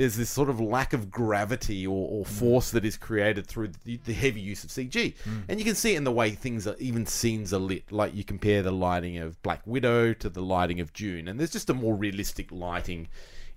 [0.00, 2.26] there's this sort of lack of gravity or, or mm.
[2.26, 5.42] force that is created through the, the heavy use of CG, mm.
[5.46, 7.92] and you can see it in the way things are even scenes are lit.
[7.92, 11.52] Like you compare the lighting of Black Widow to the lighting of Dune, and there's
[11.52, 13.08] just a more realistic lighting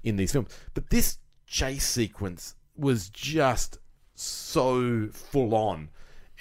[0.03, 0.49] in these films.
[0.73, 3.77] But this chase sequence was just
[4.13, 5.91] so full on.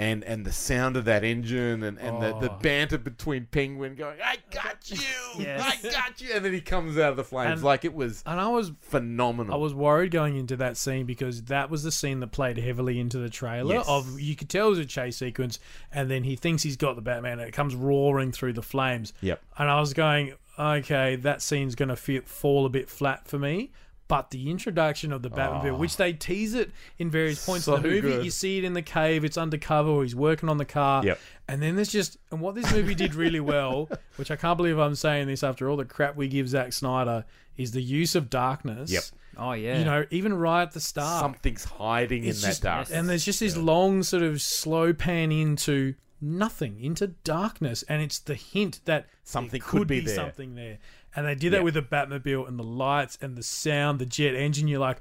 [0.02, 2.58] And, and the sound of that engine and, and the, the Oh.
[2.60, 4.98] banter between Penguin going, I got you!
[5.38, 5.60] Yes.
[5.84, 6.30] I got you!
[6.34, 7.52] And then he comes out of the flames.
[7.52, 9.54] And- like it was And I was phenomenal.
[9.54, 12.98] I was worried going into that scene because that was the scene that played heavily
[12.98, 13.74] into the trailer.
[13.76, 13.84] Yes.
[13.88, 15.58] Of you could tell it was a chase sequence,
[15.92, 19.12] and then he thinks he's got the Batman, and it comes roaring through the flames.
[19.20, 19.40] Yep.
[19.58, 23.70] And I was going, okay, that scene's going to fall a bit flat for me.
[24.12, 26.04] But the introduction of the Batmobile, which ah.
[26.04, 28.24] they tease it in various points So of the movie, good.
[28.26, 31.02] you see it in the cave, it's undercover, or he's working on the car.
[31.02, 31.18] Yep.
[31.48, 34.78] And then there's just, and what this movie did really well, which I can't believe
[34.78, 37.24] I'm saying this after all the crap we give Zack Snyder,
[37.56, 38.90] is the use of darkness.
[38.90, 39.02] Yep.
[39.38, 39.78] Oh yeah.
[39.78, 41.22] You know, even right at the start.
[41.22, 42.88] Something's hiding it's in that just- dark.
[42.92, 47.82] And there's just this long sort of slow pan into nothing, into darkness.
[47.88, 50.14] And it's the hint that Something could could be be, there.
[50.14, 50.78] something there.
[51.14, 51.62] And they did that Yeah.
[51.64, 54.68] with the Batmobile and the lights and the sound, the jet engine.
[54.68, 54.98] You're like,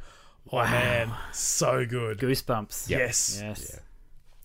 [0.51, 2.17] oh man, so good.
[2.19, 2.89] Goosebumps.
[2.89, 3.39] Yes.
[3.41, 3.79] Yes.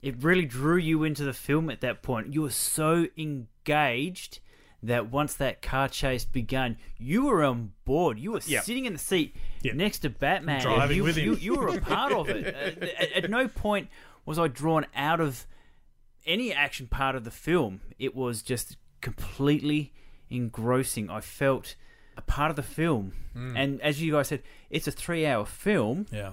[0.03, 2.33] It really drew you into the film at that point.
[2.33, 4.39] You were so engaged
[4.83, 8.18] that once that car chase began, you were on board.
[8.18, 8.64] You were Yep.
[8.64, 9.74] sitting in the seat Yep.
[9.74, 10.61] next to Batman.
[10.62, 11.24] Driving you, with him.
[11.24, 12.47] You, you were a part of it.
[13.16, 13.89] At, at no point
[14.24, 15.47] was I drawn out of
[16.27, 17.81] any action part of the film.
[17.99, 19.93] It was just completely
[20.31, 21.09] engrossing.
[21.11, 21.74] I felt
[22.16, 23.12] a part of the film.
[23.33, 23.57] Hmm.
[23.57, 26.33] And as you guys said, it's a three hour film Yeah.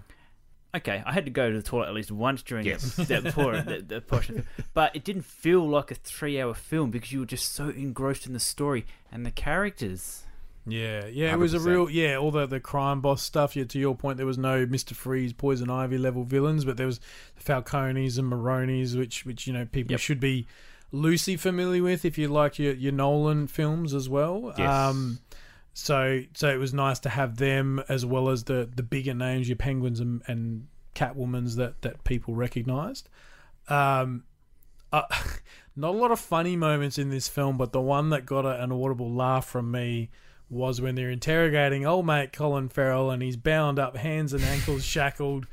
[0.75, 2.95] okay, I had to go to the toilet at least once during Yes.
[2.95, 7.11] that, that, por- the, the portion, but it didn't feel like a three-hour film because
[7.11, 10.22] you were just so engrossed in the story and the characters.
[10.65, 11.65] Yeah, yeah, it was a 100%.
[11.65, 12.15] real yeah.
[12.17, 13.55] All the the crime boss stuff.
[13.55, 16.85] Yeah, to your point, there was no Mister Freeze, Poison Ivy level villains, but there
[16.87, 16.99] was
[17.37, 19.99] Falcones and Maronis, which which you know people Yep.
[19.99, 20.47] should be
[20.91, 24.53] loosely familiar with if you like your your Nolan films as well.
[24.57, 24.69] Yes.
[24.69, 25.19] Um,
[25.73, 29.49] so so it was nice to have them as well as the the bigger names,
[29.49, 33.09] your Penguins and, and Catwomans that that people recognised.
[33.67, 34.23] Um,
[34.93, 35.01] uh,
[35.75, 38.71] not a lot of funny moments in this film, but the one that got an
[38.71, 40.09] audible laugh from me
[40.53, 44.83] was when they're interrogating old mate Colin Farrell and he's bound up, hands and ankles
[44.83, 45.47] shackled,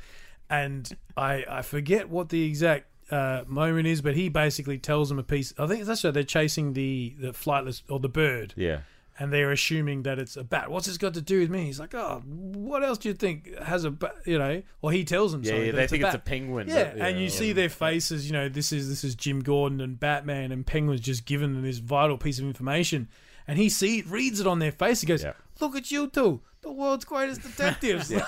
[0.49, 5.19] and I I forget what the exact uh, moment is, but he basically tells them
[5.19, 5.53] a piece.
[5.57, 6.13] I think that's right.
[6.13, 8.79] They're chasing the the flightless or the bird, yeah.
[9.19, 10.71] and they're assuming that it's a bat.
[10.71, 11.65] What's this got to do with me?
[11.65, 14.15] He's like, oh, what else do you think has a bat?
[14.25, 15.43] You know, or he tells them.
[15.43, 16.69] Yeah, yeah, they it's think a it's a penguin.
[16.69, 18.25] Yeah, but- and you see their faces.
[18.27, 21.63] You know, this is this is Jim Gordon and Batman, and Penguin's just given them
[21.63, 23.09] this vital piece of information,
[23.47, 25.01] and he see reads it on their face.
[25.01, 25.33] He goes, Yeah.
[25.59, 28.11] "Look at you two, the world's greatest detectives."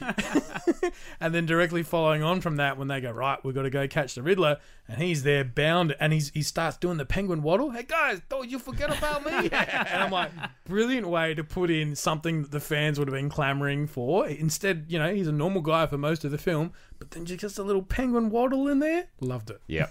[1.20, 3.88] And then directly following on from that, when they go right, we've got to go
[3.88, 7.70] catch the Riddler, and he's there bound, and he's he starts doing the Penguin waddle.
[7.70, 9.32] Hey guys, don't you forget about me?
[9.52, 10.30] and I'm like,
[10.66, 14.26] brilliant way to put in something that the fans would have been clamoring for.
[14.26, 17.58] Instead, you know, he's a normal guy for most of the film, but then just
[17.58, 19.06] a little Penguin waddle in there.
[19.20, 19.60] Loved it.
[19.66, 19.86] Yeah,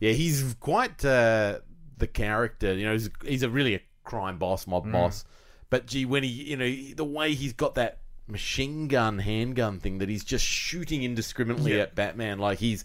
[0.00, 1.60] yeah, he's quite uh,
[1.96, 2.74] the character.
[2.74, 4.92] You know, he's, he's a really a crime boss, mob Mm.
[4.92, 5.24] boss.
[5.70, 9.98] But gee, when he, you know, the way he's got that machine gun, handgun thing
[9.98, 11.82] that he's just shooting indiscriminately Yeah.
[11.82, 12.84] at Batman, like he's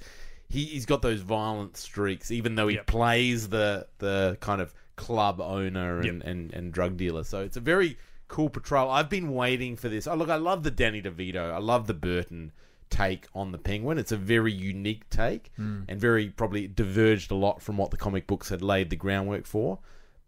[0.49, 2.85] he, he's got those violent streaks, even though he Yep.
[2.87, 6.27] plays the the kind of club owner and, Yep.
[6.27, 7.23] and, and drug dealer.
[7.23, 7.97] So it's a very
[8.27, 8.89] cool portrayal.
[8.91, 10.05] I've been waiting for this.
[10.05, 11.51] Oh, look, I love the Danny DeVito.
[11.51, 12.51] I love the Burton
[12.91, 13.97] take on the Penguin.
[13.97, 15.83] It's a very unique take Hmm.
[15.87, 19.47] and very probably diverged a lot from what the comic books had laid the groundwork
[19.47, 19.79] for.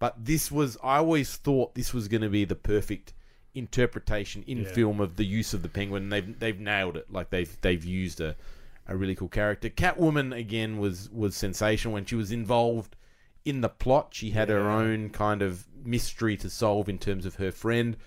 [0.05, 3.13] But this was, I always thought this was going to be the perfect
[3.55, 4.71] interpretation in Yeah.
[4.71, 6.03] film of the use of the Penguin.
[6.03, 7.11] And they've they've nailed it.
[7.11, 8.35] Like they've they've used a
[8.87, 9.67] a really cool character.
[9.67, 12.95] Catwoman again was was sensational when she was involved
[13.45, 14.09] in the plot.
[14.11, 17.97] She had her own kind of mystery to solve in terms of her friend,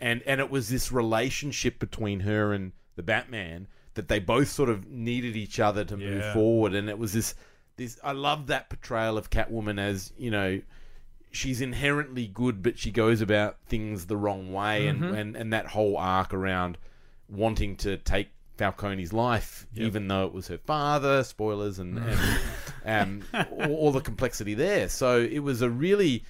[0.00, 4.68] and and it was this relationship between her and the Batman that they both sort
[4.68, 7.36] of needed each other to move forward, and it was this
[7.76, 8.00] this.
[8.02, 10.60] I love that portrayal of Catwoman as you know.
[11.36, 15.66] She's inherently good, but she goes about things the wrong way, and, and and that
[15.68, 16.78] whole arc around
[17.28, 21.22] wanting to take Falcone's life, even though it was her father.
[21.24, 21.98] Spoilers and,
[22.84, 24.88] and um, all, all the complexity there.
[24.88, 26.24] So it was a really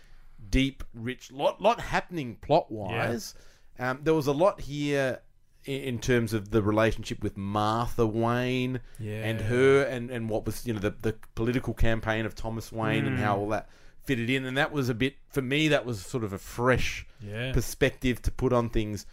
[0.50, 3.34] deep, rich lot lot happening plot wise.
[3.78, 5.20] Um, there was a lot here
[5.66, 8.80] i- in terms of the relationship with Martha Wayne
[9.24, 13.04] and her and, and what was you know the, the political campaign of Thomas Wayne
[13.07, 13.68] and how all that
[14.07, 17.07] fitted in and that was a bit for me that was sort of a fresh
[17.20, 17.52] Yeah.
[17.52, 19.04] perspective to put on things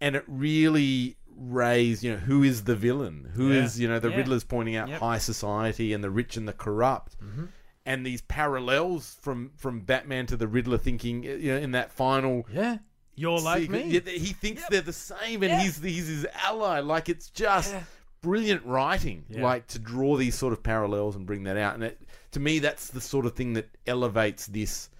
[0.00, 3.82] and it really raised you know who is the villain Who is Yeah.
[3.82, 4.16] you know the Yeah.
[4.16, 5.00] Riddler's pointing out Yep.
[5.00, 7.44] high society and the rich and the corrupt Mm-hmm.
[7.84, 12.46] and these parallels from from Batman to the Riddler thinking you know in that final
[12.52, 12.78] Yeah.
[13.18, 13.82] You're like See, me.
[14.18, 16.80] He thinks they're the same, and he's he's his ally.
[16.80, 17.74] Like it's just
[18.20, 19.42] brilliant writing, Yeah.
[19.42, 21.74] like to draw these sort of parallels and bring that out.
[21.76, 22.00] And it,
[22.36, 24.90] to me, that's the sort of thing that elevates this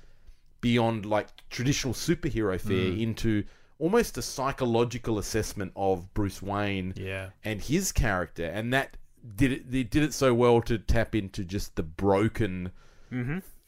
[0.63, 3.01] beyond like traditional superhero fare Mm.
[3.03, 3.45] into
[3.79, 7.29] almost a psychological assessment of Bruce Wayne Yeah.
[7.45, 8.97] and his character, and that
[9.37, 9.71] did it.
[9.71, 12.73] They did it so well to tap into just the broken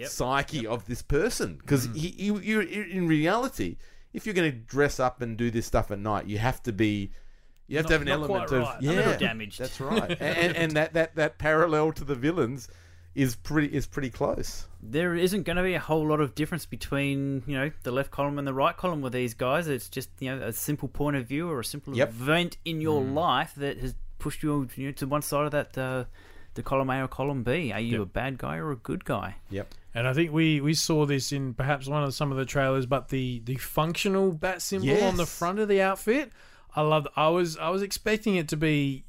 [0.03, 3.77] psyche of this person because he, you, you, in reality,
[4.15, 6.73] if you're going to dress up and do this stuff at night, you have to
[6.73, 7.11] be.
[7.67, 8.79] You have to have an element of right.
[8.81, 9.59] A yeah, damaged.
[9.61, 12.67] That's right, and, and, and that, that that parallel to the villains
[13.19, 14.67] is pretty is pretty close.
[14.83, 18.11] there isn't going to be a whole lot of difference between you know the left
[18.11, 19.67] column and the right column with these guys.
[19.69, 22.09] It's just you know a simple point of view or a simple Yep.
[22.09, 25.77] event in your life that has pushed you, you know, to one side of that
[25.77, 26.05] uh,
[26.55, 27.73] the column A or column B.
[27.73, 29.37] Are you a bad guy or a good guy?
[29.51, 29.75] Yep.
[29.95, 32.87] And I think we, we saw this in perhaps one of some of the trailers,
[32.87, 36.31] but the, the functional bat symbol on the front of the outfit,
[36.77, 37.09] I loved.
[37.17, 39.05] I was I was expecting it to be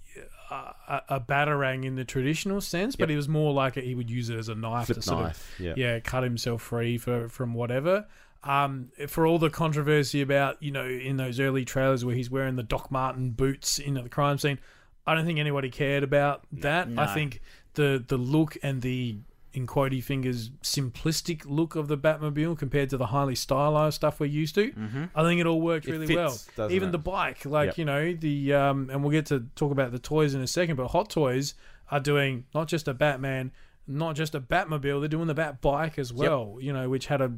[0.50, 3.14] a, a, a batarang in the traditional sense, but Yep.
[3.14, 5.60] it was more like he would use it as a knife Flip to sort knife,
[5.60, 5.74] of yeah.
[5.78, 8.08] yeah cut himself free for from whatever.
[8.43, 12.56] Um, for all the controversy about you know in those early trailers where he's wearing
[12.56, 14.60] the Doc Marten boots into the crime scene,
[15.06, 16.88] I don't think anybody cared about that.
[16.97, 17.41] I think
[17.74, 19.18] the the look and the
[19.54, 24.28] in quotey fingers simplistic look of the Batmobile compared to the highly stylized stuff we're
[24.28, 24.72] used to.
[25.16, 26.72] I think it all worked really fits, well.
[26.72, 26.91] Even it?
[26.91, 27.78] the bike, like Yep.
[27.78, 30.76] you know the um, and we'll get to talk about the toys in a second.
[30.76, 31.56] But Hot Toys
[31.89, 33.52] are doing not just a Batman.
[33.88, 36.58] Not just a Batmobile, they're doing the Bat bike as well.
[36.62, 37.32] You know, which had a,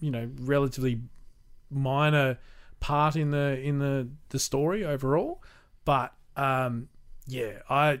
[0.00, 1.00] you know, relatively
[1.70, 2.38] minor
[2.80, 5.40] part in the in the the story overall.
[5.84, 6.88] But um,
[7.28, 8.00] yeah, I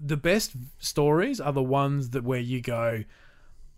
[0.00, 3.04] the best stories are the ones that where you go,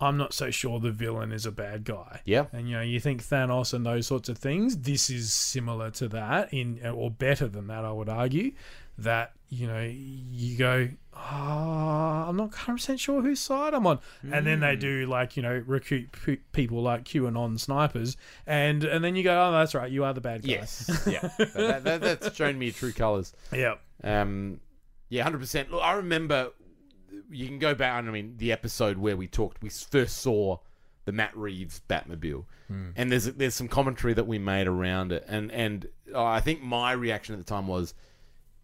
[0.01, 2.23] I'm not so sure the villain is a bad guy.
[2.25, 2.47] Yeah.
[2.53, 4.79] And you know, you think Thanos and those sorts of things.
[4.79, 8.53] This is similar to that in or better than that, I would argue.
[8.97, 13.99] That, you know, you go, oh, I'm not 100% sure whose side I'm on.
[14.31, 18.17] And then they do like, you know, recruit p- people like QAnon snipers
[18.47, 20.49] and and then you go, oh, that's right, you are the bad guy.
[20.49, 20.91] Yes.
[21.07, 21.21] yeah.
[21.55, 23.33] that, that, that's shown me true colours.
[23.53, 23.77] Yeah.
[24.03, 24.61] Um,
[25.11, 25.71] yeah, hundred percent.
[25.71, 26.53] Look, I remember.
[27.33, 28.03] You can go back.
[28.03, 30.59] I mean, the episode where we talked, we first saw
[31.05, 32.45] the Matt Reeves Batmobile,
[32.97, 36.63] and there's there's some commentary that we made around it, and and uh, I think
[36.63, 37.95] my reaction at the time was,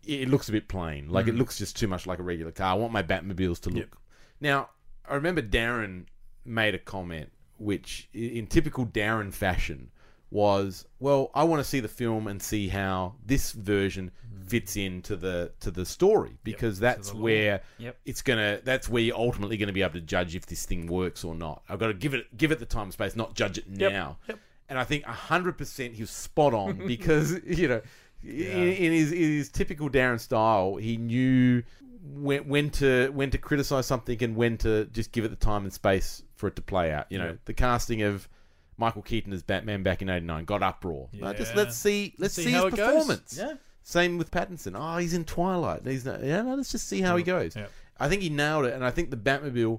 [0.05, 1.09] it looks a bit plain.
[1.11, 2.72] Like it looks just too much like a regular car.
[2.72, 3.99] I want my Batmobiles to look.
[4.40, 4.70] Now,
[5.09, 6.07] I remember Darren
[6.44, 9.90] made a comment, which in typical Darren fashion
[10.30, 14.11] was, well, I want to see the film and see how this version
[14.47, 17.97] fits into the to the story because that's where Yep.
[18.05, 20.86] it's gonna that's where you're ultimately going to be able to judge if this thing
[20.86, 21.62] works or not.
[21.68, 24.18] I've got to give it give it the time and space, not judge it now.
[24.68, 27.80] And I think hundred percent he was spot on because you know
[28.22, 31.62] in, in his in his typical Darren style, he knew
[32.14, 35.64] when when to when to criticize something and when to just give it the time
[35.64, 37.07] and space for it to play out.
[37.11, 38.28] You know, the casting of
[38.78, 41.09] Michael Keaton as Batman back in '89 got uproar.
[41.22, 42.88] Uh, just let's see let's See see, his it goes.
[42.88, 43.36] performance.
[43.38, 43.55] Yeah.
[43.89, 44.74] Same with Pattinson.
[44.76, 45.87] Oh, he's in Twilight.
[45.87, 46.43] He's not, yeah.
[46.43, 47.55] No, let's just see how he goes.
[47.55, 47.70] Yep.
[48.01, 49.78] I think he nailed it, and I think the Batmobile.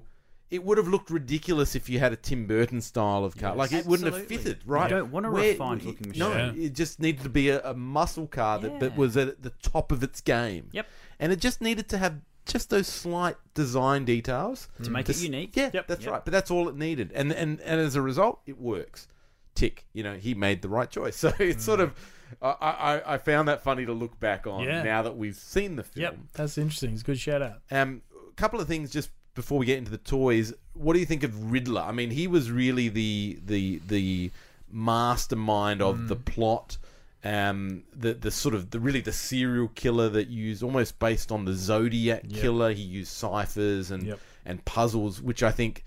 [0.50, 3.54] It would have looked ridiculous if you had a Tim Burton style of car.
[3.54, 4.90] like it wouldn't have fitted, right?
[4.90, 6.20] You don't want a Where- refined-looking machine.
[6.20, 6.62] No, machine.
[6.62, 9.92] it just needed to be a, a muscle car that, that was at the top
[9.92, 10.70] of its game.
[10.72, 10.86] Yep.
[11.20, 15.54] And it just needed to have just those slight design details To make it unique.
[15.54, 15.86] Yeah, Yep.
[15.86, 16.12] that's Yep.
[16.12, 16.24] right.
[16.24, 19.06] But that's all it needed, and and and as a result, it works.
[19.54, 19.84] Tick.
[19.92, 21.14] You know, he made the right choice.
[21.18, 21.82] So it's sort mm.
[21.82, 22.14] of.
[22.42, 24.82] I, I, I found that funny to look back on Yeah.
[24.82, 26.02] now that we've seen the film.
[26.02, 26.16] Yep.
[26.34, 26.92] That's interesting.
[26.92, 27.60] It's a good shout out.
[27.70, 30.52] Um, a couple of things just before we get into the toys.
[30.74, 31.82] What do you think of Riddler?
[31.82, 34.30] I mean, he was really the the the
[34.70, 36.08] mastermind of Mm.
[36.08, 36.78] the plot.
[37.24, 41.44] Um, the the sort of the really the serial killer that used almost based on
[41.44, 42.40] the Zodiac Yep.
[42.40, 42.72] killer.
[42.72, 44.20] He used ciphers and Yep.
[44.46, 45.84] and puzzles, which I think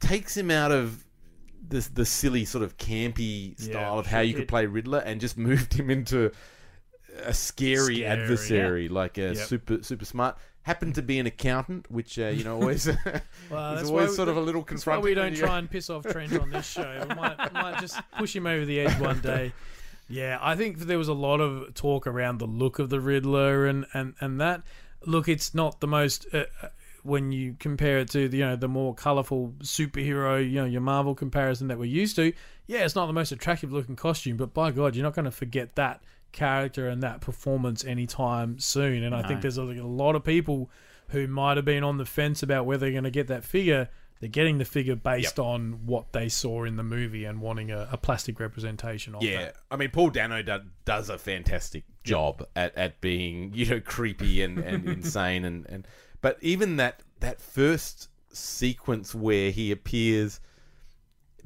[0.00, 1.04] takes him out of
[1.66, 4.48] the the silly sort of campy style of how you could did.
[4.48, 6.30] play Riddler and just moved him into
[7.24, 9.36] a scary, Scary, adversary, like a Yep.
[9.36, 10.36] super super smart.
[10.62, 12.86] Happened to be an accountant, which uh, you know always
[13.50, 15.04] Well, is always sort of a little That's why confronting.
[15.04, 17.06] we don't try and piss off Trent on this show.
[17.08, 19.52] We might, might just push him over the edge one day.
[20.08, 23.66] Yeah, I think there was a lot of talk around the look of the Riddler
[23.66, 24.62] and, and, and that.
[25.04, 26.26] Look, it's not the most.
[26.32, 26.44] Uh,
[27.02, 30.80] when you compare it to the you know the more colorful superhero you know your
[30.80, 32.32] Marvel comparison that we're used to,
[32.66, 35.30] yeah, it's not the most attractive looking costume, but by God, you're not going to
[35.30, 39.02] forget that character and that performance anytime soon.
[39.02, 40.70] And I think there's like, a lot of people
[41.08, 43.88] who might have been on the fence about whether they're going to get that figure.
[44.20, 47.88] They're getting the figure based on what they saw in the movie and wanting a,
[47.90, 49.56] a plastic representation of Yeah, that.
[49.68, 54.42] I mean, Paul Dano do, does a fantastic job at, at being you know creepy
[54.42, 55.88] and, and insane and, and
[56.22, 60.40] but even that that first sequence where he appears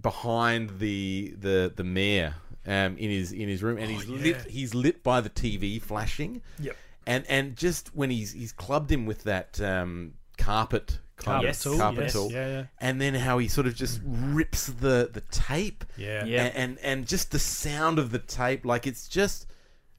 [0.00, 2.34] behind the the the mayor
[2.66, 6.42] um, in his in his room and he's lit he's lit by the TV flashing.
[6.60, 6.76] Yep.
[7.06, 11.62] And and just when he's he's clubbed him with that um, carpet kind Carpet of
[11.62, 12.64] tool, carpet yes, tool, yeah, yeah.
[12.78, 16.24] and then how he sort of just rips the the tape Yeah.
[16.24, 16.44] Yeah.
[16.44, 19.46] and, and and just the sound of the tape like it's just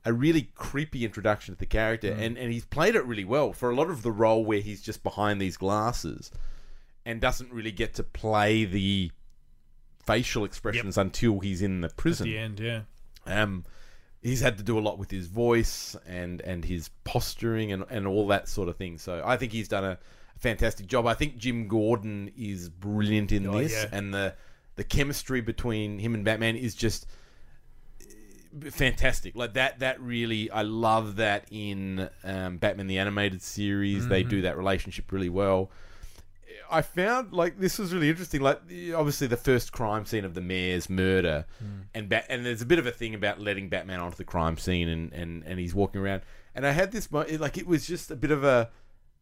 [0.08, 3.70] a really creepy introduction to the character and and he's played it really well for
[3.70, 6.32] a lot of the role where he's just behind these glasses
[7.06, 9.12] and doesn't really get to play the
[10.06, 12.28] facial expressions until he's in the prison.
[12.28, 12.82] At the end, yeah.
[13.26, 13.66] um,
[14.22, 18.08] he's had to do a lot with his voice and and his posturing and, and
[18.08, 18.98] all that sort of thing.
[18.98, 19.98] So I think he's done a
[20.38, 21.06] fantastic job.
[21.06, 23.90] I think Jim Gordon is brilliant in Oh, this, yeah.
[23.92, 24.36] and the
[24.76, 27.08] the chemistry between him and Batman is just
[28.72, 29.36] fantastic.
[29.36, 34.08] Like that that really I love that in um, Batman the animated series.
[34.08, 34.30] They Mm-hmm.
[34.30, 35.72] do that relationship really well.
[36.70, 38.42] I found like this was really interesting.
[38.42, 38.60] Like
[38.96, 41.46] obviously the first crime scene of the mayor's murder,
[41.94, 44.58] and Bat- and there's a bit of a thing about letting Batman onto the crime
[44.58, 46.24] scene, and and and he's walking around.
[46.56, 48.70] And I had this mo- like it was just a bit of a,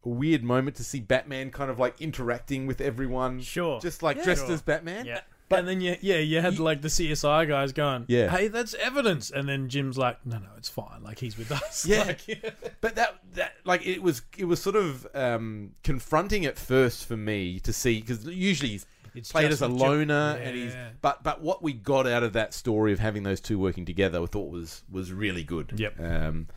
[0.04, 3.80] a weird moment to see Batman kind of like interacting with everyone, Sure.
[3.80, 5.06] just like dressed as Batman.
[5.06, 5.22] Yeah.
[5.48, 8.30] But and then you, yeah, you had like the CSI guys going, Yeah.
[8.30, 11.86] hey, that's evidence, and then Jim's like, no, no, it's fine, like he's with us.
[11.86, 16.58] Yeah, Like, but that that like it was it was sort of um, confronting at
[16.58, 20.74] first for me to see because usually he's It's played as a loner and he's
[21.02, 24.22] but but what we got out of that story of having those two working together
[24.22, 25.74] I thought was was really good.
[25.78, 26.00] Yep.
[26.00, 26.48] Um,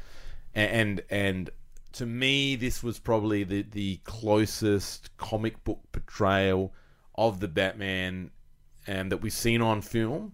[0.54, 1.50] and and
[1.92, 6.72] to me this was probably the the closest comic book portrayal
[7.16, 8.30] of the Batman
[8.88, 10.32] um, that we've seen on film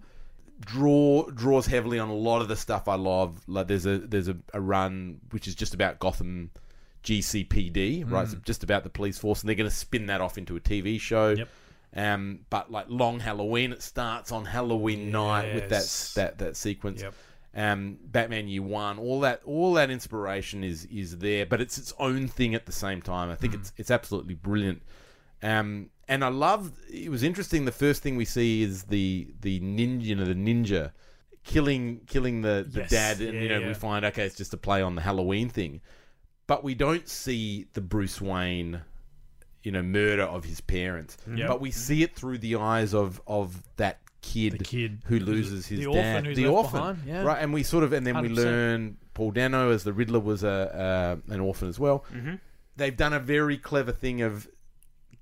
[0.60, 3.42] draw draws heavily on a lot of the stuff I love.
[3.48, 6.50] Like there's a there's a, a run which is just about Gotham
[7.02, 8.26] GCPD, right?
[8.28, 10.60] So just about the police force, and they're going to spin that off into a
[10.60, 11.30] TV show.
[11.30, 11.48] Yep.
[11.96, 17.02] Um, but like Long Halloween, it starts on Halloween night with that that that sequence.
[17.02, 17.14] Yep.
[17.56, 21.92] Um, Batman Year One, all that all that inspiration is is there, but it's its
[21.98, 23.30] own thing at the same time.
[23.30, 23.60] I think Mm.
[23.60, 24.82] it's it's absolutely brilliant.
[25.42, 26.72] Um, and I love.
[26.92, 27.64] It was interesting.
[27.64, 30.92] The first thing we see is the the ninja, you know, the ninja
[31.44, 32.90] killing killing the, the Yes.
[32.90, 33.68] dad, and Yeah, you know yeah.
[33.68, 35.80] we find okay, it's just a play on the Halloween thing,
[36.46, 38.80] but we don't see the Bruce Wayne,
[39.62, 41.16] you know, murder of his parents.
[41.32, 41.48] Yep.
[41.48, 45.66] But we see it through the eyes of of that kid, The kid who loses
[45.66, 47.22] his the dad, orphan who's the orphan, behind, yeah.
[47.24, 47.42] right?
[47.42, 48.36] And we sort of, and then we 100%.
[48.36, 52.06] learn Paul Dano as the Riddler was a uh, an orphan as well.
[52.14, 52.36] Mm-hmm.
[52.76, 54.48] They've done a very clever thing of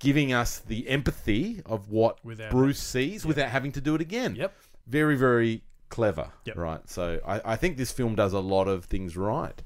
[0.02, 4.34] giving us the empathy of what Without- Bruce sees without having to do it again.
[4.36, 4.52] Yep.
[4.86, 6.30] Very, very clever.
[6.44, 6.56] Yep.
[6.56, 6.88] Right.
[6.90, 9.62] So I, I think this film does a lot of things right.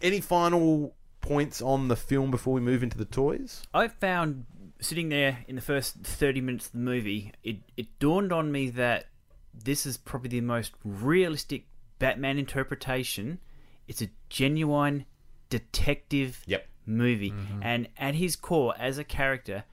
[0.00, 3.62] Any final points on the film before we move into the toys?
[3.74, 4.46] I found
[4.80, 8.70] sitting there in the first 30 minutes of the movie, it, it dawned on me
[8.70, 9.06] that
[9.52, 11.66] this is probably the most realistic
[11.98, 13.40] Batman interpretation.
[13.88, 15.04] It's a genuine
[15.50, 16.67] detective Yep.
[16.88, 17.30] Movie.
[17.30, 17.62] Mm-hmm.
[17.62, 19.64] And at his core, as a character,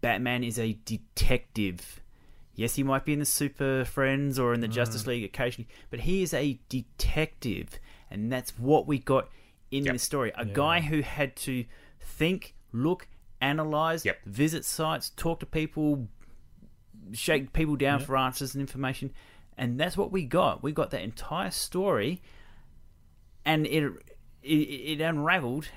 [0.00, 2.00] Batman is a detective.
[2.54, 5.08] Yes, he might be in the Super Friends or in the Justice mm.
[5.08, 7.78] League occasionally, but he is a detective.
[8.10, 9.28] And that's what we got
[9.70, 9.94] in Yep.
[9.94, 10.32] this story.
[10.36, 11.64] A guy who had to
[12.00, 13.08] think, look,
[13.40, 14.24] analyze, Yep.
[14.26, 16.08] visit sites, talk to people,
[17.12, 19.12] shake people down for answers and information.
[19.56, 20.62] And that's what we got.
[20.62, 22.20] We got that entire story,
[23.44, 23.92] and it
[24.42, 25.68] it, it unraveled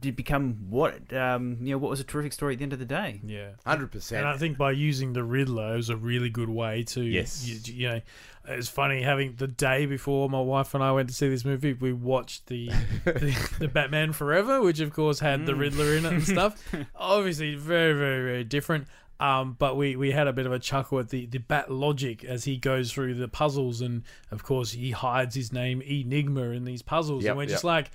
[0.00, 2.78] did become what um, you know what was a terrific story at the end of
[2.78, 3.20] the day.
[3.24, 3.50] Yeah.
[3.66, 4.20] Hundred percent.
[4.20, 7.46] And I think by using the Riddler it was a really good way to, Yes.
[7.46, 8.00] you, you know,
[8.48, 11.72] it's funny having the day before my wife and I went to see this movie,
[11.72, 12.68] we watched the
[13.04, 16.62] the, the Batman Forever, which of course had the Riddler in it and stuff.
[16.96, 18.86] Obviously, very, very, very different.
[19.18, 22.22] Um, but we, we had a bit of a chuckle at the, the bat logic
[22.22, 26.64] as he goes through the puzzles, and of course he hides his name Enigma in
[26.66, 27.50] these puzzles, Yep, and we're yep.
[27.52, 27.90] just like,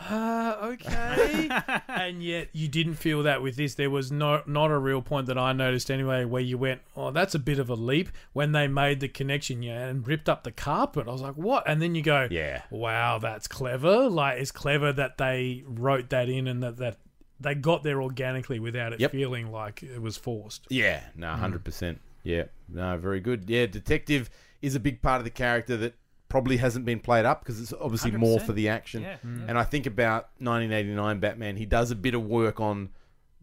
[0.00, 1.48] uh, okay.
[1.88, 3.74] and yet you didn't feel that with this.
[3.74, 7.10] There was no, not a real point that I noticed anyway where you went, oh,
[7.10, 10.44] that's a bit of a leap when they made the connection yeah, and ripped up
[10.44, 11.06] the carpet.
[11.08, 11.68] I was like, what?
[11.68, 12.62] And then you go, Yeah.
[12.70, 14.08] wow, that's clever.
[14.08, 16.98] Like, it's clever that they wrote that in and that, that
[17.40, 19.12] they got there organically without it Yep.
[19.12, 20.66] feeling like it was forced.
[20.70, 22.00] Yeah, no, hundred percent.
[22.22, 23.48] Yeah, no, very good.
[23.50, 24.30] Yeah, detective
[24.60, 25.94] is a big part of the character that
[26.32, 28.42] probably hasn't been played up because it's obviously more 100%.
[28.46, 29.02] for the action.
[29.02, 31.56] Yeah, And I think about 1989 Batman.
[31.56, 32.88] He does a bit of work on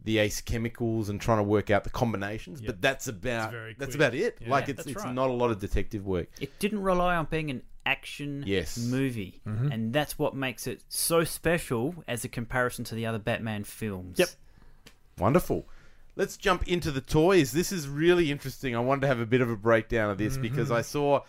[0.04, 4.16] the ace chemicals and trying to work out the combinations, but that's about that's about
[4.16, 4.40] it.
[4.42, 4.50] Yeah.
[4.50, 5.14] like it's it's right.
[5.14, 6.30] not a lot of detective work.
[6.42, 8.78] It didn't rely on being an action Yes.
[8.80, 13.64] movie, and that's what makes it so special as a comparison to the other Batman
[13.66, 14.18] films.
[14.18, 14.30] Yep.
[15.20, 15.68] Wonderful.
[16.16, 17.52] Let's jump into the toys.
[17.52, 18.76] This is really interesting.
[18.76, 20.42] I wanted to have a bit of a breakdown of this Mm-hmm.
[20.42, 21.22] because I saw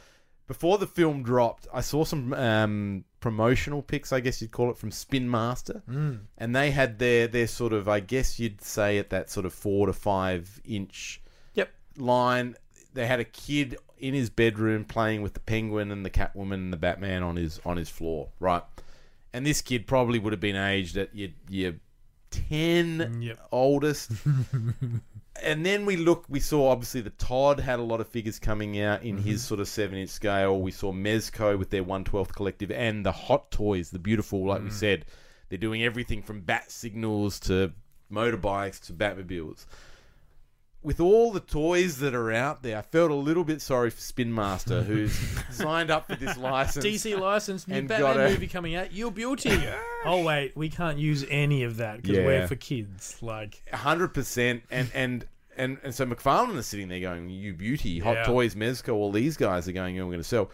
[0.51, 4.77] before the film dropped, I saw some um, promotional pics, I guess you'd call it,
[4.77, 6.23] from Spin Master, Mm.
[6.39, 9.55] and they had their their sort of, I guess you'd say, at that sort of
[9.55, 11.23] four to five inch
[11.55, 11.71] Yep.
[11.99, 12.57] line.
[12.95, 16.73] They had a kid in his bedroom playing with the Penguin and the Catwoman and
[16.73, 18.65] the Batman on his on his floor, right?
[19.33, 21.75] And this kid probably would have been aged at your your
[22.33, 23.39] ten Yep.
[23.53, 24.11] oldest.
[25.43, 28.81] and then we look, we saw obviously the Todd had a lot of figures coming
[28.81, 29.47] out in his mhm.
[29.47, 30.61] sort of seven inch scale.
[30.61, 34.62] We saw Mezco with their one twelfth collective and the Hot Toys, the beautiful, like
[34.62, 34.72] we mm.
[34.72, 35.07] said,
[35.49, 37.72] they're doing everything from bat signals to
[38.11, 39.66] motorbikes to Batmobiles.
[40.83, 44.01] With all the toys that are out there, I felt a little bit sorry for
[44.01, 45.12] Spin Master, who's
[45.51, 46.85] signed up for this license.
[46.85, 48.91] DC license, new And Batman got a- movie coming out.
[48.93, 49.62] You're beauty.
[50.07, 52.24] oh wait, we can't use any of that because Yeah.
[52.24, 53.18] we're for kids.
[53.20, 55.26] Like, hundred percent, and and
[55.57, 58.24] and and so McFarlane is sitting there going, "You beauty, Hot Yeah.
[58.24, 60.51] Toys, Mezco, all these guys are going, "We're going to sell."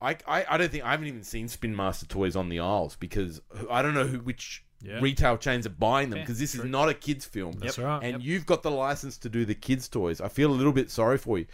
[0.00, 2.94] I, I I don't think I haven't even seen Spin Master toys on the aisles
[2.94, 5.00] because I don't know who which Yeah.
[5.00, 7.52] retail chains are buying them because this is not a kids film.
[7.52, 8.02] That's right.
[8.02, 10.20] And you've got the license to do the kids toys.
[10.20, 11.46] I feel a little bit sorry for you.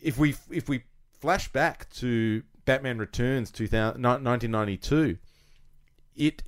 [0.00, 0.82] If we if we
[1.20, 5.18] flash back to Batman Returns 2000, 1992,
[6.16, 6.42] it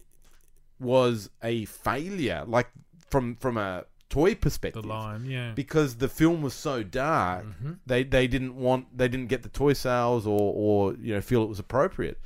[0.79, 2.71] was a failure like
[3.09, 4.83] from from a toy perspective.
[4.83, 5.53] the perspective line, yeah.
[5.55, 7.73] because the film was so dark mm-hmm.
[7.87, 11.43] they they didn't want they didn't get the toy sales or or you know feel
[11.43, 12.21] it was appropriate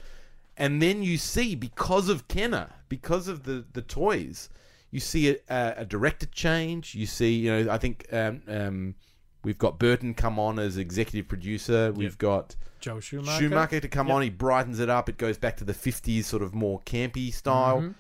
[0.56, 4.48] and then you see because of Kenner because of the the toys
[4.90, 8.94] you see a, a, director change you see you know I think um, um,
[9.42, 13.40] we've got Burton come on as executive producer we've got Joel Schumacher.
[13.40, 14.20] Schumacher to come on.
[14.20, 15.08] He brightens it up.
[15.08, 17.78] It goes back to the 50s, sort of more campy style.
[17.78, 17.92] Mm-hmm.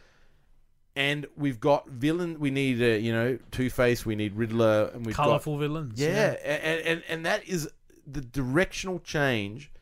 [0.96, 2.38] And we've got villain.
[2.38, 4.04] We need, a, you know, Two Face.
[4.04, 4.90] We need Riddler.
[4.92, 5.98] And we've Colorful got, villains.
[5.98, 7.68] yeah, And, and and that is
[8.06, 9.72] the directional change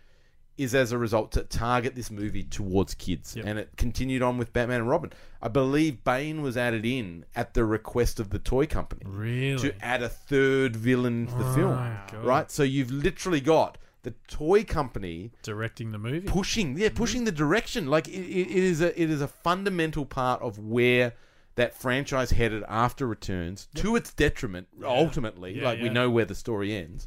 [0.59, 3.47] is as a result to target this movie towards kids, Yep.
[3.47, 5.13] and it continued on with Batman and Robin.
[5.41, 9.59] I believe Bane was added in at the request of the toy company Really?
[9.71, 11.75] to add a third villain to the oh film,
[12.13, 12.25] God.
[12.25, 12.51] right?
[12.51, 16.27] So you've literally got the toy company Directing the movie.
[16.27, 20.43] pushing yeah pushing the direction like it, it is a it is a fundamental part
[20.43, 21.15] of where
[21.55, 26.35] that franchise headed after returns to its detriment ultimately Yeah, like we know where the
[26.35, 27.07] story ends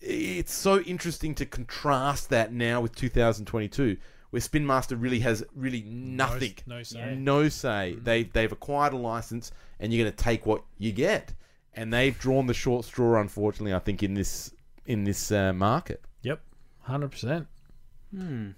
[0.00, 3.96] it's so interesting to contrast that now with 2022
[4.30, 7.14] where spin master really has really nothing no say.
[7.16, 11.32] no say they they've acquired a license and you're going to take what you get
[11.74, 14.52] and they've drawn the short straw unfortunately i think in this
[14.86, 16.40] in this uh, market Yep,
[16.80, 17.46] hundred percent.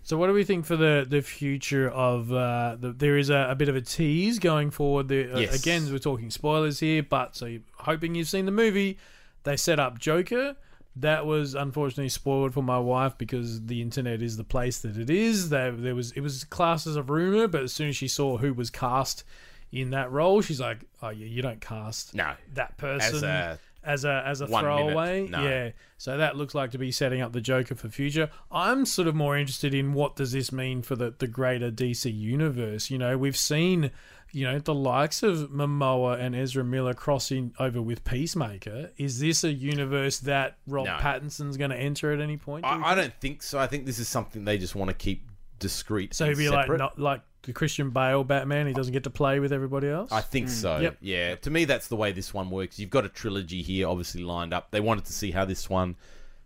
[0.05, 2.33] So, what do we think for the the future of?
[2.33, 5.09] Uh, the, there is a, a bit of a tease going forward.
[5.09, 5.61] The, uh, Yes.
[5.61, 8.97] again, we're talking spoilers here, but so hoping you've seen the movie.
[9.43, 10.55] They set up Joker.
[10.97, 15.09] That was unfortunately spoiled for my wife because the internet is the place that it
[15.09, 15.49] is.
[15.49, 18.53] There, there was it was classes of rumor, but as soon as she saw who
[18.53, 19.25] was cast
[19.73, 23.59] in that role, she's like, "Oh, yeah, you don't cast no that person as a
[23.83, 25.27] as a as a throwaway.
[25.29, 25.43] no.
[25.43, 25.71] Yeah.
[25.97, 28.31] So that looks like to be setting up the Joker for future.
[28.51, 32.15] I'm sort of more interested in what does this mean for the, the greater DC
[32.15, 32.91] universe.
[32.91, 33.91] You know, we've seen,
[34.33, 38.91] you know, the likes of Momoa and Ezra Miller crossing over with Peacemaker.
[38.97, 40.97] Is this a universe that Rob No.
[40.97, 42.65] Pattinson's going to enter at any point?
[42.65, 43.59] do you I, I don't think so.
[43.59, 45.29] I think this is something they just want to keep
[45.59, 46.15] discreet.
[46.15, 48.67] So he'd and be like not like the Christian Bale Batman.
[48.67, 50.13] He doesn't get to play with everybody else.
[50.13, 50.53] I think hmm.
[50.53, 50.79] so.
[50.79, 50.97] Yep.
[51.01, 51.35] Yeah.
[51.37, 52.79] To me, that's the way this one works.
[52.79, 54.71] You've got a trilogy here, obviously lined up.
[54.71, 55.97] They wanted to see how this one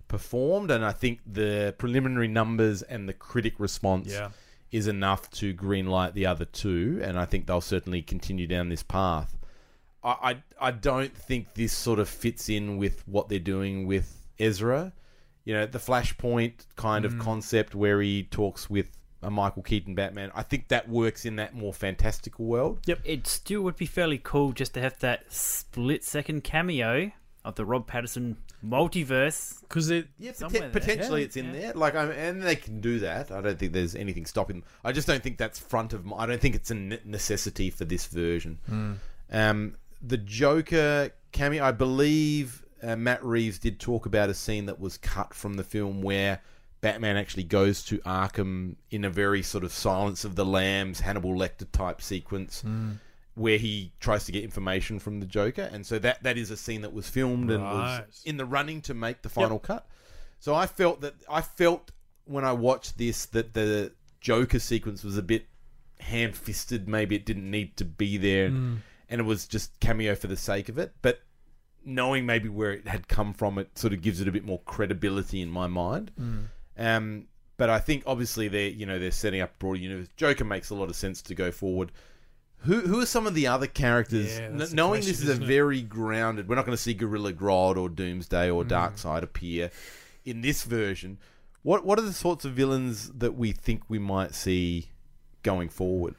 [0.09, 4.31] performed, and I think the preliminary numbers and the critic response Yeah.
[4.75, 8.83] Is enough to greenlight the other two, and I think they'll certainly continue down this
[8.83, 9.39] path.
[10.03, 10.11] I,
[10.61, 14.93] I I don't think this sort of fits in with what they're doing with Ezra.
[15.45, 17.21] You know, the Flashpoint kind of mm.
[17.21, 18.91] concept where he talks with
[19.23, 20.33] a Michael Keaton Batman.
[20.35, 22.81] I think that works in that more fantastical world.
[22.87, 22.99] Yep.
[23.05, 27.13] It still would be fairly cool just to have that split second cameo
[27.45, 29.61] of the Rob Pattinson multiverse.
[29.61, 30.09] because it.
[30.19, 30.71] Yeah, poten- Somewhere there.
[30.71, 31.61] potentially Yeah, it's in yeah.
[31.61, 31.73] there.
[31.75, 33.31] Like, I'm, and they can do that.
[33.31, 34.65] I don't think there's anything stopping them.
[34.85, 36.05] I just don't think that's front of.
[36.07, 38.59] mi- I don't think it's a necessity for this version.
[39.31, 44.79] Um, the Joker cameo, I believe uh, Matt Reeves did talk about a scene that
[44.79, 46.41] was cut from the film where
[46.83, 51.33] Batman actually goes to Arkham in a very sort of Silence of the Lambs, Hannibal
[51.35, 52.63] Lecter type sequence.
[53.37, 56.57] Where he tries to get information from the Joker, and so that that is a
[56.57, 59.87] scene that was filmed and was in the running to make the final cut.
[60.39, 61.91] So I felt that I felt
[62.27, 65.47] when I watched this that the Joker sequence was a bit
[65.99, 66.89] ham-fisted.
[66.89, 68.47] Maybe it didn't need to be there,
[69.09, 70.93] and it was just cameo for the sake of it.
[71.03, 71.21] But
[71.85, 74.61] knowing maybe where it had come from, it sort of gives it a bit more
[74.61, 76.13] credibility in my mind.
[76.79, 77.27] Um,
[77.57, 80.09] but I think obviously they're you know they're setting up a broader universe.
[80.17, 81.91] Joker makes a lot of sense to go forward.
[82.65, 84.39] Who who are some of the other characters?
[84.39, 86.49] Yeah, the knowing question, this is a very grounded.
[86.49, 88.69] We're not going to see Gorilla Grodd or Doomsday or mm.
[88.69, 89.71] Darkseid appear
[90.25, 91.19] in this version.
[91.63, 94.89] What what are the sorts of villains that we think we might see
[95.43, 96.15] going forward?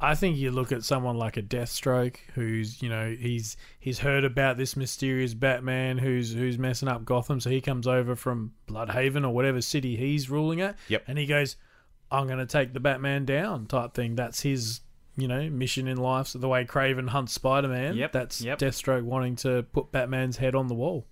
[0.00, 4.24] I think you look at someone like a Deathstroke, who's you know he's he's heard
[4.24, 9.24] about this mysterious Batman who's who's messing up Gotham, so he comes over from Blüdhaven
[9.24, 11.04] or whatever city he's ruling at, Yep.
[11.06, 11.56] and he goes,
[12.10, 14.16] "I'm going to take the Batman down," type thing.
[14.16, 14.80] That's his
[15.16, 16.28] you know mission in life.
[16.28, 18.58] So the way Kraven hunts Spider Man, Yep, that's yep.
[18.58, 21.06] Deathstroke wanting to put Batman's head on the wall.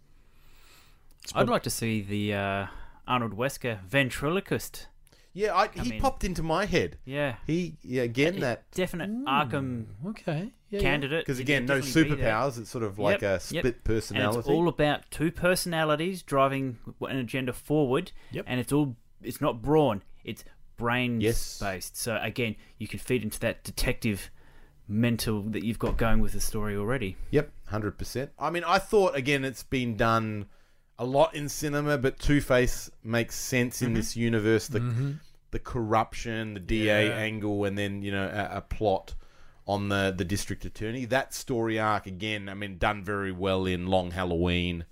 [1.35, 2.67] I'd like to see the uh,
[3.07, 4.89] Arnold Wesker ventriloquist.
[5.35, 6.01] Yeah, I, he in.
[6.01, 6.99] popped into my head.
[7.07, 7.37] Yeah.
[7.47, 11.25] He yeah, again that Definite Arkham Okay, yeah, candidate.
[11.25, 12.33] because He'd again no definitely be there.
[12.35, 12.59] superpowers.
[12.59, 13.41] It's sort of like Yep, a yep.
[13.43, 14.39] split And personality.
[14.41, 18.13] it's all about two personalities driving an agenda forward.
[18.33, 18.45] Yep.
[18.47, 20.45] And it's all it's not brawn, it's
[20.83, 21.59] brain Yes.
[21.61, 21.97] based.
[21.97, 24.31] So again, you can feed into that detective
[24.89, 27.17] mental that you've got going with the story already.
[27.31, 28.31] Yep, hundred percent.
[28.39, 30.47] I mean, I thought again it's been done
[30.99, 34.69] a lot in cinema, but Two Face makes sense in this universe.
[34.69, 35.17] The
[35.53, 37.15] the corruption, the DA Yeah.
[37.15, 39.15] angle, and then you know a, a plot
[39.67, 41.05] on the the district attorney.
[41.07, 42.49] That story arc again.
[42.49, 44.85] I mean, done very well in Long Halloween.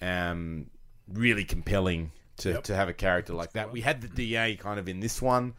[0.00, 0.66] Um,
[1.08, 3.72] really compelling to to have a character like that.
[3.72, 5.54] We had the DA kind of in this one.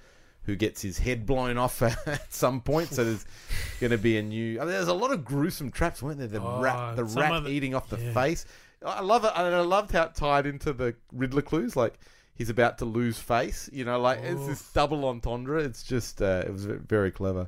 [0.46, 2.90] Who gets his head blown off at some point?
[2.90, 3.26] So there's
[3.80, 4.60] going to be a new.
[4.60, 6.28] I mean, there's a lot of gruesome traps, weren't there?
[6.28, 8.14] The Oh, rat, the rat eating off the yeah.
[8.14, 8.46] face.
[8.86, 11.78] I love it, I loved how it tied into the Riddler clues.
[11.78, 11.98] Like
[12.36, 13.70] he's about to lose face.
[13.72, 15.64] You know, like it's this double entendre.
[15.64, 17.48] It's just uh, it was very clever.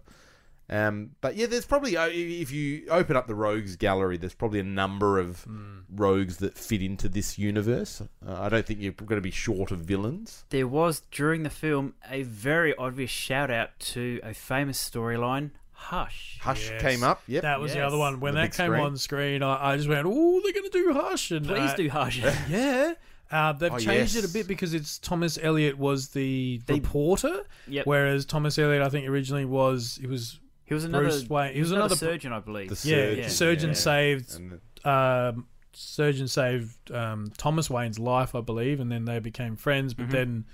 [0.70, 4.59] Um, but yeah, there's probably uh, if you open up the rogues gallery, there's probably
[4.59, 5.80] a number of Hmm.
[5.93, 8.01] rogues that fit into this universe.
[8.26, 10.43] Uh, I don't think you're going to be short of villains.
[10.49, 16.39] There was during the film a very obvious shout out to a famous storyline, Hush.
[16.41, 16.82] Hush Yes.
[16.82, 17.22] came up.
[17.28, 17.43] Yep.
[17.43, 18.20] That was the other one.
[18.20, 18.82] When The that came screen.
[18.86, 21.76] on screen, I, I just went, "Oh, they're going to do Hush!" And Please uh,
[21.76, 22.22] do Hush.
[22.49, 22.93] Yeah.
[23.32, 27.86] Uh, they've Oh, changed it a bit because it's Thomas Elliot was the reporter, Yep.
[27.88, 31.53] whereas Thomas Elliot, I think, originally was he was He was another Bruce Wayne.
[31.53, 32.70] He was another, surgeon, I believe.
[32.70, 33.76] The yeah, surgeon, the surgeon yeah.
[33.76, 39.93] saved um, surgeon saved um, Thomas Wayne's life, I believe, and then they became friends.
[39.93, 40.03] Mm-hmm.
[40.03, 40.45] But then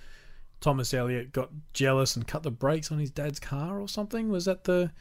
[0.59, 4.29] Thomas Elliot got jealous and cut the brakes on his dad's car or something.
[4.29, 4.91] Was that the?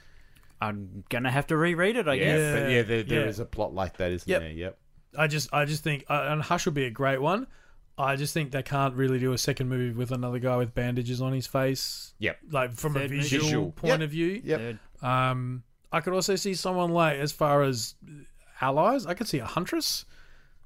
[0.60, 2.60] I'm gonna have to reread it, I yeah, guess.
[2.60, 3.44] but yeah, there, there is yeah.
[3.44, 4.40] a plot like that, isn't Yep.
[4.40, 4.50] there?
[4.50, 4.78] Yep.
[5.18, 7.46] I just I just think uh, and Hush would be a great one.
[8.00, 11.20] I just think they can't really do a second movie with another guy with bandages
[11.20, 12.14] on his face.
[12.18, 12.38] Yep.
[12.50, 13.22] Like from a Third movie.
[13.22, 13.72] visual, Visual.
[13.72, 14.00] point Yep.
[14.00, 14.42] of view.
[14.44, 14.76] Yep.
[15.02, 15.62] Um,
[15.92, 17.94] I could also see someone like, as far as
[18.60, 20.04] allies, I could see a huntress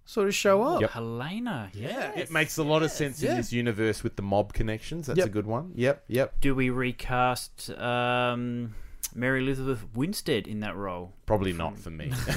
[0.06, 0.80] sort of show up.
[0.82, 0.90] Yep.
[0.90, 1.70] Helena.
[1.72, 2.12] Yeah.
[2.14, 5.06] It makes a lot of sense in this universe with the mob connections.
[5.06, 5.26] That's Yep.
[5.26, 5.72] a good one.
[5.76, 6.04] Yep.
[6.08, 6.40] Yep.
[6.40, 8.74] Do we recast um,
[9.14, 11.12] Mary Elizabeth Winstead in that role?
[11.24, 12.10] Probably not for me.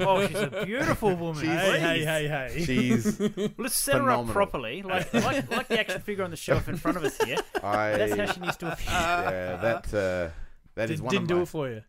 [0.00, 1.46] oh, she's a beautiful woman.
[1.46, 2.64] Hey, hey, hey, hey.
[2.64, 3.20] She's
[3.58, 6.76] Let's set her up properly, like, like like the action figure on the shelf in
[6.76, 7.36] front of us here.
[7.62, 7.90] I.
[7.96, 8.92] That's how she needs to appear.
[8.92, 10.30] yeah, that uh,
[10.74, 11.82] that is Did, one didn't of do my, it for you.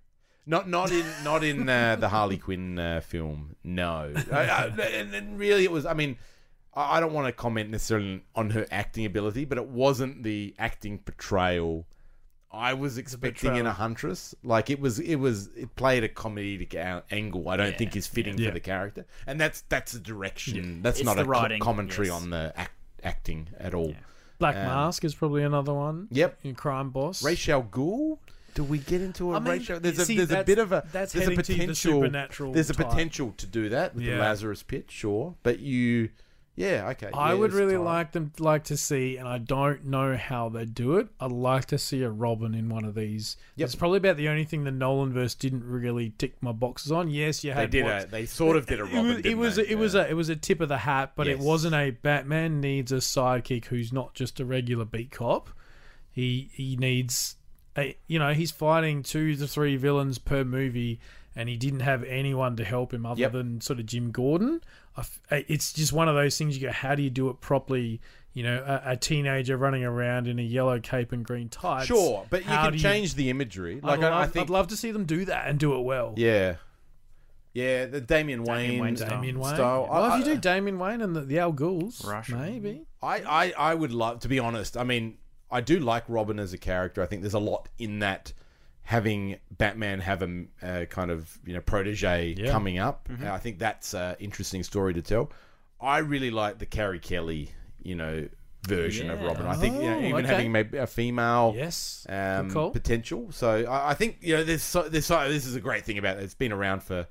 [0.46, 3.56] not not in not in uh, the Harley Quinn uh, film.
[3.64, 5.86] No, I, I, and, and really it was.
[5.86, 6.18] I mean,
[6.74, 10.56] I, I don't want to comment necessarily on her acting ability, but it wasn't the
[10.60, 11.88] acting portrayal
[12.52, 14.34] I was expecting in a Huntress.
[14.44, 16.74] Like it was, it was, it played a comedic
[17.12, 17.48] angle.
[17.50, 18.48] I don't think is fitting Yeah.
[18.48, 20.82] for the character, and that's that's a direction.
[20.82, 22.22] That's It's not a writing, commentary yes.
[22.22, 22.72] on the act,
[23.04, 23.94] acting at all.
[24.40, 26.08] Black Um, Mask is probably another one.
[26.12, 26.40] Yep.
[26.44, 27.24] In Crime Boss.
[27.24, 28.18] Ra's al Ghul.
[28.56, 29.80] Do we get into a I mean, Rachel?
[29.80, 31.76] There's a see, there's a bit of a that's there's a heading to the potential
[32.02, 32.90] supernatural There's a type.
[32.90, 34.16] potential to do that with Yeah.
[34.16, 35.36] the Lazarus Pit, sure.
[35.44, 36.10] But you,
[36.60, 37.10] yeah, okay.
[37.14, 37.80] I yeah, would really tight.
[37.84, 41.08] like them like to see, and I don't know how they do it.
[41.20, 43.38] I'd like to see a Robin in one of these.
[43.56, 43.66] Yep.
[43.66, 47.10] It's probably about the only thing the Nolan verse didn't really tick my boxes on.
[47.10, 49.00] Yes, you had They did what- a, they sort of did a Robin.
[49.00, 49.68] it was, didn't it was, they?
[49.70, 52.60] it was a it was a tip of the hat, but it wasn't a Batman
[52.60, 55.50] needs a sidekick who's not just a regular beat cop.
[56.12, 57.38] He he needs
[57.78, 61.00] a you know he's fighting two to three villains per movie,
[61.40, 63.32] and he didn't have anyone to help him other Yep.
[63.32, 64.62] than sort of Jim Gordon.
[64.98, 66.58] I f- It's just one of those things.
[66.58, 68.02] You go, how do you do it properly?
[68.34, 71.88] You know, a, a teenager running around in a yellow cape and green tights.
[71.88, 73.80] Sure, but you can do change the imagery.
[73.82, 75.82] Like I'd, love, I think, I'd love to see them do that and do it
[75.82, 76.14] well.
[76.16, 76.56] yeah,
[77.54, 79.10] yeah, the Damian Wayne, Wayne style.
[79.10, 79.56] Damian Wayne.
[79.56, 79.88] style.
[79.90, 82.30] Well, I- if you do Damian Wayne and the, the Al Ghuls, Rush.
[82.30, 82.84] maybe.
[83.02, 84.78] I, I, I would love to be honest.
[84.78, 85.18] I mean,
[85.50, 87.02] I do like Robin as a character.
[87.02, 88.34] I think there's a lot in that
[88.90, 92.50] having Batman have a uh, kind of you know protege Yeah.
[92.50, 93.08] coming up.
[93.24, 95.32] I think that's an interesting story to tell.
[95.80, 97.52] I really like the Carrie Kelly,
[97.84, 98.28] you know,
[98.68, 99.46] version of Robin.
[99.46, 100.28] I think you know, Oh, even okay.
[100.34, 102.08] having maybe a female Yes.
[102.10, 103.28] um, potential.
[103.32, 106.00] So I, I think you know there's so, there's so, this is a great thing
[106.00, 106.24] about it.
[106.24, 107.06] It's been around for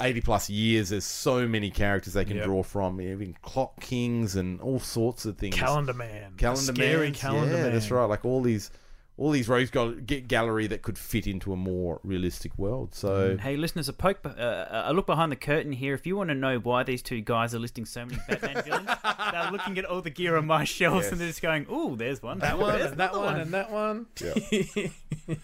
[0.00, 0.88] 80 plus years.
[0.88, 2.46] There's so many characters they can Yep.
[2.46, 5.54] draw from, even Clock Kings and all sorts of things.
[5.54, 6.32] Calendar Man.
[6.38, 7.72] Calendar Scary Mans, Calendar yeah, Man.
[7.74, 8.06] that's right.
[8.06, 8.70] Like all these
[9.18, 12.94] all these rose gal- get gallery that could fit into a more realistic world.
[12.94, 15.92] So Hey, listeners, a poke, uh, a look behind the curtain here.
[15.92, 18.88] If you want to know why these two guys are listing so many Batman villains,
[19.32, 21.12] they're looking at all the gear on my shelves Yes.
[21.12, 22.38] and they're just going, "Ooh, there's one.
[22.38, 24.06] That one, and that another one, and that one.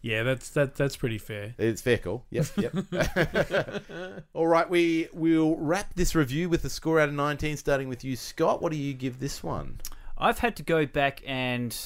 [0.00, 0.76] Yeah, that's that.
[0.76, 1.54] That's pretty fair.
[1.58, 2.24] It's fair call.
[2.30, 2.72] Yep, yep.
[4.32, 8.04] All right, we will wrap this review with a score out of 19, starting with
[8.04, 8.62] you, Scott.
[8.62, 9.80] What do you give this one?
[10.16, 11.76] I've had to go back and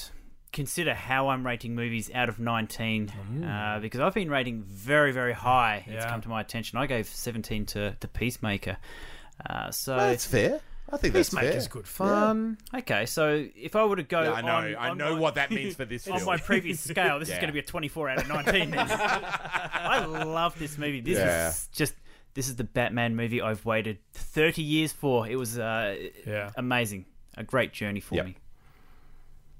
[0.53, 3.09] consider how I'm rating movies out of 19
[3.45, 5.85] uh, because I've been rating very, very high.
[5.87, 6.11] It's Yeah.
[6.11, 6.79] come to my attention.
[6.79, 8.77] I gave 17 to, to Peacemaker.
[9.49, 10.61] Uh, so That's fair.
[10.91, 11.41] I think that's fair.
[11.41, 12.59] Peacemaker's good fun.
[12.75, 14.49] okay, so if I were to go, Yeah, I know.
[14.57, 17.29] on- I on know my- what that means for this on my previous scale, this
[17.31, 18.75] is going to be a 24 out of 19.
[18.77, 21.01] I love this movie.
[21.01, 21.49] This Yeah.
[21.49, 21.95] is just
[22.35, 25.27] this is the Batman movie I've waited 30 years for.
[25.29, 25.97] It was uh,
[26.27, 26.51] Yeah.
[26.57, 27.07] amazing,
[27.37, 28.27] a great journey for Yep.
[28.27, 28.37] me.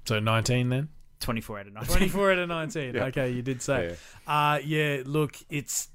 [0.05, 0.89] So nineteen then.
[1.19, 1.89] 24 out of 19.
[1.95, 2.95] Twenty-four out of nineteen.
[2.95, 3.05] Yeah.
[3.05, 3.95] Okay, you did say.
[4.27, 5.01] Uh yeah.
[5.05, 5.87] Look, it's.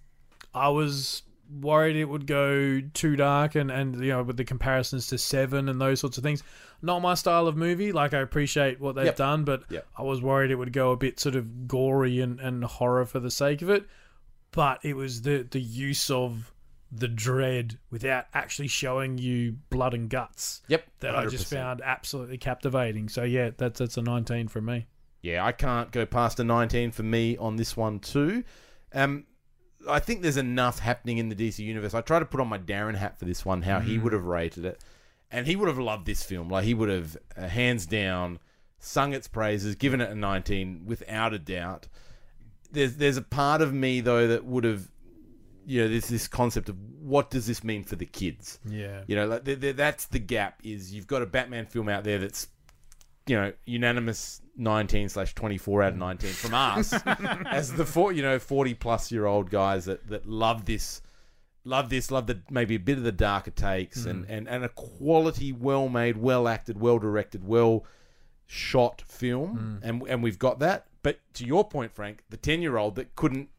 [0.55, 1.23] I was
[1.61, 5.69] worried it would go too dark, and and you know with the comparisons to Seven
[5.69, 6.43] and those sorts of things.
[6.81, 7.93] Not my style of movie.
[7.93, 9.17] Like I appreciate what they've Yep.
[9.17, 9.87] done, but Yep.
[9.99, 13.21] I was worried it would go a bit sort of gory and and horror for
[13.21, 13.87] the sake of it.
[14.53, 16.53] But it was the the use of
[16.90, 20.86] the dread without actually showing you blood and guts Yep.
[21.01, 23.09] that I just found absolutely captivating.
[23.09, 24.86] So yeah, that's that's a 19 for me.
[25.20, 28.44] Yeah, I can't go past a 19 for me on this one too.
[28.94, 29.27] Um,
[29.89, 31.93] I think there's enough happening in the DC universe.
[31.94, 34.24] I try to put on my Darren hat for this one, how he would have
[34.24, 34.82] rated it,
[35.31, 36.48] and he would have loved this film.
[36.48, 38.39] Like he would have uh, hands down
[38.81, 41.89] sung its praises, given it a 19 without a doubt.
[42.70, 44.89] There's there's a part of me though that would have,
[45.69, 48.59] you know, there's this concept of what does this mean for the kids.
[48.66, 49.03] Yeah.
[49.07, 50.61] You know, like th th that's the gap.
[50.65, 52.49] Is you've got a Batman film out there that's,
[53.27, 56.95] you know, unanimous nineteen slash twenty four out of nineteen from us
[57.51, 61.03] as the four, you know, forty plus year old guys that that love this,
[61.65, 64.31] love this, love the maybe a bit of the darker takes and mm.
[64.31, 67.85] and and a quality, well made, well acted, well directed, well
[68.47, 69.86] shot film, mm.
[69.86, 70.86] and and we've got that.
[71.03, 73.51] But to your point, Frank, the ten year old that couldn't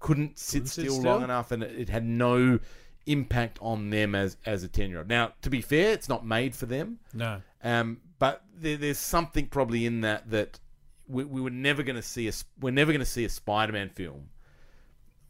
[0.00, 1.12] couldn't sit Couldn't sit still, still.
[1.12, 2.58] long enough, and it, it had no
[3.06, 5.08] impact on them as as a ten year old.
[5.08, 7.40] Now, to be fair, it's not made for them, No.
[7.64, 10.60] um, but there, there's something probably in that that
[11.06, 13.72] we, we were never going to see a we're never going to see a Spider
[13.72, 14.28] Man film.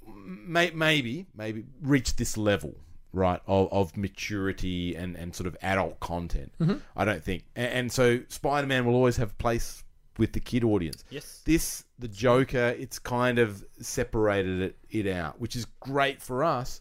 [0.07, 2.75] May, maybe maybe reach this level
[3.13, 6.53] right of, of maturity and, and sort of adult content.
[6.97, 9.85] I don't think, and, and so Spider Man will always have a place
[10.19, 11.05] with the kid audience.
[11.11, 11.43] Yes.
[11.45, 16.81] This the Joker, it's kind of separated it, it out, which is great for us.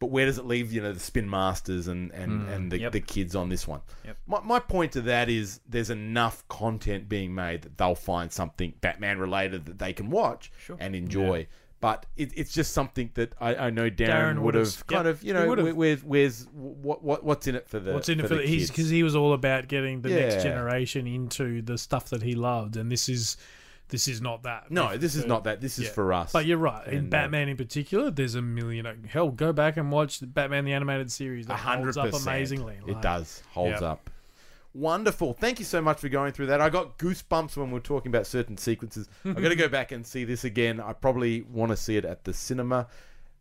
[0.00, 2.48] But where does it leave, you know, the Spin Masters and, and, hmm.
[2.48, 2.92] and the, Yep.
[2.92, 3.82] the kids on this one?
[4.06, 4.16] Yep.
[4.26, 8.72] My, my point to that is there's enough content being made that they'll find something
[8.80, 10.78] Batman related that they can watch Sure.
[10.80, 11.46] and enjoy.
[11.80, 15.14] But it, it's just something that I, I know Darren, Darren would would've- kind yep,
[15.14, 18.20] of, you know, where- where's, where's what, what what's in it for the What's in
[18.20, 21.62] it for for the he's because he was all about getting the next generation into
[21.62, 23.38] the stuff that he loved, and this is
[23.88, 24.70] this is not that.
[24.70, 25.60] No, this is not that.
[25.60, 25.92] This is yeah.
[25.92, 26.32] for us.
[26.32, 26.86] But you're right.
[26.86, 29.04] In And, uh, Batman in particular, there's a million.
[29.08, 31.46] Hell, go back and watch Batman the animated series.
[31.46, 32.78] A That hundred holds up amazingly.
[32.86, 33.42] It does.
[33.52, 34.09] Holds up.
[34.72, 35.32] Wonderful.
[35.34, 36.60] Thank you so much for going through that.
[36.60, 39.08] I got goosebumps when we were talking about certain sequences.
[39.24, 40.80] I'm going to go back and see this again.
[40.80, 42.86] I probably want to see it at the cinema.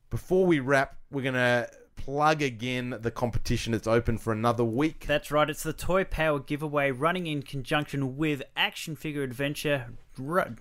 [0.09, 3.75] Before we wrap, we're going to plug again the competition.
[3.75, 5.05] It's open for another week.
[5.07, 5.47] That's right.
[5.49, 9.87] It's the Toy Power giveaway running in conjunction with Action Figure Adventure.
[10.17, 10.55] Ru-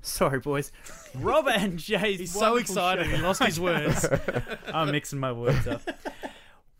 [0.00, 0.72] Sorry, boys.
[1.14, 2.18] Robert and Jay's.
[2.18, 3.06] He's so excited.
[3.06, 3.16] show.
[3.16, 4.06] He lost his words.
[4.72, 5.82] I'm mixing my words up.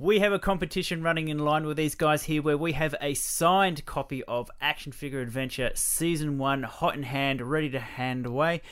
[0.02, 3.14] We have a competition running in line with these guys here where we have a
[3.14, 8.62] signed copy of Action Figure Adventure Season 1 hot in hand, ready to hand away.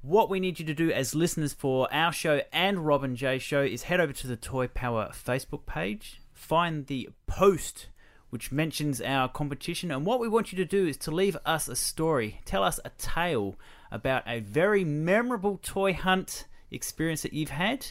[0.00, 3.62] What we need you to do as listeners for our show and Robin Jay's show
[3.62, 7.86] is head over to the Toy Power Facebook page, find the post
[8.30, 11.68] which mentions our competition, and what we want you to do is to leave us
[11.68, 12.40] a story.
[12.44, 13.54] Tell us a tale
[13.92, 17.86] about a very memorable toy hunt experience that you've had.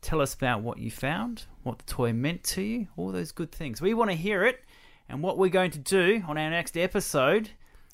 [0.00, 3.52] Tell us about what you found, what the toy meant to you, all those good
[3.52, 3.80] things.
[3.80, 4.60] We want to hear it,
[5.08, 7.50] and what we're going to do on our next episode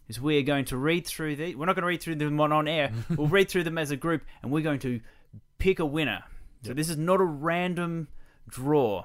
[0.08, 1.54] is we are going to read through the.
[1.54, 2.92] We're not going to read through them on, on air.
[3.16, 5.00] we'll read through them as a group, and we're going to
[5.58, 6.22] pick a winner.
[6.64, 8.08] So this is not a random
[8.48, 9.04] draw.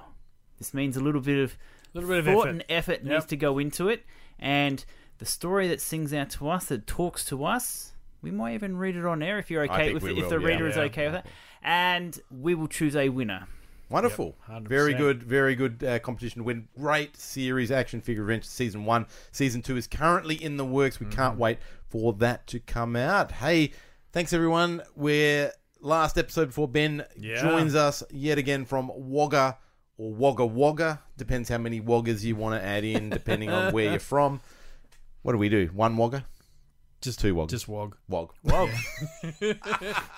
[0.58, 1.52] This means a little bit of
[1.94, 2.48] a Little bit of thought effort.
[2.50, 3.12] and effort Yep.
[3.12, 4.04] needs to go into it,
[4.38, 4.84] and
[5.18, 7.92] the story that sings out to us, that talks to us,
[8.22, 10.46] we might even read it on air if you're okay with it, if the yeah.
[10.46, 10.82] reader is Yeah.
[10.84, 11.26] okay with that,
[11.62, 13.46] and we will choose a winner.
[13.90, 14.36] Wonderful.
[14.50, 16.68] Yep, very good, very good uh, competition to win.
[16.78, 19.06] Great series, Action Figure Adventure Season 1.
[19.32, 20.98] Season 2 is currently in the works.
[21.00, 21.14] We Mm-hmm.
[21.16, 21.58] can't wait
[21.88, 23.30] for that to come out.
[23.30, 23.72] Hey,
[24.12, 24.82] thanks everyone.
[24.96, 27.40] We're last episode before Ben Yeah.
[27.42, 29.58] joins us yet again from Wagga
[29.98, 31.00] or Wagga Wagga.
[31.16, 34.40] Depends how many Waggas you want to add in, depending on where you're from.
[35.22, 35.70] What do we do?
[35.74, 36.24] One Wagga?
[37.04, 37.50] Just Two wog.
[37.50, 37.96] Just Wog.
[38.08, 38.30] Wog.
[38.42, 38.68] Whoa,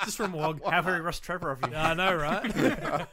[0.04, 0.60] Just from Wog.
[0.68, 1.76] how very Rostrevor of you.
[1.76, 2.52] I know, right?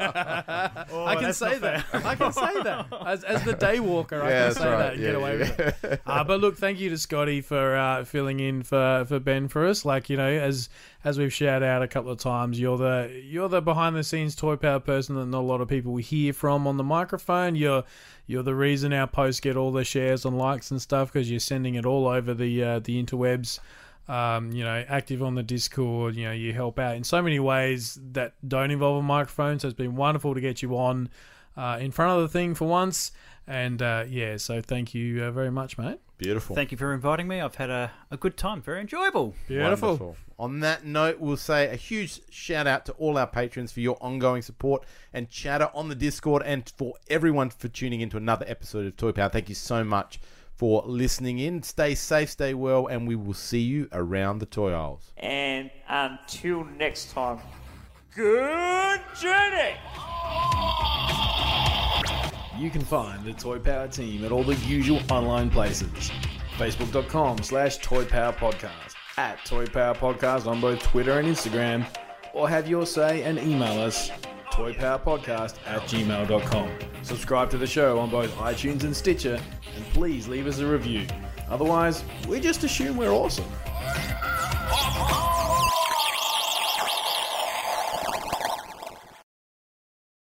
[0.92, 1.84] Oh, I can that's say not fair.
[1.92, 2.06] that.
[2.06, 4.22] I can say that as, as the day walker.
[4.22, 4.78] I Yeah, can that's say right.
[4.78, 5.40] that and Yeah, get away yeah.
[5.40, 6.02] with it.
[6.06, 9.66] Uh, but look, thank you to Scotty for uh, filling in for, for Ben for
[9.66, 9.86] us.
[9.86, 10.70] Like you know, as
[11.04, 14.36] as we've shouted out a couple of times, you're the you're the behind the scenes
[14.36, 17.56] toy power person that not a lot of people hear from on the microphone.
[17.56, 17.84] You're
[18.26, 21.40] you're the reason our posts get all the shares and likes and stuff because you're
[21.40, 23.60] sending it all over the uh, the interwebs
[24.08, 26.16] um, you know, active on the Discord.
[26.16, 29.60] You know, you help out in so many ways that don't involve a microphone.
[29.60, 31.10] So it's been wonderful to get you on
[31.56, 33.12] uh, in front of the thing for once.
[33.48, 36.00] And uh, yeah, so thank you uh, very much, mate.
[36.18, 36.56] Beautiful.
[36.56, 37.42] Thank you for inviting me.
[37.42, 38.62] I've had a, a good time.
[38.62, 39.36] Very enjoyable.
[39.48, 39.90] Beautiful.
[39.90, 40.18] Wonderful.
[40.40, 43.98] On that note, we'll say a huge shout out to all our patrons for your
[44.02, 48.86] ongoing support and chatter on the Discord and for everyone for tuning into another episode
[48.86, 49.30] of Toy Power.
[49.30, 50.20] Thank you so much
[50.56, 51.64] for listening in.
[51.64, 55.12] Stay safe, stay well, and we will see you around the toy aisles.
[55.18, 57.40] And until next time,
[58.16, 59.76] good journey!
[62.58, 66.12] You can find the Toy Power team at all the usual online places.
[66.58, 71.86] Facebook.com slash Toy Power Podcast, at Toy Power Podcast on both Twitter and Instagram,
[72.34, 74.12] or have your say and email us
[74.52, 76.70] toypowerpodcast at gmail.com.
[77.02, 79.42] Subscribe to the show on both iTunes and Stitcher,
[79.76, 81.08] and please leave us a review.
[81.50, 83.46] Otherwise, we just assume we're awesome.